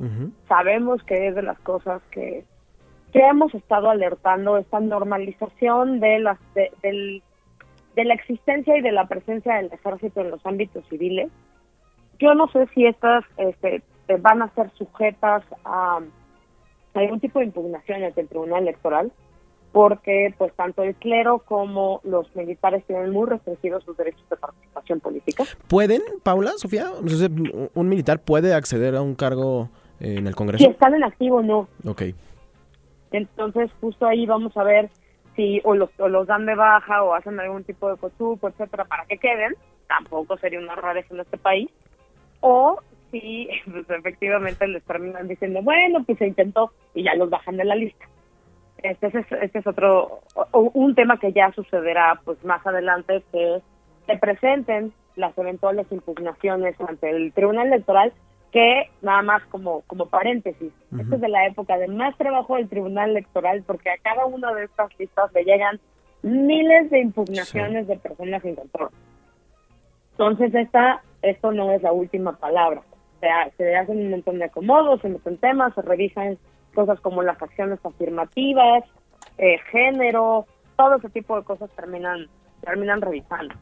sabemos 0.48 1.02
que 1.02 1.28
es 1.28 1.34
de 1.34 1.42
las 1.42 1.58
cosas 1.58 2.00
que, 2.10 2.44
que 3.12 3.18
hemos 3.20 3.54
estado 3.54 3.90
alertando, 3.90 4.56
esta 4.56 4.80
normalización 4.80 6.00
de, 6.00 6.18
las, 6.20 6.38
de, 6.54 6.72
del- 6.82 7.22
de 7.96 8.04
la 8.04 8.14
existencia 8.14 8.76
y 8.76 8.82
de 8.82 8.92
la 8.92 9.08
presencia 9.08 9.56
del 9.56 9.72
ejército 9.72 10.20
en 10.20 10.30
los 10.30 10.44
ámbitos 10.44 10.86
civiles. 10.88 11.30
Yo 12.18 12.34
no 12.34 12.46
sé 12.48 12.66
si 12.74 12.86
estas 12.86 13.24
este, 13.38 13.82
van 14.20 14.42
a 14.42 14.54
ser 14.54 14.70
sujetas 14.76 15.42
a 15.64 16.00
algún 16.94 17.20
tipo 17.20 17.40
de 17.40 17.46
impugnación 17.46 18.04
ante 18.04 18.20
el 18.20 18.28
Tribunal 18.28 18.62
Electoral, 18.62 19.12
porque 19.72 20.34
pues 20.38 20.52
tanto 20.54 20.82
el 20.82 20.94
clero 20.94 21.40
como 21.40 22.00
los 22.04 22.34
militares 22.36 22.84
tienen 22.86 23.10
muy 23.10 23.28
restringidos 23.28 23.84
sus 23.84 23.96
derechos 23.96 24.24
de 24.30 24.36
participación 24.36 25.00
política. 25.00 25.44
¿Pueden, 25.68 26.02
Paula, 26.22 26.52
Sofía? 26.56 26.90
¿Un 27.74 27.88
militar 27.88 28.20
puede 28.20 28.54
acceder 28.54 28.94
a 28.96 29.02
un 29.02 29.14
cargo 29.14 29.68
en 30.00 30.26
el 30.26 30.32
Si 30.32 30.34
Congreso? 30.34 30.70
están 30.70 30.94
en 30.94 31.04
activo 31.04 31.42
no. 31.42 31.68
Ok. 31.86 32.02
Entonces, 33.12 33.70
justo 33.80 34.06
ahí 34.06 34.26
vamos 34.26 34.56
a 34.56 34.64
ver 34.64 34.90
si 35.36 35.60
o 35.64 35.74
los, 35.74 35.90
o 35.98 36.08
los 36.08 36.26
dan 36.26 36.46
de 36.46 36.54
baja 36.54 37.02
o 37.02 37.14
hacen 37.14 37.38
algún 37.38 37.64
tipo 37.64 37.90
de 37.90 37.96
cotupo, 37.96 38.48
etcétera, 38.48 38.84
para 38.84 39.04
que 39.06 39.18
queden. 39.18 39.54
Tampoco 39.86 40.36
sería 40.38 40.58
una 40.58 40.74
rareza 40.74 41.14
en 41.14 41.20
este 41.20 41.36
país. 41.38 41.70
O 42.40 42.80
si 43.10 43.48
pues, 43.70 43.88
efectivamente 43.90 44.66
les 44.66 44.82
terminan 44.84 45.28
diciendo, 45.28 45.60
bueno, 45.62 46.02
pues 46.04 46.18
se 46.18 46.26
intentó 46.26 46.72
y 46.94 47.04
ya 47.04 47.14
los 47.14 47.30
bajan 47.30 47.56
de 47.56 47.64
la 47.64 47.76
lista. 47.76 48.06
este, 48.82 49.06
es, 49.06 49.32
este 49.42 49.58
es 49.58 49.66
otro, 49.66 50.20
un 50.52 50.94
tema 50.94 51.18
que 51.18 51.32
ya 51.32 51.52
sucederá 51.52 52.20
pues 52.24 52.42
más 52.44 52.66
adelante, 52.66 53.22
que 53.30 53.60
se 54.06 54.18
presenten 54.18 54.92
las 55.16 55.36
eventuales 55.38 55.86
impugnaciones 55.90 56.80
ante 56.80 57.10
el 57.10 57.32
Tribunal 57.32 57.68
Electoral, 57.68 58.12
que 58.56 58.90
nada 59.02 59.20
más 59.20 59.44
como, 59.50 59.82
como 59.82 60.06
paréntesis, 60.06 60.72
esto 60.98 61.14
es 61.16 61.20
de 61.20 61.28
la 61.28 61.46
época 61.46 61.76
de 61.76 61.88
más 61.88 62.16
trabajo 62.16 62.56
del 62.56 62.70
Tribunal 62.70 63.10
Electoral, 63.10 63.62
porque 63.66 63.90
a 63.90 63.98
cada 63.98 64.24
una 64.24 64.50
de 64.54 64.64
estas 64.64 64.98
listas 64.98 65.30
le 65.34 65.44
llegan 65.44 65.78
miles 66.22 66.88
de 66.88 67.00
impugnaciones 67.00 67.86
de 67.86 67.98
personas 67.98 68.40
sin 68.40 68.54
control. 68.54 68.88
Entonces, 70.12 70.54
esta, 70.54 71.02
esto 71.20 71.52
no 71.52 71.70
es 71.70 71.82
la 71.82 71.92
última 71.92 72.32
palabra. 72.38 72.80
O 72.80 73.20
sea, 73.20 73.50
se 73.58 73.76
hacen 73.76 73.98
un 73.98 74.10
montón 74.10 74.38
de 74.38 74.46
acomodos, 74.46 75.02
se 75.02 75.10
meten 75.10 75.36
temas, 75.36 75.74
se 75.74 75.82
revisan 75.82 76.38
cosas 76.74 76.98
como 77.00 77.22
las 77.22 77.42
acciones 77.42 77.78
afirmativas, 77.84 78.84
eh, 79.36 79.58
género, 79.70 80.46
todo 80.78 80.94
ese 80.94 81.10
tipo 81.10 81.36
de 81.36 81.44
cosas 81.44 81.68
terminan, 81.76 82.26
terminan 82.62 83.02
revisando. 83.02 83.54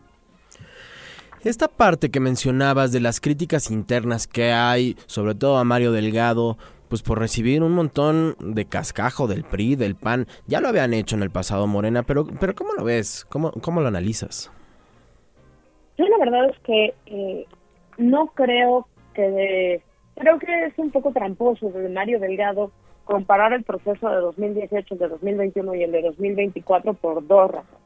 Esta 1.45 1.68
parte 1.68 2.11
que 2.11 2.20
mencionabas 2.20 2.90
de 2.90 3.01
las 3.01 3.20
críticas 3.20 3.70
internas 3.70 4.26
que 4.26 4.53
hay, 4.53 4.97
sobre 5.05 5.34
todo 5.34 5.59
a 5.59 5.64
Mario 5.64 5.92
Delgado, 5.92 6.57
pues 6.88 7.03
por 7.03 7.18
recibir 7.18 7.62
un 7.62 7.72
montón 7.72 8.34
de 8.40 8.64
cascajo 8.64 9.26
del 9.26 9.45
PRI, 9.45 9.76
del 9.76 9.95
PAN, 9.95 10.26
ya 10.47 10.62
lo 10.62 10.68
habían 10.68 10.95
hecho 10.95 11.16
en 11.16 11.22
el 11.22 11.30
pasado 11.30 11.66
Morena, 11.66 12.03
pero, 12.03 12.26
pero 12.40 12.55
¿cómo 12.55 12.72
lo 12.72 12.84
ves? 12.84 13.26
¿Cómo, 13.28 13.53
cómo 13.61 13.82
lo 13.82 13.88
analizas? 13.88 14.51
Yo 15.99 16.07
la 16.07 16.16
verdad 16.16 16.49
es 16.49 16.59
que 16.61 16.95
eh, 17.05 17.47
no 17.99 18.28
creo 18.28 18.88
que 19.12 19.82
creo 20.14 20.38
que 20.38 20.64
es 20.64 20.78
un 20.78 20.90
poco 20.92 21.12
tramposo 21.12 21.68
de 21.68 21.90
Mario 21.90 22.20
Delgado 22.20 22.72
comparar 23.05 23.53
el 23.53 23.64
proceso 23.64 24.09
de 24.09 24.16
2018, 24.16 24.95
de 24.95 25.09
2021 25.09 25.74
y 25.74 25.82
el 25.82 25.92
de 25.92 26.01
2024 26.01 26.95
por 26.95 27.26
dos 27.26 27.51
razones. 27.51 27.84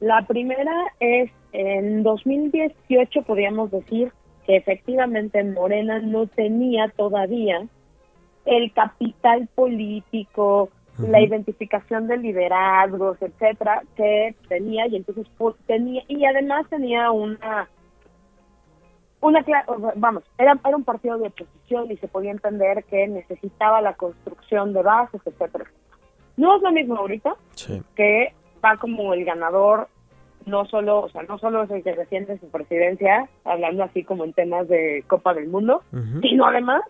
La 0.00 0.26
primera 0.26 0.92
es, 1.00 1.30
en 1.52 2.02
2018 2.02 3.22
podríamos 3.22 3.70
decir 3.70 4.12
que 4.46 4.56
efectivamente 4.56 5.42
Morena 5.44 5.98
no 5.98 6.26
tenía 6.26 6.88
todavía 6.96 7.66
el 8.44 8.72
capital 8.72 9.48
político, 9.54 10.70
la 10.98 11.20
identificación 11.20 12.08
de 12.08 12.16
liderazgos, 12.16 13.18
etcétera, 13.20 13.82
que 13.96 14.34
tenía 14.48 14.86
y 14.88 14.96
entonces 14.96 15.26
tenía 15.66 16.02
y 16.08 16.24
además 16.24 16.66
tenía 16.68 17.10
una 17.10 17.68
una 19.20 19.44
vamos, 19.96 20.22
era, 20.38 20.58
era 20.64 20.76
un 20.76 20.84
partido 20.84 21.18
de 21.18 21.28
oposición 21.28 21.90
y 21.90 21.96
se 21.96 22.08
podía 22.08 22.30
entender 22.30 22.84
que 22.84 23.06
necesitaba 23.08 23.80
la 23.80 23.94
construcción 23.94 24.72
de 24.72 24.82
bases, 24.82 25.20
etcétera. 25.24 25.64
No 26.36 26.56
es 26.56 26.62
lo 26.62 26.70
mismo 26.70 26.96
ahorita 26.96 27.34
que 27.96 28.32
va 28.64 28.76
como 28.76 29.14
el 29.14 29.24
ganador 29.24 29.88
no 30.46 30.64
solo, 30.64 31.00
o 31.00 31.08
sea, 31.10 31.22
no 31.24 31.38
solo 31.38 31.62
es 31.62 31.70
el 31.70 31.82
que 31.82 31.94
defiende 31.94 32.38
su 32.38 32.50
presidencia, 32.50 33.28
hablando 33.44 33.84
así 33.84 34.02
como 34.02 34.24
en 34.24 34.32
temas 34.32 34.66
de 34.68 35.04
Copa 35.06 35.34
del 35.34 35.48
Mundo, 35.48 35.82
sino 36.22 36.46
además 36.46 36.82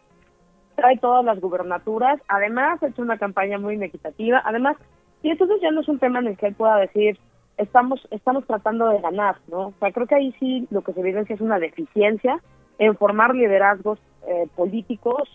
trae 0.77 0.97
todas 0.99 1.25
las 1.25 1.41
gubernaturas, 1.41 2.21
además 2.29 2.81
ha 2.83 2.87
hecho 2.87 3.03
una 3.03 3.19
campaña 3.19 3.59
muy 3.59 3.75
inequitativa, 3.75 4.41
además, 4.45 4.77
y 5.23 5.31
entonces 5.31 5.59
ya 5.61 5.73
no 5.73 5.81
es 5.81 5.89
un 5.89 5.99
tema 5.99 6.21
en 6.21 6.29
el 6.29 6.37
que 6.37 6.47
él 6.47 6.55
pueda 6.55 6.77
decir, 6.77 7.19
estamos, 7.57 8.07
estamos 8.12 8.47
tratando 8.47 8.89
de 8.89 9.01
ganar, 9.01 9.39
¿no? 9.49 9.69
O 9.69 9.75
sea, 9.81 9.91
creo 9.91 10.07
que 10.07 10.14
ahí 10.14 10.33
sí 10.39 10.69
lo 10.71 10.83
que 10.83 10.93
se 10.93 11.01
evidencia 11.01 11.35
es 11.35 11.41
una 11.41 11.59
deficiencia 11.59 12.41
en 12.79 12.97
formar 12.97 13.35
liderazgos 13.35 13.99
eh, 14.29 14.47
políticos 14.55 15.29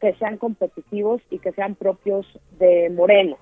que 0.00 0.12
sean 0.16 0.36
competitivos 0.36 1.22
y 1.30 1.38
que 1.38 1.52
sean 1.52 1.74
propios 1.76 2.26
de 2.58 2.90
Moreno. 2.90 3.38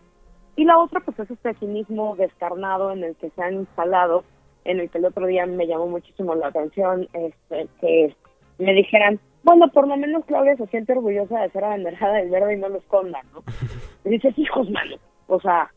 Y 0.56 0.64
la 0.64 0.78
otra, 0.78 1.00
pues 1.00 1.18
es 1.18 1.30
este 1.30 1.54
cinismo 1.54 2.14
descarnado 2.16 2.92
en 2.92 3.04
el 3.04 3.16
que 3.16 3.30
se 3.30 3.42
han 3.42 3.54
instalado, 3.54 4.24
en 4.64 4.80
el 4.80 4.90
que 4.90 4.98
el 4.98 5.06
otro 5.06 5.26
día 5.26 5.46
me 5.46 5.66
llamó 5.66 5.86
muchísimo 5.86 6.34
la 6.34 6.48
atención 6.48 7.08
este, 7.12 7.68
que 7.80 8.14
me 8.58 8.74
dijeran, 8.74 9.18
bueno, 9.42 9.68
por 9.72 9.88
lo 9.88 9.96
menos 9.96 10.24
Claudia 10.26 10.56
se 10.56 10.66
siente 10.66 10.92
orgullosa 10.92 11.40
de 11.40 11.50
ser 11.50 11.64
abanderada 11.64 12.14
del 12.14 12.30
verde 12.30 12.54
y 12.54 12.58
no 12.58 12.68
lo 12.68 12.78
escondan, 12.78 13.26
¿no? 13.32 13.42
Y 14.04 14.10
dices, 14.10 14.36
hijos, 14.36 14.68
malos, 14.68 15.00
o 15.28 15.40
sea, 15.40 15.70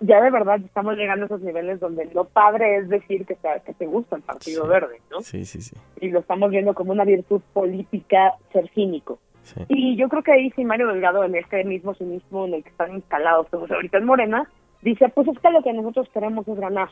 ya 0.00 0.22
de 0.22 0.30
verdad 0.30 0.60
estamos 0.64 0.96
llegando 0.96 1.24
a 1.24 1.26
esos 1.26 1.40
niveles 1.42 1.80
donde 1.80 2.06
lo 2.14 2.24
padre 2.24 2.76
es 2.76 2.88
decir 2.88 3.26
que 3.26 3.34
te, 3.34 3.48
que 3.66 3.74
te 3.74 3.86
gusta 3.86 4.16
el 4.16 4.22
Partido 4.22 4.66
Verde, 4.66 5.00
¿no? 5.10 5.20
Sí, 5.20 5.44
sí, 5.44 5.60
sí. 5.60 5.76
Y 6.00 6.10
lo 6.10 6.20
estamos 6.20 6.50
viendo 6.50 6.74
como 6.74 6.92
una 6.92 7.04
virtud 7.04 7.42
política 7.52 8.34
ser 8.52 8.70
cínico. 8.70 9.18
Y 9.68 9.96
yo 9.96 10.08
creo 10.08 10.22
que 10.22 10.32
ahí 10.32 10.50
sí 10.56 10.64
Mario 10.64 10.88
Delgado, 10.88 11.24
en 11.24 11.34
este 11.34 11.64
mismo 11.64 11.94
cinismo 11.94 12.46
en 12.46 12.54
el 12.54 12.62
que 12.62 12.70
están 12.70 12.94
instalados 12.94 13.48
todos 13.50 13.70
ahorita 13.70 13.98
en 13.98 14.04
Morena, 14.04 14.48
dice, 14.82 15.08
pues 15.08 15.28
es 15.28 15.38
que 15.38 15.50
lo 15.50 15.62
que 15.62 15.72
nosotros 15.72 16.08
queremos 16.12 16.46
es 16.48 16.58
ganar. 16.58 16.88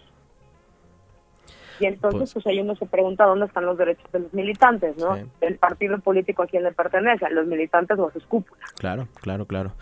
Y 1.81 1.87
entonces, 1.87 2.19
pues, 2.19 2.45
pues, 2.45 2.47
ahí 2.47 2.61
uno 2.61 2.77
se 2.77 2.85
pregunta 2.85 3.25
dónde 3.25 3.47
están 3.47 3.65
los 3.65 3.79
derechos 3.79 4.05
de 4.13 4.21
los 4.21 4.35
militantes, 4.35 4.99
¿no? 4.99 5.17
El 5.41 5.57
partido 5.57 5.99
político 5.99 6.43
a 6.43 6.47
quien 6.47 6.63
le 6.63 6.73
pertenece, 6.73 7.25
a 7.25 7.31
los 7.31 7.47
militantes 7.47 7.99
o 7.99 8.09
a 8.09 8.13
sus 8.13 8.27
cúpulas. 8.27 8.71
Claro, 8.73 9.09
claro, 9.23 9.47
claro. 9.47 9.73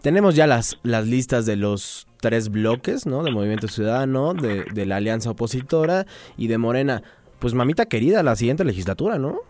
Tenemos 0.00 0.36
ya 0.36 0.46
las, 0.46 0.80
las 0.82 1.06
listas 1.06 1.44
de 1.44 1.56
los 1.56 2.08
tres 2.22 2.48
bloques, 2.48 3.06
¿no? 3.06 3.22
De 3.22 3.30
Movimiento 3.30 3.68
Ciudadano, 3.68 4.32
de, 4.32 4.64
de 4.72 4.86
la 4.86 4.96
Alianza 4.96 5.32
Opositora 5.32 6.06
y 6.38 6.48
de 6.48 6.56
Morena. 6.56 7.02
Pues 7.40 7.52
mamita 7.52 7.84
querida, 7.86 8.22
la 8.22 8.36
siguiente 8.36 8.64
legislatura, 8.64 9.18
¿no? 9.18 9.40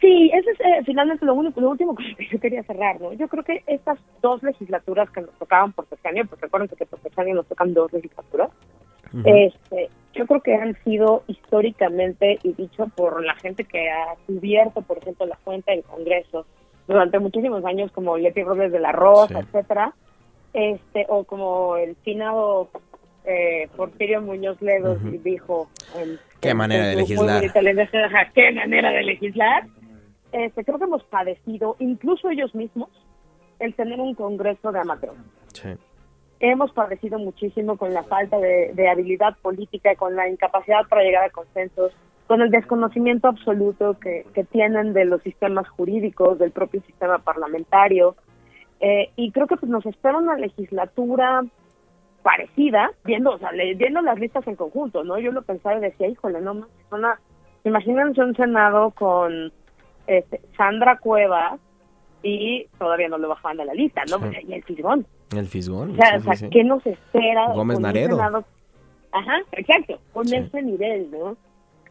Sí, 0.00 0.30
eso 0.32 0.50
es 0.50 0.60
eh, 0.60 0.82
finalmente 0.86 1.26
lo, 1.26 1.34
único, 1.34 1.60
lo 1.60 1.70
último 1.70 1.94
que 1.94 2.26
yo 2.30 2.40
quería 2.40 2.62
cerrar, 2.62 3.00
¿no? 3.00 3.12
Yo 3.12 3.28
creo 3.28 3.44
que 3.44 3.62
estas 3.66 3.98
dos 4.22 4.42
legislaturas 4.42 5.10
que 5.10 5.20
nos 5.20 5.34
tocaban 5.38 5.72
por 5.72 5.86
sexenio, 5.88 6.26
porque 6.26 6.46
recuerden 6.46 6.68
que 6.68 6.86
por 6.86 7.00
sexenio 7.00 7.34
nos 7.34 7.46
tocan 7.46 7.74
dos 7.74 7.92
legislaturas, 7.92 8.50
este, 9.24 9.90
yo 10.14 10.26
creo 10.26 10.40
que 10.40 10.54
han 10.54 10.76
sido 10.84 11.24
históricamente, 11.26 12.38
y 12.42 12.52
dicho 12.52 12.86
por 12.94 13.24
la 13.24 13.34
gente 13.34 13.64
que 13.64 13.90
ha 13.90 14.14
cubierto, 14.26 14.82
por 14.82 14.98
ejemplo, 14.98 15.26
la 15.26 15.36
fuente 15.36 15.72
del 15.72 15.82
Congreso 15.82 16.46
durante 16.86 17.18
muchísimos 17.18 17.64
años, 17.64 17.92
como 17.92 18.16
Leti 18.16 18.42
Robles 18.42 18.72
de 18.72 18.80
la 18.80 18.92
Rosa, 18.92 19.40
etcétera, 19.40 19.94
este, 20.52 21.06
o 21.08 21.24
como 21.24 21.76
el 21.76 21.96
finado 21.96 22.70
eh, 23.24 23.68
Porfirio 23.76 24.22
Muñoz 24.22 24.60
Ledo 24.62 24.96
dijo... 24.96 25.68
qué 26.40 26.54
manera 26.54 26.86
de 26.86 26.96
legislar. 26.96 27.42
Qué 28.32 28.50
manera 28.52 28.90
de 28.90 29.02
legislar. 29.02 29.66
Este, 30.32 30.64
creo 30.64 30.78
que 30.78 30.84
hemos 30.84 31.04
padecido, 31.04 31.76
incluso 31.78 32.30
ellos 32.30 32.54
mismos, 32.54 32.88
el 33.58 33.74
tener 33.74 34.00
un 34.00 34.14
Congreso 34.14 34.72
de 34.72 34.80
amateurs. 34.80 35.16
Sí 35.52 35.70
hemos 36.40 36.72
padecido 36.72 37.18
muchísimo 37.18 37.76
con 37.76 37.92
la 37.92 38.02
falta 38.02 38.38
de, 38.38 38.88
habilidad 38.88 39.36
política, 39.42 39.94
con 39.94 40.16
la 40.16 40.28
incapacidad 40.28 40.88
para 40.88 41.02
llegar 41.02 41.24
a 41.24 41.30
consensos, 41.30 41.92
con 42.26 42.40
el 42.40 42.50
desconocimiento 42.50 43.28
absoluto 43.28 43.98
que, 44.00 44.24
tienen 44.50 44.94
de 44.94 45.04
los 45.04 45.22
sistemas 45.22 45.68
jurídicos, 45.68 46.38
del 46.38 46.50
propio 46.50 46.80
sistema 46.82 47.18
parlamentario. 47.18 48.16
Eh, 48.80 49.10
y 49.16 49.30
creo 49.32 49.46
que 49.46 49.56
pues 49.56 49.70
nos 49.70 49.84
espera 49.84 50.16
una 50.16 50.36
legislatura 50.36 51.44
parecida, 52.22 52.90
viendo, 53.04 53.32
o 53.32 53.38
sea, 53.38 53.50
viendo 53.50 54.00
las 54.00 54.18
listas 54.18 54.46
en 54.46 54.56
conjunto, 54.56 55.04
¿no? 55.04 55.18
Yo 55.18 55.32
lo 55.32 55.42
pensaba 55.42 55.76
y 55.76 55.80
decía, 55.80 56.08
híjole, 56.08 56.40
no, 56.40 56.66
una, 56.90 57.20
imagínense 57.64 58.22
un 58.22 58.34
senado 58.34 58.90
con 58.92 59.52
este, 60.06 60.40
Sandra 60.56 60.98
Cuevas 60.98 61.60
y 62.22 62.66
todavía 62.78 63.08
no 63.08 63.18
lo 63.18 63.28
bajaban 63.28 63.56
de 63.58 63.64
la 63.64 63.74
lista, 63.74 64.02
¿no? 64.10 64.18
Y 64.46 64.52
el 64.52 64.62
Fisgón. 64.64 65.06
El 65.34 65.46
Fisgón. 65.46 65.92
O 65.92 65.96
sea, 65.96 66.48
¿qué 66.50 66.64
nos 66.64 66.84
espera? 66.86 67.52
Gómez 67.54 67.80
Naredo. 67.80 68.20
Ajá, 69.12 69.40
exacto, 69.52 69.98
con 70.12 70.32
ese 70.32 70.62
nivel, 70.62 71.10
¿no? 71.10 71.36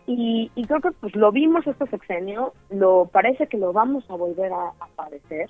Y, 0.07 0.49
y, 0.55 0.66
creo 0.66 0.80
que 0.80 0.91
pues 0.91 1.16
lo 1.16 1.32
vimos 1.32 1.68
este 1.68 1.86
sexenio, 1.88 2.53
lo 2.70 3.10
parece 3.12 3.47
que 3.47 3.57
lo 3.57 3.74
vamos 3.74 4.10
a 4.10 4.16
volver 4.16 4.51
a, 4.51 4.70
a 4.80 4.88
padecer. 4.95 5.49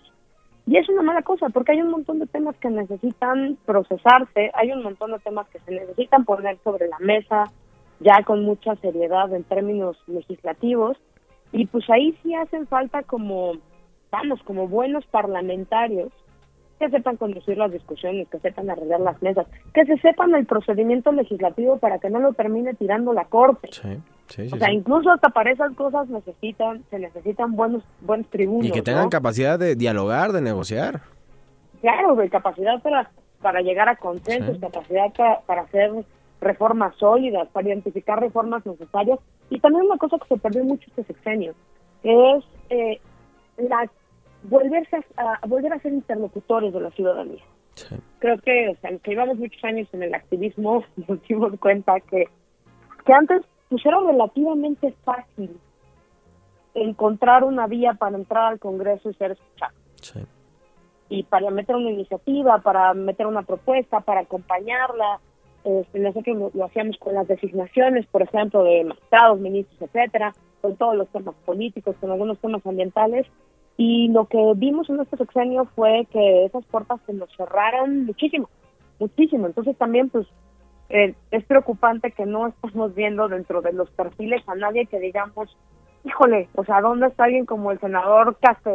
Y 0.65 0.77
es 0.77 0.89
una 0.89 1.01
mala 1.01 1.21
cosa, 1.21 1.49
porque 1.49 1.71
hay 1.71 1.81
un 1.81 1.91
montón 1.91 2.19
de 2.19 2.25
temas 2.25 2.57
que 2.57 2.69
necesitan 2.69 3.57
procesarse, 3.65 4.51
hay 4.53 4.71
un 4.71 4.83
montón 4.83 5.11
de 5.11 5.19
temas 5.19 5.47
que 5.49 5.59
se 5.59 5.71
necesitan 5.71 6.25
poner 6.25 6.57
sobre 6.63 6.87
la 6.87 6.99
mesa, 6.99 7.45
ya 7.99 8.23
con 8.23 8.43
mucha 8.43 8.75
seriedad 8.77 9.33
en 9.33 9.43
términos 9.43 9.97
legislativos, 10.07 10.97
y 11.51 11.65
pues 11.65 11.89
ahí 11.89 12.17
sí 12.21 12.33
hacen 12.35 12.67
falta 12.67 13.03
como, 13.03 13.53
vamos, 14.11 14.41
como 14.43 14.67
buenos 14.67 15.05
parlamentarios 15.07 16.11
que 16.79 16.89
sepan 16.89 17.17
conducir 17.17 17.57
las 17.57 17.71
discusiones, 17.71 18.29
que 18.29 18.39
sepan 18.39 18.69
arreglar 18.69 19.01
las 19.01 19.21
mesas, 19.21 19.45
que 19.73 19.85
se 19.85 19.97
sepan 19.97 20.33
el 20.33 20.45
procedimiento 20.45 21.11
legislativo 21.11 21.77
para 21.77 21.99
que 21.99 22.09
no 22.09 22.19
lo 22.19 22.33
termine 22.33 22.73
tirando 22.73 23.11
la 23.11 23.25
corte. 23.25 23.69
o 23.69 24.57
sea, 24.57 24.71
incluso 24.71 25.11
hasta 25.11 25.29
para 25.29 25.51
esas 25.51 25.75
cosas 25.75 26.07
necesitan, 26.07 26.83
se 26.89 26.99
necesitan 26.99 27.55
buenos, 27.55 27.83
buenos 27.99 28.29
tribunos. 28.29 28.65
Y 28.65 28.71
que 28.71 28.81
tengan 28.81 29.09
capacidad 29.09 29.59
de 29.59 29.75
dialogar, 29.75 30.31
de 30.31 30.41
negociar. 30.41 31.01
Claro, 31.81 32.15
de 32.15 32.29
capacidad 32.29 32.81
para, 32.81 33.11
para 33.41 33.61
llegar 33.61 33.89
a 33.89 33.97
consensos, 33.97 34.57
capacidad 34.59 35.11
para, 35.13 35.41
para 35.41 35.61
hacer 35.63 35.91
reformas 36.41 36.95
sólidas, 36.95 37.47
para 37.49 37.67
identificar 37.67 38.19
reformas 38.19 38.65
necesarias. 38.65 39.19
Y 39.49 39.59
también 39.59 39.85
una 39.85 39.97
cosa 39.97 40.17
que 40.19 40.27
se 40.27 40.37
perdió 40.37 40.63
mucho 40.63 40.85
este 40.87 41.03
sexenio, 41.03 41.53
que 42.01 42.31
es 42.31 42.43
eh, 42.69 43.01
la 43.57 43.89
volverse 44.43 44.97
a, 45.17 45.45
volver 45.47 45.73
a 45.73 45.79
ser 45.79 45.93
interlocutores 45.93 46.73
de 46.73 46.81
la 46.81 46.91
ciudadanía. 46.91 47.43
Creo 48.19 48.37
que, 48.39 48.69
o 48.69 48.75
sea, 48.81 48.97
que 48.97 49.11
llevamos 49.11 49.37
muchos 49.37 49.63
años 49.63 49.87
en 49.93 50.03
el 50.03 50.13
activismo, 50.13 50.83
nos 51.07 51.21
dimos 51.27 51.53
cuenta 51.59 51.99
que, 52.01 52.25
que 53.05 53.13
antes 53.13 53.41
pues 53.69 53.85
era 53.85 53.99
relativamente 53.99 54.93
fácil 55.03 55.57
encontrar 56.73 57.43
una 57.43 57.67
vía 57.67 57.93
para 57.93 58.17
entrar 58.17 58.53
al 58.53 58.59
Congreso 58.59 59.09
y 59.09 59.13
ser 59.15 59.31
escuchado. 59.31 59.73
Y 61.09 61.23
para 61.23 61.49
meter 61.49 61.75
una 61.75 61.91
iniciativa, 61.91 62.59
para 62.59 62.93
meter 62.93 63.25
una 63.25 63.43
propuesta, 63.43 63.99
para 63.99 64.21
acompañarla. 64.21 65.19
Este, 65.69 65.99
nosotros 65.99 66.35
lo, 66.35 66.51
lo, 66.53 66.65
hacíamos 66.65 66.97
con 66.97 67.13
las 67.13 67.27
designaciones, 67.27 68.05
por 68.07 68.23
ejemplo, 68.23 68.63
de 68.63 68.83
magistrados, 68.85 69.39
ministros, 69.39 69.79
etcétera, 69.81 70.33
con 70.61 70.75
todos 70.77 70.95
los 70.95 71.07
temas 71.09 71.35
políticos, 71.45 71.95
con 71.99 72.11
algunos 72.11 72.39
temas 72.39 72.65
ambientales. 72.65 73.27
Y 73.77 74.09
lo 74.09 74.25
que 74.25 74.37
vimos 74.55 74.89
en 74.89 74.99
este 74.99 75.17
sexenio 75.17 75.65
fue 75.75 76.07
que 76.11 76.45
esas 76.45 76.65
puertas 76.65 76.99
se 77.05 77.13
nos 77.13 77.29
cerraron 77.37 78.05
muchísimo, 78.05 78.49
muchísimo. 78.99 79.47
Entonces 79.47 79.77
también, 79.77 80.09
pues, 80.09 80.27
eh, 80.89 81.13
es 81.31 81.45
preocupante 81.45 82.11
que 82.11 82.25
no 82.25 82.47
estamos 82.47 82.95
viendo 82.95 83.27
dentro 83.27 83.61
de 83.61 83.71
los 83.71 83.89
perfiles 83.91 84.41
a 84.47 84.55
nadie 84.55 84.87
que 84.87 84.99
digamos, 84.99 85.55
híjole, 86.03 86.49
o 86.55 86.65
sea, 86.65 86.81
¿dónde 86.81 87.07
está 87.07 87.25
alguien 87.25 87.45
como 87.45 87.71
el 87.71 87.79
senador 87.79 88.37
Caste, 88.41 88.71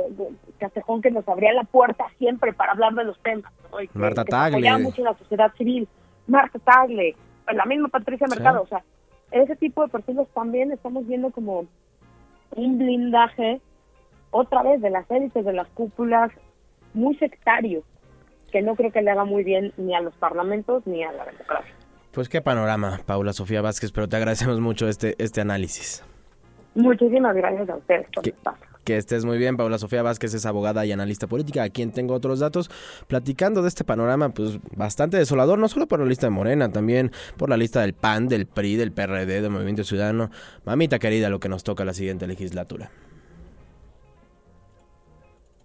Castejón 0.58 1.02
que 1.02 1.10
nos 1.10 1.28
abría 1.28 1.52
la 1.52 1.64
puerta 1.64 2.04
siempre 2.18 2.52
para 2.52 2.72
hablar 2.72 2.94
de 2.94 3.04
los 3.04 3.18
temas? 3.20 3.52
¿no? 3.72 3.80
Y 3.80 3.88
que, 3.88 3.98
Marta 3.98 4.24
que 4.24 4.30
Tagle. 4.30 4.78
mucho 4.78 5.00
en 5.00 5.04
la 5.04 5.18
sociedad 5.18 5.52
civil. 5.56 5.88
Marta 6.26 6.58
Tagle, 6.58 7.16
la 7.52 7.64
misma 7.64 7.88
Patricia 7.88 8.26
Mercado, 8.26 8.62
o 8.62 8.66
sea, 8.66 8.82
ese 9.30 9.56
tipo 9.56 9.82
de 9.82 9.88
perfiles 9.88 10.28
también 10.34 10.72
estamos 10.72 11.06
viendo 11.06 11.30
como 11.30 11.66
un 12.56 12.78
blindaje 12.78 13.60
otra 14.30 14.62
vez 14.62 14.80
de 14.80 14.90
las 14.90 15.10
élites, 15.10 15.44
de 15.44 15.52
las 15.52 15.68
cúpulas, 15.68 16.30
muy 16.92 17.16
sectario, 17.16 17.82
que 18.50 18.62
no 18.62 18.76
creo 18.76 18.92
que 18.92 19.02
le 19.02 19.10
haga 19.10 19.24
muy 19.24 19.44
bien 19.44 19.72
ni 19.76 19.94
a 19.94 20.00
los 20.00 20.14
parlamentos 20.14 20.86
ni 20.86 21.02
a 21.02 21.12
la 21.12 21.24
democracia. 21.24 21.74
Pues 22.12 22.28
qué 22.28 22.40
panorama, 22.40 23.00
Paula 23.06 23.32
Sofía 23.32 23.60
Vázquez, 23.60 23.90
pero 23.90 24.08
te 24.08 24.16
agradecemos 24.16 24.60
mucho 24.60 24.88
este, 24.88 25.16
este 25.18 25.40
análisis. 25.40 26.04
Muchísimas 26.74 27.34
gracias 27.34 27.68
a 27.68 27.76
ustedes 27.76 28.06
por 28.14 28.24
el 28.24 28.34
espacio. 28.34 28.73
Que 28.84 28.98
estés 28.98 29.24
muy 29.24 29.38
bien, 29.38 29.56
Paula 29.56 29.78
Sofía 29.78 30.02
Vázquez 30.02 30.34
es 30.34 30.44
abogada 30.44 30.84
y 30.84 30.92
analista 30.92 31.26
política, 31.26 31.62
a 31.62 31.70
quien 31.70 31.90
tengo 31.90 32.12
otros 32.12 32.40
datos, 32.40 32.70
platicando 33.06 33.62
de 33.62 33.68
este 33.68 33.82
panorama 33.82 34.28
pues 34.28 34.58
bastante 34.76 35.16
desolador, 35.16 35.58
no 35.58 35.68
solo 35.68 35.88
por 35.88 36.00
la 36.00 36.06
lista 36.06 36.26
de 36.26 36.30
Morena, 36.30 36.70
también 36.70 37.10
por 37.38 37.48
la 37.48 37.56
lista 37.56 37.80
del 37.80 37.94
PAN, 37.94 38.28
del 38.28 38.46
PRI, 38.46 38.76
del 38.76 38.92
PRD, 38.92 39.40
del 39.40 39.50
Movimiento 39.50 39.84
Ciudadano. 39.84 40.30
Mamita 40.66 40.98
querida, 40.98 41.30
lo 41.30 41.40
que 41.40 41.48
nos 41.48 41.64
toca 41.64 41.84
la 41.86 41.94
siguiente 41.94 42.26
legislatura. 42.26 42.90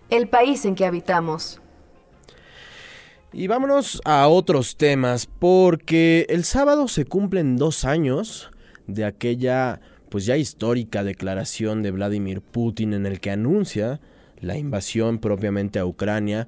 El 0.09 0.29
país 0.29 0.63
en 0.63 0.75
que 0.75 0.85
habitamos. 0.85 1.61
Y 3.33 3.47
vámonos 3.47 4.01
a 4.05 4.27
otros 4.27 4.77
temas, 4.77 5.27
porque 5.27 6.25
el 6.29 6.45
sábado 6.45 6.87
se 6.87 7.05
cumplen 7.05 7.57
dos 7.57 7.83
años 7.83 8.49
de 8.87 9.05
aquella 9.05 9.81
pues 10.09 10.25
ya 10.25 10.37
histórica 10.37 11.03
declaración 11.03 11.83
de 11.83 11.91
Vladimir 11.91 12.41
Putin 12.41 12.93
en 12.93 13.05
el 13.05 13.19
que 13.19 13.31
anuncia 13.31 13.99
la 14.41 14.57
invasión 14.57 15.19
propiamente 15.19 15.79
a 15.79 15.85
Ucrania 15.85 16.47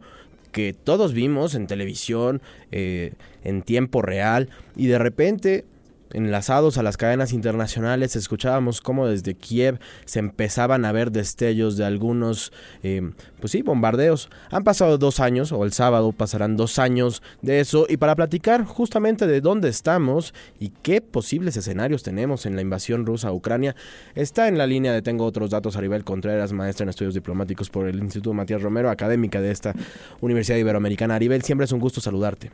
que 0.51 0.74
todos 0.74 1.14
vimos 1.14 1.55
en 1.55 1.68
televisión 1.68 2.41
eh, 2.72 3.14
en 3.43 3.62
tiempo 3.62 4.01
real 4.01 4.49
y 4.76 4.88
de 4.88 4.99
repente 4.99 5.66
enlazados 6.14 6.78
a 6.78 6.84
las 6.84 6.97
cadenas 6.97 7.34
internacionales 7.34 8.16
escuchábamos 8.16 8.82
cómo 8.82 9.07
desde 9.07 9.36
Kiev 9.36 9.80
se 10.05 10.20
empezaban 10.20 10.86
a 10.86 10.91
ver 10.91 11.12
destellos 11.12 11.78
de 11.78 11.86
algunos, 11.86 12.51
eh, 12.84 13.12
pues 13.39 13.51
sí, 13.51 13.62
bombardeos. 13.62 14.30
Han 14.49 14.64
pasado 14.64 14.97
dos 14.97 15.20
años, 15.20 15.51
o 15.51 15.64
el 15.64 15.74
sábado 15.74 16.12
pasarán 16.12 16.57
dos 16.57 16.80
años 16.80 17.22
de 17.41 17.59
eso, 17.59 17.86
y 17.89 17.97
para 17.97 18.16
platicar 18.16 18.66
justamente 18.66 19.28
de 19.28 19.41
dónde 19.41 19.70
estamos 19.70 20.34
y 20.59 20.70
qué 20.82 21.01
posibles 21.01 21.57
escenarios 21.57 22.03
tenemos 22.03 22.45
en 22.45 22.55
la 22.55 22.62
invasión 22.62 23.05
rusa 23.05 23.30
a 23.30 23.34
Ucrania, 23.34 23.76
está 24.16 24.47
en 24.47 24.57
la 24.57 24.68
línea 24.68 24.93
de 24.93 25.01
Tengo 25.01 25.26
otros 25.26 25.49
datos 25.49 25.76
Aribel 25.76 26.03
Contreras, 26.03 26.53
maestra 26.53 26.84
en 26.84 26.89
estudios 26.89 27.14
diplomáticos 27.14 27.70
por 27.70 27.88
el 27.88 27.99
Instituto 27.99 28.34
Matías 28.34 28.62
Romero, 28.62 28.89
académica 28.89 29.41
de 29.41 29.51
esta 29.51 29.74
Universidad 30.20 30.57
Iberoamericana. 30.57 31.16
Aribel, 31.16 31.41
siempre 31.41 31.66
es 31.66 31.72
un 31.72 31.80
gusto 31.80 32.01
saludarte. 32.01 32.51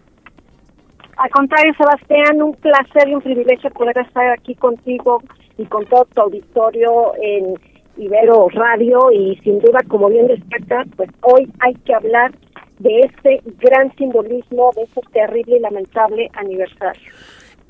Al 1.18 1.30
contrario, 1.32 1.74
Sebastián, 1.78 2.42
un 2.42 2.54
placer 2.54 3.10
y 3.10 3.16
un 3.16 3.22
privilegio 3.22 3.72
poder 3.72 3.98
estar 3.98 4.30
aquí 4.32 4.54
contigo 4.56 5.22
y 5.58 5.66
con 5.66 5.86
todo 5.88 6.06
tu 6.14 6.22
auditorio 6.22 7.14
en 7.22 7.56
Ibero 7.98 8.48
Radio 8.50 9.12
y 9.12 9.36
sin 9.38 9.60
duda, 9.60 9.80
como 9.88 10.10
bien 10.10 10.28
destaca, 10.28 10.86
pues 10.96 11.10
hoy 11.22 11.52
hay 11.60 11.74
que 11.86 11.96
hablar 11.96 12.32
de 12.78 13.00
este 13.00 13.42
gran 13.60 13.94
simbolismo, 13.96 14.72
de 14.76 14.84
este 14.84 15.02
terrible 15.12 15.58
y 15.58 15.60
lamentable 15.60 16.30
aniversario. 16.34 17.12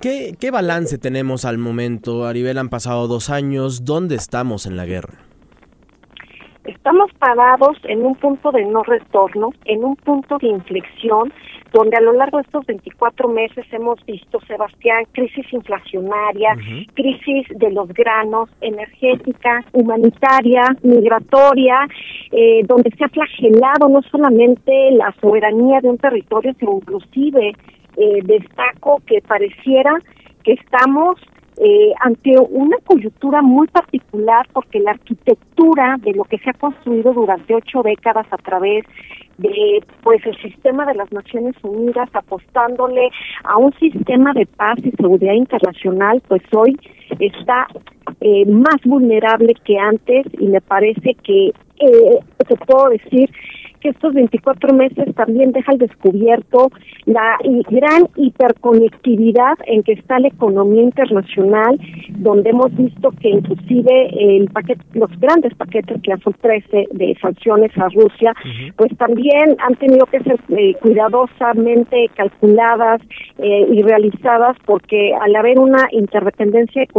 ¿Qué, 0.02 0.36
¿Qué 0.39 0.52
balance 0.52 0.98
tenemos 0.98 1.45
al 1.45 1.58
momento, 1.58 2.26
Aribel? 2.26 2.58
Han 2.58 2.70
pasado 2.70 3.08
dos 3.08 3.30
años. 3.30 3.86
¿Dónde 3.86 4.16
estamos 4.16 4.66
en 4.66 4.76
la 4.76 4.86
guerra? 4.86 5.14
Estamos 6.66 7.10
parados 7.18 7.78
en 7.86 8.06
un 8.06 8.14
punto 8.16 8.52
de 8.52 8.66
no 8.66 8.84
retorno, 8.84 9.52
en 9.64 9.86
un 9.86 9.95
punto 9.95 10.38
de 10.38 10.48
inflexión, 10.48 11.32
donde 11.72 11.97
a 11.97 12.01
lo 12.01 12.13
largo 12.13 12.38
de 12.38 12.43
estos 12.43 12.65
24 12.65 13.28
meses 13.28 13.65
hemos 13.72 14.03
visto, 14.05 14.39
Sebastián, 14.47 15.05
crisis 15.11 15.45
inflacionaria, 15.51 16.53
uh 16.53 16.59
-huh. 16.59 16.88
crisis 16.93 17.47
de 17.57 17.72
los 17.72 17.88
granos, 17.89 18.49
energética, 18.61 19.63
humanitaria, 19.74 20.63
migratoria, 20.84 21.88
eh, 22.32 22.61
donde 22.65 22.91
se 22.91 23.03
ha 23.05 23.09
flagelado 23.09 23.89
no 23.89 24.01
solamente 24.03 24.91
la 24.91 25.13
soberanía 25.22 25.80
de 25.82 25.89
un 25.89 25.97
territorio, 25.97 26.53
sino 26.59 26.78
inclusive 26.78 27.53
eh, 27.97 28.20
destaco 28.24 29.01
que 29.05 29.22
pareciera 29.22 29.93
que 30.43 30.53
estamos 30.53 31.20
eh, 31.60 31.93
ante 32.01 32.36
una 32.49 32.78
coyuntura 32.86 33.41
muy 33.41 33.68
particular 33.68 34.47
porque 34.53 34.80
la 34.80 34.91
arquitectura 34.91 35.97
de 35.99 36.14
lo 36.14 36.24
que 36.26 36.38
se 36.38 36.51
ha 36.51 36.53
construido 36.53 37.14
durante 37.14 37.55
ocho 37.55 37.82
décadas 37.82 38.28
a 38.32 38.38
través 38.38 38.86
de 39.38 39.84
pues 40.03 40.24
el 40.26 40.38
sistema 40.38 40.86
de 40.86 40.95
las 40.95 41.12
Naciones 41.12 41.55
Unidas 41.64 42.10
apostándole 42.14 43.10
a 43.43 43.58
un 43.58 43.74
sistema 43.80 44.34
de 44.34 44.45
paz 44.45 44.78
y 44.84 44.91
seguridad 44.91 45.34
internacional 45.34 46.22
pues 46.28 46.41
hoy 46.53 46.78
está 47.20 47.68
eh, 48.22 48.45
más 48.45 48.78
vulnerable 48.86 49.53
que 49.64 49.78
antes 49.78 50.26
y 50.39 50.47
me 50.47 50.62
parece 50.62 51.16
que 51.24 51.47
eh, 51.80 52.20
te 52.47 52.55
puedo 52.55 52.89
decir 52.89 53.30
que 53.80 53.89
estos 53.89 54.14
24 54.14 54.74
meses 54.74 55.14
también 55.16 55.51
deja 55.51 55.72
al 55.72 55.78
descubierto 55.78 56.70
la 57.05 57.38
gran 57.70 58.08
hiperconectividad 58.16 59.58
en 59.66 59.84
que 59.84 59.93
está 59.93 60.20
la 60.20 60.28
economía 60.28 60.84
internacional, 60.84 61.80
donde 62.10 62.49
hemos 62.49 62.76
visto 62.76 63.12
que 63.22 63.30
inclusive 63.30 64.10
el 64.38 64.49
paquete, 64.49 64.82
los 64.93 65.12
grandes 65.20 65.53
paquetes 65.55 66.01
que 66.01 66.18
son 66.18 66.34
13 66.34 66.88
de 66.91 67.16
sanciones 67.22 67.72
a 67.78 67.89
Rusia, 67.89 68.34
uh 68.34 68.47
-huh. 68.47 68.74
pues 68.76 68.97
también 68.97 69.55
han 69.60 69.76
tenido 69.76 70.05
que 70.08 70.20
ser 70.20 70.39
eh, 70.49 70.74
cuidadosamente 70.82 72.10
calculadas 72.16 73.01
eh, 73.38 73.68
y 73.72 73.82
realizadas 73.82 74.58
porque 74.66 75.14
al 75.14 75.36
haber 75.36 75.60
una 75.60 75.88
interdependencia 75.91 76.82
económica, 76.84 76.97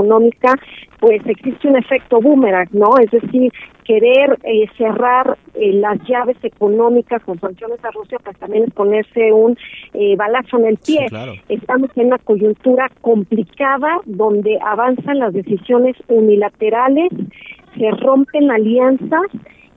pues 1.00 1.20
existe 1.26 1.68
un 1.68 1.76
efecto 1.76 2.20
boomerang, 2.20 2.68
¿no? 2.72 2.90
Es 3.00 3.10
decir, 3.10 3.52
querer 3.84 4.38
eh, 4.44 4.66
cerrar 4.76 5.38
eh, 5.54 5.72
las 5.72 5.98
llaves 6.06 6.36
económicas 6.42 7.22
con 7.24 7.40
sanciones 7.40 7.82
a 7.84 7.90
Rusia, 7.90 8.18
pues 8.22 8.36
también 8.38 8.64
es 8.64 8.74
ponerse 8.74 9.32
un 9.32 9.56
eh, 9.94 10.14
balazo 10.16 10.58
en 10.58 10.66
el 10.66 10.76
pie. 10.76 11.00
Sí, 11.00 11.06
claro. 11.08 11.32
Estamos 11.48 11.90
en 11.96 12.06
una 12.06 12.18
coyuntura 12.18 12.90
complicada 13.00 14.00
donde 14.04 14.58
avanzan 14.60 15.20
las 15.20 15.32
decisiones 15.32 15.96
unilaterales, 16.08 17.10
se 17.76 17.90
rompen 17.92 18.50
alianzas 18.50 19.26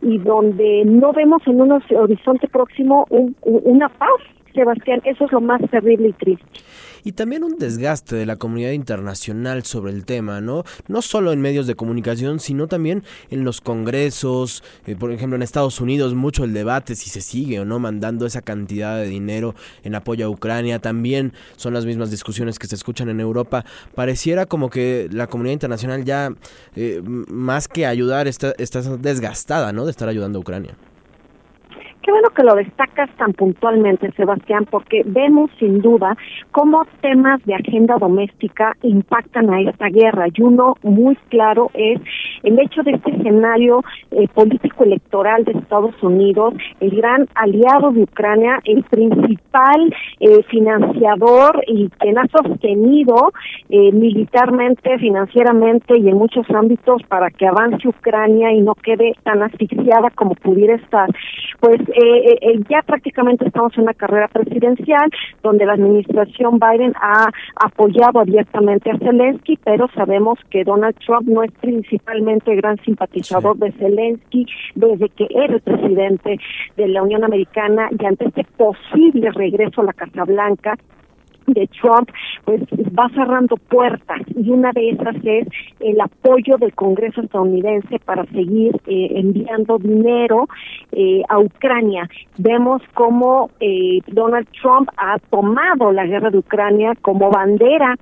y 0.01 0.17
donde 0.17 0.83
no 0.85 1.13
vemos 1.13 1.41
en 1.45 1.61
un 1.61 1.71
horizonte 1.71 2.47
próximo 2.47 3.05
un, 3.09 3.35
un, 3.43 3.61
una 3.63 3.87
paz, 3.89 4.09
Sebastián. 4.53 5.01
Eso 5.05 5.25
es 5.25 5.31
lo 5.31 5.41
más 5.41 5.61
terrible 5.69 6.09
y 6.09 6.13
triste 6.13 6.61
y 7.03 7.13
también 7.13 7.43
un 7.43 7.57
desgaste 7.57 8.15
de 8.15 8.25
la 8.25 8.35
comunidad 8.35 8.71
internacional 8.71 9.63
sobre 9.63 9.91
el 9.91 10.05
tema, 10.05 10.41
¿no? 10.41 10.63
No 10.87 11.01
solo 11.01 11.31
en 11.31 11.41
medios 11.41 11.67
de 11.67 11.75
comunicación, 11.75 12.39
sino 12.39 12.67
también 12.67 13.03
en 13.29 13.43
los 13.43 13.61
congresos, 13.61 14.63
eh, 14.85 14.95
por 14.95 15.11
ejemplo 15.11 15.35
en 15.35 15.41
Estados 15.41 15.81
Unidos, 15.81 16.13
mucho 16.13 16.43
el 16.43 16.53
debate 16.53 16.95
si 16.95 17.09
se 17.09 17.21
sigue 17.21 17.59
o 17.59 17.65
no 17.65 17.79
mandando 17.79 18.25
esa 18.25 18.41
cantidad 18.41 18.97
de 18.97 19.07
dinero 19.07 19.55
en 19.83 19.95
apoyo 19.95 20.25
a 20.25 20.29
Ucrania, 20.29 20.79
también 20.79 21.33
son 21.55 21.73
las 21.73 21.85
mismas 21.85 22.11
discusiones 22.11 22.59
que 22.59 22.67
se 22.67 22.75
escuchan 22.75 23.09
en 23.09 23.19
Europa. 23.19 23.65
Pareciera 23.95 24.45
como 24.45 24.69
que 24.69 25.09
la 25.11 25.27
comunidad 25.27 25.53
internacional 25.53 26.03
ya, 26.03 26.33
eh, 26.75 27.01
más 27.03 27.67
que 27.67 27.85
ayudar, 27.85 28.27
está, 28.27 28.53
está 28.57 28.81
desgastada, 28.97 29.73
¿no? 29.73 29.85
De 29.85 29.91
estar 29.91 30.09
ayudando 30.09 30.39
a 30.39 30.41
Ucrania. 30.41 30.75
Qué 32.01 32.09
bueno 32.11 32.29
que 32.31 32.41
lo 32.41 32.55
destacas 32.55 33.11
tan 33.17 33.33
puntualmente, 33.33 34.11
Sebastián, 34.13 34.65
porque 34.71 35.03
vemos 35.05 35.51
sin 35.59 35.81
duda 35.81 36.17
cómo 36.51 36.83
temas 36.99 37.39
de 37.45 37.53
agenda 37.53 37.97
doméstica 37.99 38.75
impactan 38.81 39.53
a 39.53 39.61
esta 39.61 39.87
guerra. 39.87 40.25
Y 40.33 40.41
uno 40.41 40.77
muy 40.81 41.15
claro 41.29 41.69
es 41.75 42.01
el 42.41 42.57
hecho 42.57 42.81
de 42.81 42.93
este 42.93 43.11
escenario 43.11 43.83
eh, 44.09 44.27
político 44.33 44.83
electoral 44.83 45.43
de 45.45 45.51
Estados 45.51 45.93
Unidos, 46.01 46.55
el 46.79 46.89
gran 46.95 47.27
aliado 47.35 47.91
de 47.91 48.01
Ucrania, 48.01 48.59
el 48.65 48.83
principal 48.83 49.95
eh, 50.19 50.41
financiador 50.49 51.63
y 51.67 51.87
quien 51.99 52.17
ha 52.17 52.25
sostenido 52.29 53.31
eh, 53.69 53.91
militarmente, 53.91 54.97
financieramente 54.97 55.99
y 55.99 56.09
en 56.09 56.17
muchos 56.17 56.49
ámbitos 56.49 57.03
para 57.03 57.29
que 57.29 57.45
avance 57.45 57.87
Ucrania 57.87 58.51
y 58.51 58.61
no 58.61 58.73
quede 58.73 59.13
tan 59.23 59.43
asfixiada 59.43 60.09
como 60.15 60.33
pudiera 60.33 60.75
estar. 60.75 61.07
Pues 61.59 61.79
eh, 61.95 62.37
eh, 62.41 62.59
ya 62.69 62.81
prácticamente 62.81 63.47
estamos 63.47 63.75
en 63.77 63.83
una 63.83 63.93
carrera 63.93 64.27
presidencial 64.27 65.09
donde 65.43 65.65
la 65.65 65.73
administración 65.73 66.59
Biden 66.59 66.93
ha 67.01 67.29
apoyado 67.55 68.19
abiertamente 68.19 68.91
a 68.91 68.97
Zelensky, 68.97 69.57
pero 69.63 69.87
sabemos 69.95 70.39
que 70.49 70.63
Donald 70.63 70.95
Trump 71.05 71.27
no 71.27 71.43
es 71.43 71.51
principalmente 71.53 72.55
gran 72.55 72.77
simpatizador 72.83 73.57
de 73.57 73.71
Zelensky 73.73 74.45
desde 74.75 75.09
que 75.09 75.27
era 75.29 75.55
el 75.55 75.61
presidente 75.61 76.39
de 76.77 76.87
la 76.87 77.03
Unión 77.03 77.23
Americana 77.23 77.89
y 77.97 78.05
ante 78.05 78.25
este 78.25 78.45
posible 78.57 79.31
regreso 79.31 79.81
a 79.81 79.85
la 79.85 79.93
Casa 79.93 80.23
Blanca 80.23 80.77
de 81.53 81.67
Trump, 81.67 82.09
pues 82.45 82.61
va 82.97 83.09
cerrando 83.09 83.57
puertas 83.57 84.21
y 84.35 84.49
una 84.49 84.71
de 84.71 84.89
esas 84.89 85.15
es 85.23 85.47
el 85.79 85.99
apoyo 85.99 86.57
del 86.57 86.73
Congreso 86.73 87.21
estadounidense 87.21 87.99
para 87.99 88.25
seguir 88.27 88.75
eh, 88.87 89.07
enviando 89.15 89.77
dinero 89.77 90.47
eh, 90.91 91.21
a 91.29 91.39
Ucrania. 91.39 92.09
Vemos 92.37 92.81
cómo 92.93 93.51
eh, 93.59 93.99
Donald 94.07 94.47
Trump 94.61 94.89
ha 94.97 95.17
tomado 95.29 95.91
la 95.91 96.05
guerra 96.05 96.29
de 96.29 96.39
Ucrania 96.39 96.93
como 97.01 97.29
bandera 97.29 97.95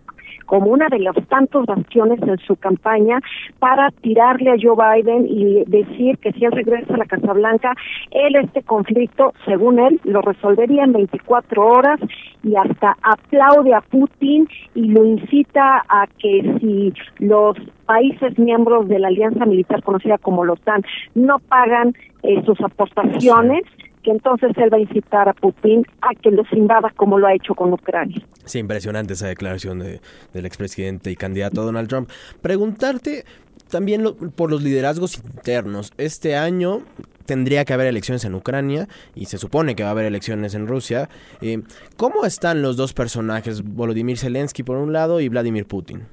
como 0.45 0.71
una 0.71 0.87
de 0.89 0.99
los 0.99 1.15
tantos 1.27 1.65
bastiones 1.65 2.21
en 2.21 2.37
su 2.39 2.55
campaña 2.55 3.19
para 3.59 3.91
tirarle 4.01 4.51
a 4.51 4.57
Joe 4.61 4.75
Biden 4.75 5.27
y 5.27 5.63
decir 5.65 6.17
que 6.17 6.31
si 6.33 6.45
él 6.45 6.51
regresa 6.51 6.93
a 6.93 6.97
la 6.97 7.05
Casa 7.05 7.33
Blanca, 7.33 7.73
él 8.11 8.35
este 8.35 8.63
conflicto, 8.63 9.33
según 9.45 9.79
él, 9.79 9.99
lo 10.03 10.21
resolvería 10.21 10.83
en 10.83 10.93
24 10.93 11.65
horas 11.65 11.99
y 12.43 12.55
hasta 12.55 12.97
aplaude 13.01 13.73
a 13.73 13.81
Putin 13.81 14.47
y 14.75 14.85
lo 14.89 15.05
incita 15.05 15.83
a 15.87 16.07
que 16.17 16.57
si 16.59 16.93
los 17.19 17.57
países 17.85 18.37
miembros 18.37 18.87
de 18.87 18.99
la 18.99 19.07
alianza 19.07 19.45
militar 19.45 19.83
conocida 19.83 20.17
como 20.17 20.45
la 20.45 20.53
OTAN 20.53 20.83
no 21.15 21.39
pagan 21.39 21.95
eh, 22.23 22.41
sus 22.45 22.59
aportaciones, 22.61 23.63
que 24.03 24.11
entonces 24.11 24.51
él 24.57 24.71
va 24.71 24.77
a 24.77 24.81
incitar 24.81 25.29
a 25.29 25.33
Putin 25.33 25.85
a 26.01 26.15
que 26.15 26.31
los 26.31 26.51
invada 26.53 26.91
como 26.95 27.17
lo 27.17 27.27
ha 27.27 27.33
hecho 27.33 27.53
con 27.53 27.73
Ucrania. 27.73 28.25
Sí, 28.45 28.59
impresionante 28.59 29.13
esa 29.13 29.27
declaración 29.27 29.79
de, 29.79 30.01
del 30.33 30.45
expresidente 30.45 31.11
y 31.11 31.15
candidato 31.15 31.63
Donald 31.63 31.89
Trump. 31.89 32.09
Preguntarte 32.41 33.25
también 33.69 34.03
lo, 34.03 34.15
por 34.15 34.49
los 34.49 34.63
liderazgos 34.63 35.17
internos. 35.17 35.93
Este 35.97 36.35
año 36.35 36.81
tendría 37.25 37.63
que 37.63 37.73
haber 37.73 37.87
elecciones 37.87 38.25
en 38.25 38.33
Ucrania 38.33 38.87
y 39.13 39.25
se 39.25 39.37
supone 39.37 39.75
que 39.75 39.83
va 39.83 39.89
a 39.89 39.91
haber 39.91 40.05
elecciones 40.05 40.55
en 40.55 40.67
Rusia. 40.67 41.09
Eh, 41.41 41.61
¿Cómo 41.95 42.25
están 42.25 42.61
los 42.61 42.75
dos 42.75 42.93
personajes, 42.93 43.61
Volodymyr 43.63 44.17
Zelensky 44.17 44.63
por 44.63 44.77
un 44.77 44.93
lado 44.93 45.21
y 45.21 45.29
Vladimir 45.29 45.65
Putin? 45.65 46.07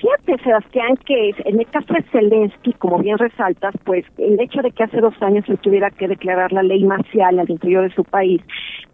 Fíjate, 0.00 0.42
Sebastián, 0.44 0.96
que 1.04 1.34
en 1.44 1.58
el 1.58 1.66
caso 1.66 1.92
de 1.92 2.02
Zelensky, 2.12 2.72
como 2.74 2.98
bien 2.98 3.18
resaltas, 3.18 3.74
pues 3.84 4.04
el 4.16 4.40
hecho 4.40 4.62
de 4.62 4.70
que 4.70 4.84
hace 4.84 5.00
dos 5.00 5.14
años 5.20 5.44
se 5.46 5.56
tuviera 5.56 5.90
que 5.90 6.06
declarar 6.06 6.52
la 6.52 6.62
ley 6.62 6.84
marcial 6.84 7.38
al 7.38 7.50
interior 7.50 7.82
de 7.82 7.94
su 7.94 8.04
país, 8.04 8.40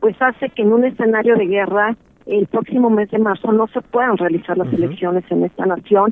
pues 0.01 0.17
hace 0.21 0.49
que 0.49 0.63
en 0.63 0.73
un 0.73 0.85
escenario 0.85 1.37
de 1.37 1.47
guerra 1.47 1.95
el 2.27 2.47
próximo 2.47 2.89
mes 2.89 3.11
de 3.11 3.19
marzo 3.19 3.53
no 3.53 3.67
se 3.69 3.83
puedan 3.83 4.17
realizar 4.17 4.57
las 4.57 4.73
elecciones 4.73 5.25
en 5.31 5.45
esta 5.45 5.67
nación. 5.67 6.11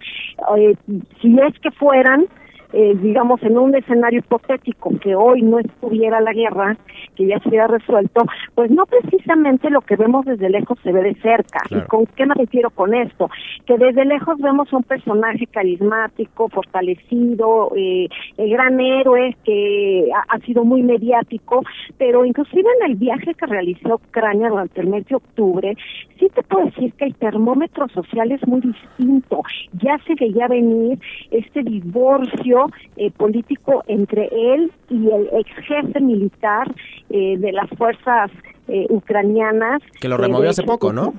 Eh, 0.59 0.74
si 1.22 1.38
es 1.38 1.59
que 1.61 1.70
fueran, 1.70 2.26
eh, 2.73 2.95
digamos, 3.01 3.43
en 3.43 3.59
un 3.59 3.75
escenario 3.75 4.20
hipotético 4.20 4.91
que 5.01 5.14
hoy 5.14 5.43
no 5.43 5.59
estuviera 5.59 6.20
la 6.20 6.33
guerra, 6.33 6.77
que 7.16 7.27
ya 7.27 7.39
se 7.41 7.49
hubiera 7.49 7.66
resuelto, 7.66 8.25
pues 8.55 8.70
no 8.70 8.87
precisamente 8.87 9.68
lo 9.70 9.83
que 9.83 9.97
vemos 9.97 10.25
desde 10.25 10.49
lejos 10.49 10.79
se 10.83 10.93
ve 10.93 11.03
de 11.03 11.14
cerca. 11.16 11.61
¿Y 11.70 11.81
con 11.83 12.07
qué 12.07 12.25
me 12.27 12.35
refiero 12.35 12.70
con 12.70 12.95
esto? 12.95 13.29
Que 13.66 13.77
desde 13.77 14.05
lejos 14.05 14.39
vemos 14.39 14.73
un 14.73 14.83
personaje 14.83 15.47
carismático, 15.47 16.49
fortalecido, 16.49 17.73
eh, 17.77 18.09
el 18.39 18.51
gran 18.51 18.81
héroe 18.81 19.37
que 19.45 20.09
ha, 20.14 20.35
ha, 20.35 20.39
sido 20.41 20.64
muy 20.64 20.83
mediático, 20.83 21.62
pero 21.99 22.25
inclusive 22.25 22.68
en 22.81 22.91
el 22.91 22.97
viaje 22.97 23.35
que 23.35 23.47
realizó 23.47 23.97
Ucrania 23.97 24.49
durante 24.49 24.81
el 24.81 24.89
mes 24.89 25.07
de 25.07 25.16
octubre, 25.16 25.77
sí 26.18 26.29
te 26.35 26.43
puedo 26.43 26.66
decir 26.66 26.93
que 26.95 27.05
el 27.05 27.14
termómetro 27.16 27.89
social 27.89 28.33
es 28.33 28.47
muy 28.47 28.61
distinto. 28.61 29.43
Ya 29.73 29.99
se 30.07 30.14
veía 30.14 30.49
venir 30.49 30.99
este 31.31 31.62
divorcio 31.62 32.62
eh, 32.97 33.11
político 33.11 33.83
entre 33.87 34.29
él 34.33 34.73
y 34.91 35.09
el 35.09 35.29
ex 35.33 35.51
jefe 35.67 36.01
militar 36.01 36.73
eh, 37.11 37.37
de 37.39 37.53
las 37.53 37.69
fuerzas 37.71 38.31
eh, 38.69 38.87
ucranianas. 38.91 39.83
Que 40.01 40.09
lo 40.09 40.17
removió 40.17 40.51
hace 40.51 40.63
poco, 40.63 40.93
¿no? 40.93 41.15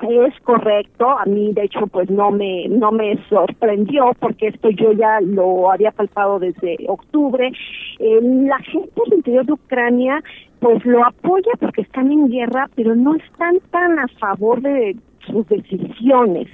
Es 0.00 0.38
correcto, 0.44 1.10
a 1.10 1.24
mí 1.24 1.52
de 1.52 1.64
hecho 1.64 1.88
pues 1.88 2.08
no 2.08 2.30
me 2.30 2.68
no 2.68 2.92
me 2.92 3.18
sorprendió 3.28 4.12
porque 4.20 4.48
esto 4.48 4.70
yo 4.70 4.92
ya 4.92 5.20
lo 5.20 5.72
había 5.72 5.90
palpado 5.90 6.38
desde 6.38 6.76
octubre. 6.86 7.50
Eh, 7.98 8.20
la 8.22 8.58
gente 8.58 8.92
del 9.06 9.14
interior 9.14 9.46
de 9.46 9.52
Ucrania 9.54 10.22
pues 10.60 10.84
lo 10.84 11.04
apoya 11.04 11.50
porque 11.58 11.82
están 11.82 12.12
en 12.12 12.28
guerra, 12.28 12.70
pero 12.76 12.94
no 12.94 13.16
están 13.16 13.58
tan 13.72 13.98
a 13.98 14.06
favor 14.20 14.60
de 14.62 14.94
sus 15.30 15.46
decisiones. 15.48 16.48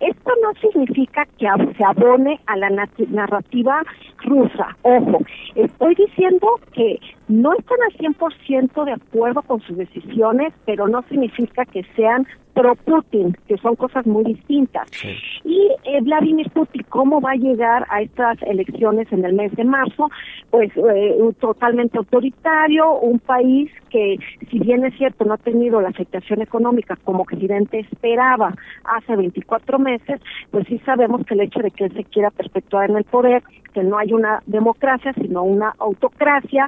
Esto 0.00 0.30
no 0.42 0.52
significa 0.60 1.26
que 1.38 1.46
se 1.76 1.84
abone 1.84 2.38
a 2.46 2.56
la 2.56 2.70
narrativa 3.08 3.82
rusa. 4.24 4.76
Ojo, 4.82 5.18
estoy 5.54 5.94
diciendo 5.94 6.48
que 6.72 6.98
no 7.28 7.52
están 7.54 7.78
al 7.82 7.98
100% 7.98 8.84
de 8.84 8.92
acuerdo 8.92 9.42
con 9.42 9.60
sus 9.62 9.76
decisiones, 9.76 10.52
pero 10.64 10.88
no 10.88 11.02
significa 11.08 11.64
que 11.64 11.84
sean 11.96 12.26
pro-Putin, 12.56 13.36
que 13.46 13.58
son 13.58 13.76
cosas 13.76 14.06
muy 14.06 14.24
distintas. 14.24 14.88
Sí. 14.90 15.14
Y 15.44 15.70
eh, 15.84 16.00
Vladimir 16.00 16.50
Putin, 16.50 16.86
¿cómo 16.88 17.20
va 17.20 17.32
a 17.32 17.36
llegar 17.36 17.86
a 17.90 18.00
estas 18.00 18.40
elecciones 18.42 19.12
en 19.12 19.24
el 19.26 19.34
mes 19.34 19.54
de 19.56 19.64
marzo? 19.64 20.10
Pues 20.50 20.70
eh, 20.74 21.18
totalmente 21.38 21.98
autoritario, 21.98 22.98
un 23.00 23.18
país 23.18 23.70
que, 23.90 24.16
si 24.50 24.58
bien 24.58 24.86
es 24.86 24.96
cierto, 24.96 25.26
no 25.26 25.34
ha 25.34 25.38
tenido 25.38 25.82
la 25.82 25.90
afectación 25.90 26.40
económica 26.40 26.96
como 27.04 27.22
Occidente 27.24 27.80
esperaba 27.80 28.54
hace 28.84 29.16
24 29.16 29.78
meses, 29.78 30.20
pues 30.50 30.66
sí 30.66 30.78
sabemos 30.86 31.26
que 31.26 31.34
el 31.34 31.40
hecho 31.40 31.60
de 31.60 31.70
que 31.70 31.84
él 31.84 31.92
se 31.92 32.04
quiera 32.04 32.30
perpetuar 32.30 32.88
en 32.88 32.96
el 32.96 33.04
poder, 33.04 33.42
que 33.74 33.82
no 33.82 33.98
hay 33.98 34.14
una 34.14 34.42
democracia, 34.46 35.12
sino 35.12 35.42
una 35.42 35.74
autocracia, 35.78 36.66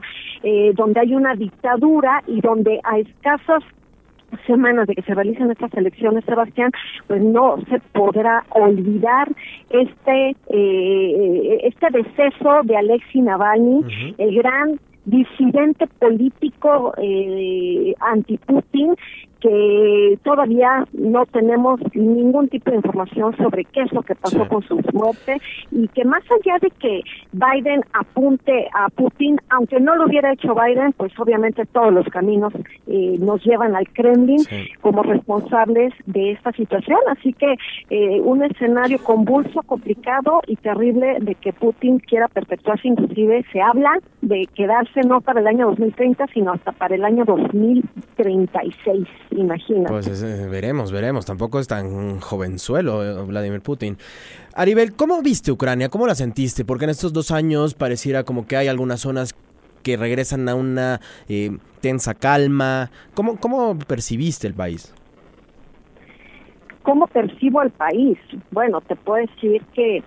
eh, 0.50 0.72
donde 0.74 1.00
hay 1.00 1.14
una 1.14 1.34
dictadura 1.34 2.22
y 2.26 2.40
donde 2.40 2.80
a 2.82 2.98
escasas 2.98 3.62
semanas 4.46 4.86
de 4.86 4.94
que 4.94 5.02
se 5.02 5.14
realicen 5.14 5.50
estas 5.50 5.74
elecciones, 5.74 6.24
Sebastián, 6.24 6.70
pues 7.06 7.22
no 7.22 7.56
se 7.68 7.80
podrá 7.92 8.44
olvidar 8.50 9.28
este 9.68 10.36
eh, 10.48 11.60
este 11.64 11.86
deceso 11.90 12.62
de 12.64 12.76
Alexei 12.78 13.20
Navalny, 13.20 13.80
uh 13.80 13.84
-huh. 13.84 14.14
el 14.16 14.34
gran 14.36 14.80
disidente 15.04 15.86
político 15.98 16.94
eh, 16.96 17.94
anti-Putin 18.00 18.94
que 19.40 20.18
todavía 20.24 20.84
no 20.92 21.26
tenemos 21.26 21.80
ningún 21.94 22.48
tipo 22.48 22.70
de 22.70 22.78
información 22.78 23.36
sobre 23.36 23.64
qué 23.64 23.82
es 23.82 23.92
lo 23.92 24.02
que 24.02 24.14
pasó 24.14 24.42
sí. 24.42 24.48
con 24.48 24.62
su 24.62 24.80
muerte 24.92 25.40
y 25.70 25.86
que 25.88 26.04
más 26.04 26.22
allá 26.30 26.58
de 26.60 26.70
que 26.70 27.02
Biden 27.32 27.82
apunte 27.92 28.68
a 28.74 28.88
Putin, 28.88 29.38
aunque 29.50 29.80
no 29.80 29.94
lo 29.96 30.06
hubiera 30.06 30.32
hecho 30.32 30.54
Biden, 30.54 30.92
pues 30.92 31.12
obviamente 31.18 31.64
todos 31.66 31.92
los 31.92 32.06
caminos 32.08 32.52
eh, 32.86 33.16
nos 33.20 33.44
llevan 33.44 33.76
al 33.76 33.88
Kremlin 33.88 34.40
sí. 34.40 34.68
como 34.80 35.02
responsables 35.02 35.92
de 36.06 36.32
esta 36.32 36.52
situación. 36.52 36.98
Así 37.08 37.32
que 37.32 37.54
eh, 37.90 38.20
un 38.20 38.42
escenario 38.42 38.98
convulso, 38.98 39.62
complicado 39.62 40.42
y 40.46 40.56
terrible 40.56 41.18
de 41.20 41.34
que 41.36 41.52
Putin 41.52 41.98
quiera 42.00 42.28
perpetuarse, 42.28 42.88
inclusive 42.88 43.44
se 43.52 43.60
habla 43.60 43.98
de 44.20 44.48
quedarse 44.54 45.00
no 45.06 45.20
para 45.20 45.40
el 45.40 45.46
año 45.46 45.66
2030, 45.68 46.26
sino 46.34 46.52
hasta 46.52 46.72
para 46.72 46.96
el 46.96 47.04
año 47.04 47.24
2036 47.24 49.06
imagina. 49.30 49.88
Pues 49.88 50.22
eh, 50.22 50.46
veremos, 50.48 50.92
veremos. 50.92 51.26
Tampoco 51.26 51.60
es 51.60 51.68
tan 51.68 52.20
jovenzuelo 52.20 53.04
eh, 53.04 53.24
Vladimir 53.26 53.60
Putin. 53.60 53.98
Aribel, 54.54 54.94
¿cómo 54.94 55.22
viste 55.22 55.52
Ucrania? 55.52 55.88
¿Cómo 55.88 56.06
la 56.06 56.14
sentiste? 56.14 56.64
Porque 56.64 56.84
en 56.84 56.90
estos 56.90 57.12
dos 57.12 57.30
años 57.30 57.74
pareciera 57.74 58.24
como 58.24 58.46
que 58.46 58.56
hay 58.56 58.68
algunas 58.68 59.00
zonas 59.00 59.34
que 59.82 59.96
regresan 59.96 60.48
a 60.48 60.54
una 60.54 61.00
eh, 61.28 61.56
tensa 61.80 62.14
calma. 62.14 62.90
¿Cómo, 63.14 63.36
¿Cómo 63.36 63.78
percibiste 63.78 64.46
el 64.46 64.54
país? 64.54 64.94
¿Cómo 66.82 67.06
percibo 67.06 67.62
el 67.62 67.70
país? 67.70 68.18
Bueno, 68.50 68.80
te 68.80 68.96
puedo 68.96 69.24
decir 69.26 69.62
que 69.74 70.02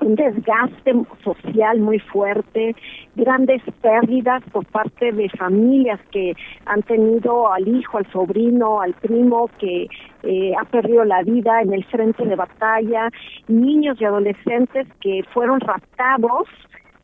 un 0.00 0.14
desgaste 0.14 0.92
social 1.24 1.80
muy 1.80 1.98
fuerte, 1.98 2.74
grandes 3.16 3.62
pérdidas 3.80 4.42
por 4.52 4.64
parte 4.66 5.12
de 5.12 5.28
familias 5.30 6.00
que 6.10 6.34
han 6.66 6.82
tenido 6.82 7.52
al 7.52 7.66
hijo, 7.66 7.98
al 7.98 8.10
sobrino, 8.12 8.80
al 8.80 8.94
primo 8.94 9.50
que 9.58 9.88
eh, 10.22 10.52
ha 10.58 10.64
perdido 10.64 11.04
la 11.04 11.22
vida 11.22 11.62
en 11.62 11.72
el 11.72 11.84
frente 11.84 12.24
de 12.24 12.36
batalla, 12.36 13.08
niños 13.48 14.00
y 14.00 14.04
adolescentes 14.04 14.86
que 15.00 15.22
fueron 15.32 15.60
raptados 15.60 16.48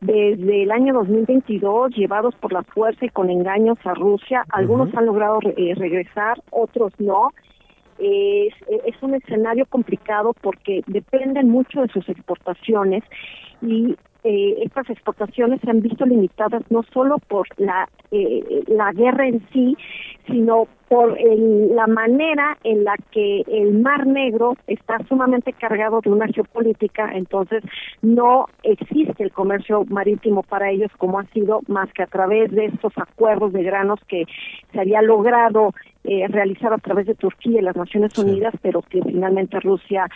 desde 0.01 0.63
el 0.63 0.71
año 0.71 0.93
2022, 0.93 1.95
llevados 1.95 2.35
por 2.35 2.53
la 2.53 2.63
fuerza 2.63 3.05
y 3.05 3.09
con 3.09 3.29
engaños 3.29 3.77
a 3.85 3.93
Rusia. 3.93 4.43
Algunos 4.51 4.93
han 4.95 5.05
logrado 5.05 5.39
eh, 5.43 5.73
regresar, 5.75 6.41
otros 6.51 6.93
no 6.99 7.31
es, 7.99 8.53
un 9.01 9.15
escenario 9.15 9.65
complicado 9.67 10.33
porque 10.41 10.81
dependen 10.87 11.49
mucho 11.49 11.81
de 11.81 11.87
sus 11.89 12.07
exportaciones 12.09 13.03
y 13.61 13.95
eh, 14.23 14.63
estas 14.63 14.89
exportaciones 14.89 15.61
se 15.61 15.69
han 15.69 15.81
visto 15.81 16.05
limitadas 16.05 16.63
no 16.71 16.81
solo 16.91 17.17
por 17.27 17.47
la, 17.57 17.87
eh, 18.09 18.63
la 18.67 18.91
guerra 18.91 19.27
en 19.27 19.47
sí, 19.53 19.77
sino 20.25 20.67
por 20.87 21.15
el, 21.19 21.75
la 21.75 21.85
manera 21.85 22.57
en 22.63 22.83
la 22.83 22.95
que 23.11 23.43
el 23.47 23.79
Mar 23.79 24.07
Negro 24.07 24.55
está 24.65 24.97
sumamente 25.07 25.53
cargado 25.53 26.01
de 26.01 26.09
una 26.09 26.27
geopolítica, 26.27 27.11
entonces 27.13 27.63
no 28.01 28.47
existe 28.63 29.23
el 29.23 29.31
comercio 29.31 29.85
marítimo 29.85 30.41
para 30.41 30.71
ellos 30.71 30.91
como 30.97 31.19
ha 31.19 31.25
sido 31.25 31.61
más 31.67 31.91
que 31.93 32.03
a 32.03 32.07
través 32.07 32.51
de 32.51 32.65
estos 32.65 32.93
acuerdos 32.97 33.53
de 33.53 33.63
granos 33.63 33.99
que 34.07 34.25
se 34.71 34.79
había 34.79 35.03
logrado 35.03 35.71
eh, 36.07 36.27
realizar 36.29 36.73
a 36.73 36.77
través 36.77 37.07
de 37.07 37.15
Turquía 37.15 37.59
y 37.59 37.63
las 37.63 37.75
Naciones 37.75 38.17
Unidas, 38.17 38.53
pero 38.61 38.81
que 38.81 39.01
finalmente 39.01 39.59
Rusia 39.59 40.07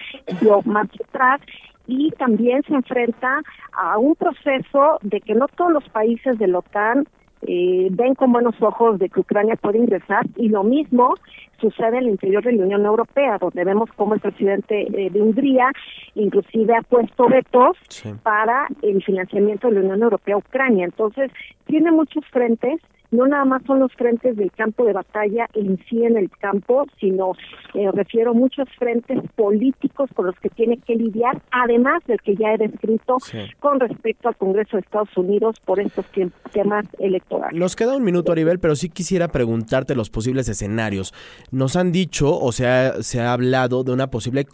dio 0.42 0.62
marcha 0.64 1.04
atrás. 1.08 1.42
Y 1.88 2.12
también 2.12 2.62
se 2.64 2.76
enfrenta 2.76 3.42
a 3.74 3.98
un 3.98 4.14
proceso 4.16 5.00
de 5.02 5.22
que 5.22 5.34
no 5.34 5.48
todos 5.48 5.72
los 5.72 5.90
países 5.90 6.38
de 6.38 6.48
la 6.48 6.60
OTAN 6.60 7.08
eh, 7.42 7.88
ven 7.92 8.16
con 8.16 8.34
buenos 8.34 8.62
ojos 8.62 9.00
de 9.00 9.10
que 9.10 9.22
Ucrania 9.22 9.56
puede 9.56 9.78
ingresar 9.78 10.26
y 10.36 10.50
lo 10.50 10.64
mismo 10.64 11.16
sucede 11.60 11.98
en 11.98 12.04
el 12.04 12.10
interior 12.10 12.44
de 12.44 12.52
la 12.52 12.66
Unión 12.66 12.86
Europea, 12.86 13.38
donde 13.40 13.64
vemos 13.64 13.90
cómo 13.96 14.14
el 14.14 14.20
presidente 14.20 14.82
eh, 14.82 15.10
de 15.10 15.22
Hungría 15.22 15.72
inclusive 16.16 16.76
ha 16.76 16.82
puesto 16.82 17.28
vetos 17.28 17.78
para 18.24 18.68
el 18.82 19.02
financiamiento 19.04 19.68
de 19.68 19.76
la 19.76 19.80
Unión 19.82 20.04
Europea 20.04 20.36
a 20.36 20.40
Ucrania. 20.40 20.86
Entonces, 20.86 21.32
tiene 21.66 21.92
muchos 21.92 22.26
frentes 22.28 22.82
no 23.12 23.28
nada 23.28 23.46
más 23.46 23.64
son 23.66 23.80
los 23.80 23.92
frentes 23.94 24.36
del 24.36 24.52
campo 24.52 24.86
de 24.86 24.94
batalla 24.94 25.48
en 25.54 25.78
sí 25.90 26.04
en 26.04 26.18
el 26.18 26.30
campo, 26.30 26.86
sino 27.00 27.34
eh, 27.74 27.90
refiero 27.94 28.34
muchos 28.34 28.68
frentes 28.78 29.20
políticos 29.36 30.10
con 30.14 30.28
los 30.28 30.36
que 30.40 30.50
tiene 30.50 30.78
que 30.78 30.96
lidiar, 30.96 31.42
además 31.52 32.04
del 32.08 32.20
que 32.22 32.36
ya 32.36 32.54
he 32.54 32.58
descrito 32.58 33.18
con 33.60 33.80
respecto 33.80 34.30
al 34.30 34.36
Congreso 34.36 34.78
de 34.78 34.82
Estados 34.82 35.16
Unidos 35.18 35.58
por 35.66 35.80
estos 35.80 36.06
temas 36.52 36.86
electorales. 37.00 37.60
Nos 37.60 37.76
queda 37.76 37.96
un 37.96 38.04
minuto, 38.04 38.32
Aribel, 38.32 38.60
pero 38.60 38.76
sí 38.76 38.90
quisiera 38.90 39.28
preguntarte 39.28 39.96
los 39.96 40.10
posibles 40.10 40.48
escenarios. 40.50 41.14
Nos 41.52 41.76
han 41.76 41.92
dicho 41.92 42.40
o 42.40 42.52
se 42.52 42.68
ha, 42.68 43.02
se 43.02 43.22
ha 43.22 43.34
hablado 43.34 43.84
de 43.84 43.92
una 43.92 44.12
posible 44.12 44.46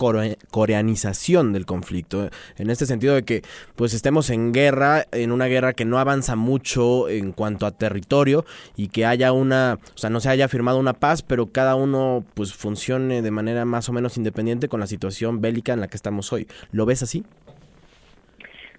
coreanización 0.51 1.53
del 1.53 1.65
conflicto, 1.65 2.29
en 2.57 2.69
este 2.69 2.85
sentido 2.85 3.15
de 3.15 3.23
que 3.23 3.41
pues 3.75 3.93
estemos 3.93 4.29
en 4.29 4.53
guerra, 4.53 5.05
en 5.11 5.31
una 5.31 5.45
guerra 5.45 5.73
que 5.73 5.85
no 5.85 5.99
avanza 5.99 6.35
mucho 6.35 7.09
en 7.09 7.31
cuanto 7.31 7.65
a 7.65 7.71
territorio, 7.71 8.44
y 8.75 8.89
que 8.89 9.05
haya 9.05 9.31
una, 9.31 9.79
o 9.93 9.97
sea, 9.97 10.09
no 10.09 10.19
se 10.19 10.29
haya 10.29 10.47
firmado 10.47 10.79
una 10.79 10.93
paz, 10.93 11.21
pero 11.21 11.47
cada 11.47 11.75
uno 11.75 12.23
pues 12.33 12.53
funcione 12.53 13.21
de 13.21 13.31
manera 13.31 13.65
más 13.65 13.89
o 13.89 13.93
menos 13.93 14.17
independiente 14.17 14.67
con 14.67 14.79
la 14.79 14.87
situación 14.87 15.41
bélica 15.41 15.73
en 15.73 15.81
la 15.81 15.87
que 15.87 15.97
estamos 15.97 16.31
hoy. 16.33 16.47
¿Lo 16.71 16.85
ves 16.85 17.03
así? 17.03 17.23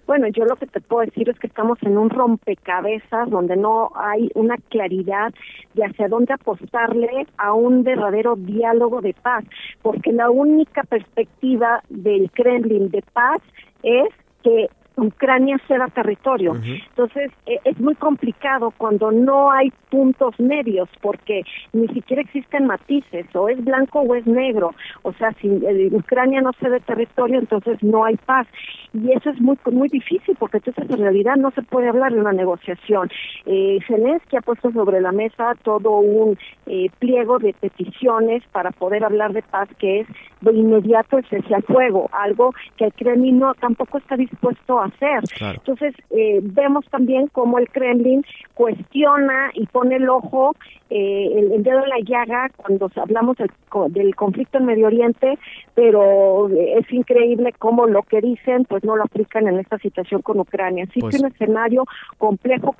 Bueno, 0.07 0.27
yo 0.29 0.45
lo 0.45 0.55
que 0.55 0.67
te 0.67 0.79
puedo 0.79 1.05
decir 1.05 1.27
es 1.29 1.37
que 1.37 1.47
estamos 1.47 1.77
en 1.83 1.97
un 1.97 2.09
rompecabezas 2.09 3.29
donde 3.29 3.57
no 3.57 3.91
hay 3.93 4.31
una 4.35 4.55
claridad 4.69 5.33
de 5.73 5.83
hacia 5.83 6.07
dónde 6.07 6.33
apostarle 6.33 7.27
a 7.37 7.51
un 7.51 7.83
verdadero 7.83 8.37
diálogo 8.37 9.01
de 9.01 9.13
paz, 9.13 9.43
porque 9.81 10.13
la 10.13 10.29
única 10.29 10.83
perspectiva 10.83 11.83
del 11.89 12.31
Kremlin 12.31 12.89
de 12.89 13.03
paz 13.11 13.39
es 13.83 14.07
que 14.43 14.69
Ucrania 14.97 15.57
ceda 15.67 15.87
territorio. 15.87 16.55
Entonces, 16.55 17.31
e, 17.45 17.59
es 17.63 17.79
muy 17.79 17.95
complicado 17.95 18.73
cuando 18.77 19.11
no 19.11 19.51
hay 19.51 19.71
puntos 19.89 20.39
medios, 20.39 20.89
porque 21.01 21.43
ni 21.73 21.87
siquiera 21.89 22.21
existen 22.21 22.65
matices, 22.65 23.27
o 23.35 23.47
es 23.47 23.63
blanco 23.63 24.01
o 24.01 24.15
es 24.15 24.25
negro. 24.25 24.73
O 25.03 25.13
sea, 25.13 25.31
si 25.33 25.47
eh, 25.47 25.89
Ucrania 25.91 26.41
no 26.41 26.51
cede 26.53 26.79
territorio, 26.79 27.39
entonces 27.39 27.81
no 27.83 28.05
hay 28.05 28.15
paz. 28.17 28.47
Y 28.93 29.11
eso 29.11 29.29
es 29.29 29.39
muy 29.39 29.57
muy 29.71 29.89
difícil, 29.89 30.35
porque 30.39 30.57
entonces 30.57 30.89
en 30.89 31.01
realidad 31.01 31.35
no 31.35 31.51
se 31.51 31.61
puede 31.61 31.89
hablar 31.89 32.13
de 32.13 32.19
una 32.19 32.33
negociación. 32.33 33.09
Eh, 33.45 33.79
Zelensky 33.87 34.37
ha 34.37 34.41
puesto 34.41 34.71
sobre 34.71 35.01
la 35.01 35.11
mesa 35.11 35.53
todo 35.61 35.97
un 35.97 36.37
eh, 36.65 36.89
pliego 36.99 37.37
de 37.37 37.53
peticiones 37.53 38.43
para 38.51 38.71
poder 38.71 39.03
hablar 39.03 39.33
de 39.33 39.43
paz, 39.43 39.69
que 39.77 40.01
es 40.01 40.07
de 40.41 40.53
inmediato 40.53 41.17
el 41.17 41.25
cese 41.25 41.53
al 41.53 41.63
fuego, 41.63 42.09
algo 42.11 42.53
que 42.77 42.85
el 42.85 42.93
Kremlin 42.93 43.39
no, 43.39 43.53
tampoco 43.55 43.97
está 43.97 44.15
dispuesto 44.15 44.79
a 44.79 44.86
hacer. 44.87 45.53
Entonces, 45.55 45.93
eh, 46.11 46.39
vemos 46.41 46.85
también 46.89 47.27
cómo 47.27 47.59
el 47.59 47.69
Kremlin 47.69 48.23
cuestiona 48.53 49.51
y 49.53 49.65
pone 49.67 49.95
el 49.95 50.09
ojo, 50.09 50.55
eh, 50.89 51.51
el, 51.53 51.63
dedo 51.63 51.83
en 51.83 51.89
la 51.89 51.99
llaga 52.03 52.49
cuando 52.55 52.89
hablamos 52.95 53.37
del, 53.37 53.49
del, 53.89 54.15
conflicto 54.15 54.57
en 54.57 54.65
Medio 54.65 54.87
Oriente, 54.87 55.37
pero 55.75 56.49
es 56.49 56.91
increíble 56.91 57.53
cómo 57.57 57.87
lo 57.87 58.03
que 58.03 58.21
dicen 58.21 58.65
pues 58.65 58.83
no 58.83 58.95
lo 58.95 59.03
aplican 59.03 59.47
en 59.47 59.59
esta 59.59 59.77
situación 59.79 60.21
con 60.21 60.39
Ucrania. 60.39 60.85
Así 60.89 60.99
pues, 60.99 61.15
que 61.15 61.21
un 61.21 61.31
escenario 61.31 61.83
complejo, 62.17 62.75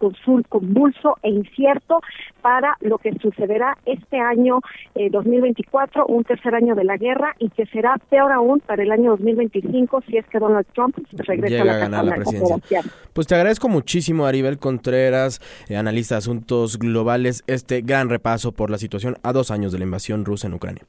convulso 0.48 1.18
e 1.22 1.30
incierto 1.30 2.00
para 2.42 2.78
lo 2.82 2.98
que 2.98 3.12
sucederá 3.20 3.78
este 3.86 4.18
año 4.18 4.60
eh, 4.96 5.10
2024, 5.10 6.06
un 6.06 6.24
tercer 6.24 6.56
año 6.56 6.76
de 6.76 6.84
la 6.84 6.98
guerra 6.98 7.36
y 7.40 7.50
que 7.50 7.66
será 7.68 7.98
peor 8.10 8.32
aún 8.32 8.60
para 8.62 8.84
el 8.84 8.92
año 8.92 9.12
2025 9.12 10.04
si 10.08 10.18
es 10.18 10.26
que 10.28 10.40
Donald 10.40 10.66
Trump 10.74 10.98
regresa 11.18 11.62
a 11.62 11.66
la, 11.66 12.00
a 12.00 12.04
la 12.04 12.16
presidencia. 12.16 12.82
Pues 13.14 13.28
te 13.28 13.36
agradezco 13.36 13.68
muchísimo, 13.68 14.26
Aribel 14.26 14.60
Contreras, 14.60 15.42
eh, 15.70 15.76
analista 15.76 16.16
de 16.16 16.20
asuntos 16.20 16.78
globales, 16.78 17.44
este 17.48 17.82
gran 17.82 17.97
repaso 18.04 18.52
por 18.52 18.70
la 18.70 18.78
situación 18.78 19.18
a 19.24 19.34
dos 19.34 19.52
años 19.52 19.72
de 19.72 19.80
la 19.80 19.86
invasión 19.86 20.26
rusa 20.26 20.48
en 20.48 20.54
Ucrania. 20.54 20.84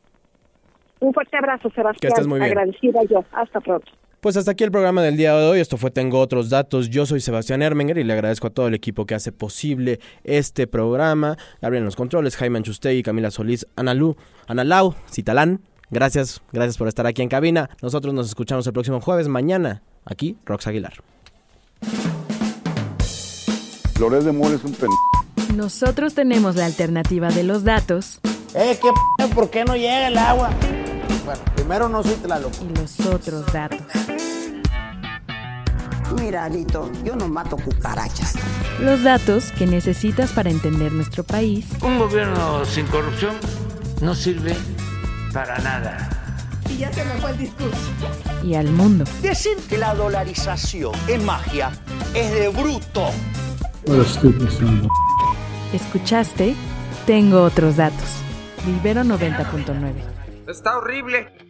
Un 1.00 1.12
fuerte 1.14 1.36
abrazo, 1.36 1.70
Sebastián. 1.70 2.00
Que 2.00 2.08
estés 2.08 2.26
muy 2.26 2.40
bien. 2.40 2.50
Agradecida 2.50 3.00
yo. 3.08 3.24
Hasta 3.32 3.60
pronto. 3.60 3.90
Pues 4.20 4.36
hasta 4.36 4.50
aquí 4.50 4.64
el 4.64 4.72
programa 4.72 5.00
del 5.02 5.16
día 5.16 5.32
de 5.34 5.46
hoy. 5.46 5.60
Esto 5.60 5.76
fue 5.76 5.92
Tengo 5.92 6.18
otros 6.18 6.50
datos. 6.50 6.90
Yo 6.90 7.06
soy 7.06 7.20
Sebastián 7.20 7.62
Ermenger 7.62 7.98
y 7.98 8.04
le 8.04 8.12
agradezco 8.12 8.48
a 8.48 8.50
todo 8.50 8.66
el 8.66 8.74
equipo 8.74 9.06
que 9.06 9.14
hace 9.14 9.30
posible 9.30 10.00
este 10.24 10.66
programa. 10.66 11.36
Gabriel 11.62 11.82
en 11.82 11.84
los 11.84 11.94
controles, 11.94 12.36
Jaime 12.36 12.58
Anchustegui, 12.58 13.04
Camila 13.04 13.30
Solís, 13.30 13.66
Analu, 13.76 14.16
Analau, 14.48 14.94
Citalán. 15.08 15.60
Gracias, 15.90 16.42
gracias 16.52 16.76
por 16.76 16.88
estar 16.88 17.06
aquí 17.06 17.22
en 17.22 17.28
cabina. 17.28 17.70
Nosotros 17.80 18.12
nos 18.12 18.26
escuchamos 18.26 18.66
el 18.66 18.72
próximo 18.72 19.00
jueves, 19.00 19.28
mañana, 19.28 19.82
aquí, 20.04 20.36
Rox 20.44 20.66
Aguilar. 20.66 20.94
Flores 23.94 24.24
de 24.24 24.32
Mora 24.32 24.54
es 24.54 24.64
un 24.64 24.72
pen... 24.72 24.90
Nosotros 25.54 26.14
tenemos 26.14 26.56
la 26.56 26.66
alternativa 26.66 27.28
de 27.28 27.42
los 27.42 27.64
datos. 27.64 28.20
Eh, 28.54 28.78
¿qué 28.80 28.90
p 29.18 29.34
¿Por 29.34 29.50
qué 29.50 29.64
no 29.64 29.74
llega 29.74 30.08
el 30.08 30.18
agua? 30.18 30.50
Bueno, 31.24 31.40
primero 31.54 31.88
no 31.88 32.02
soy 32.02 32.14
Tlaloc. 32.14 32.52
Y 32.62 32.78
los 32.78 33.00
otros 33.00 33.52
datos. 33.52 33.80
Mira, 36.20 36.44
Alito, 36.44 36.90
yo 37.04 37.16
no 37.16 37.28
mato 37.28 37.56
cucarachas. 37.56 38.34
Los 38.80 39.02
datos 39.02 39.52
que 39.52 39.66
necesitas 39.66 40.32
para 40.32 40.50
entender 40.50 40.92
nuestro 40.92 41.24
país. 41.24 41.66
Un 41.82 41.98
gobierno 41.98 42.64
sin 42.64 42.86
corrupción 42.86 43.34
no 44.00 44.14
sirve 44.14 44.56
para 45.32 45.58
nada. 45.58 46.08
Y 46.70 46.78
ya 46.78 46.92
se 46.92 47.04
me 47.04 47.12
fue 47.20 47.30
el 47.30 47.38
discurso. 47.38 47.90
Y 48.42 48.54
al 48.54 48.70
mundo. 48.70 49.04
Decir 49.22 49.56
que 49.68 49.78
la 49.78 49.94
dolarización 49.94 50.92
es 51.08 51.22
magia 51.22 51.72
es 52.14 52.30
de 52.32 52.48
bruto. 52.48 53.10
Escuchaste 55.72 56.54
Tengo 57.06 57.42
otros 57.42 57.76
datos. 57.76 58.22
Libero 58.66 59.02
90.9. 59.02 59.94
Está 60.46 60.76
horrible. 60.76 61.47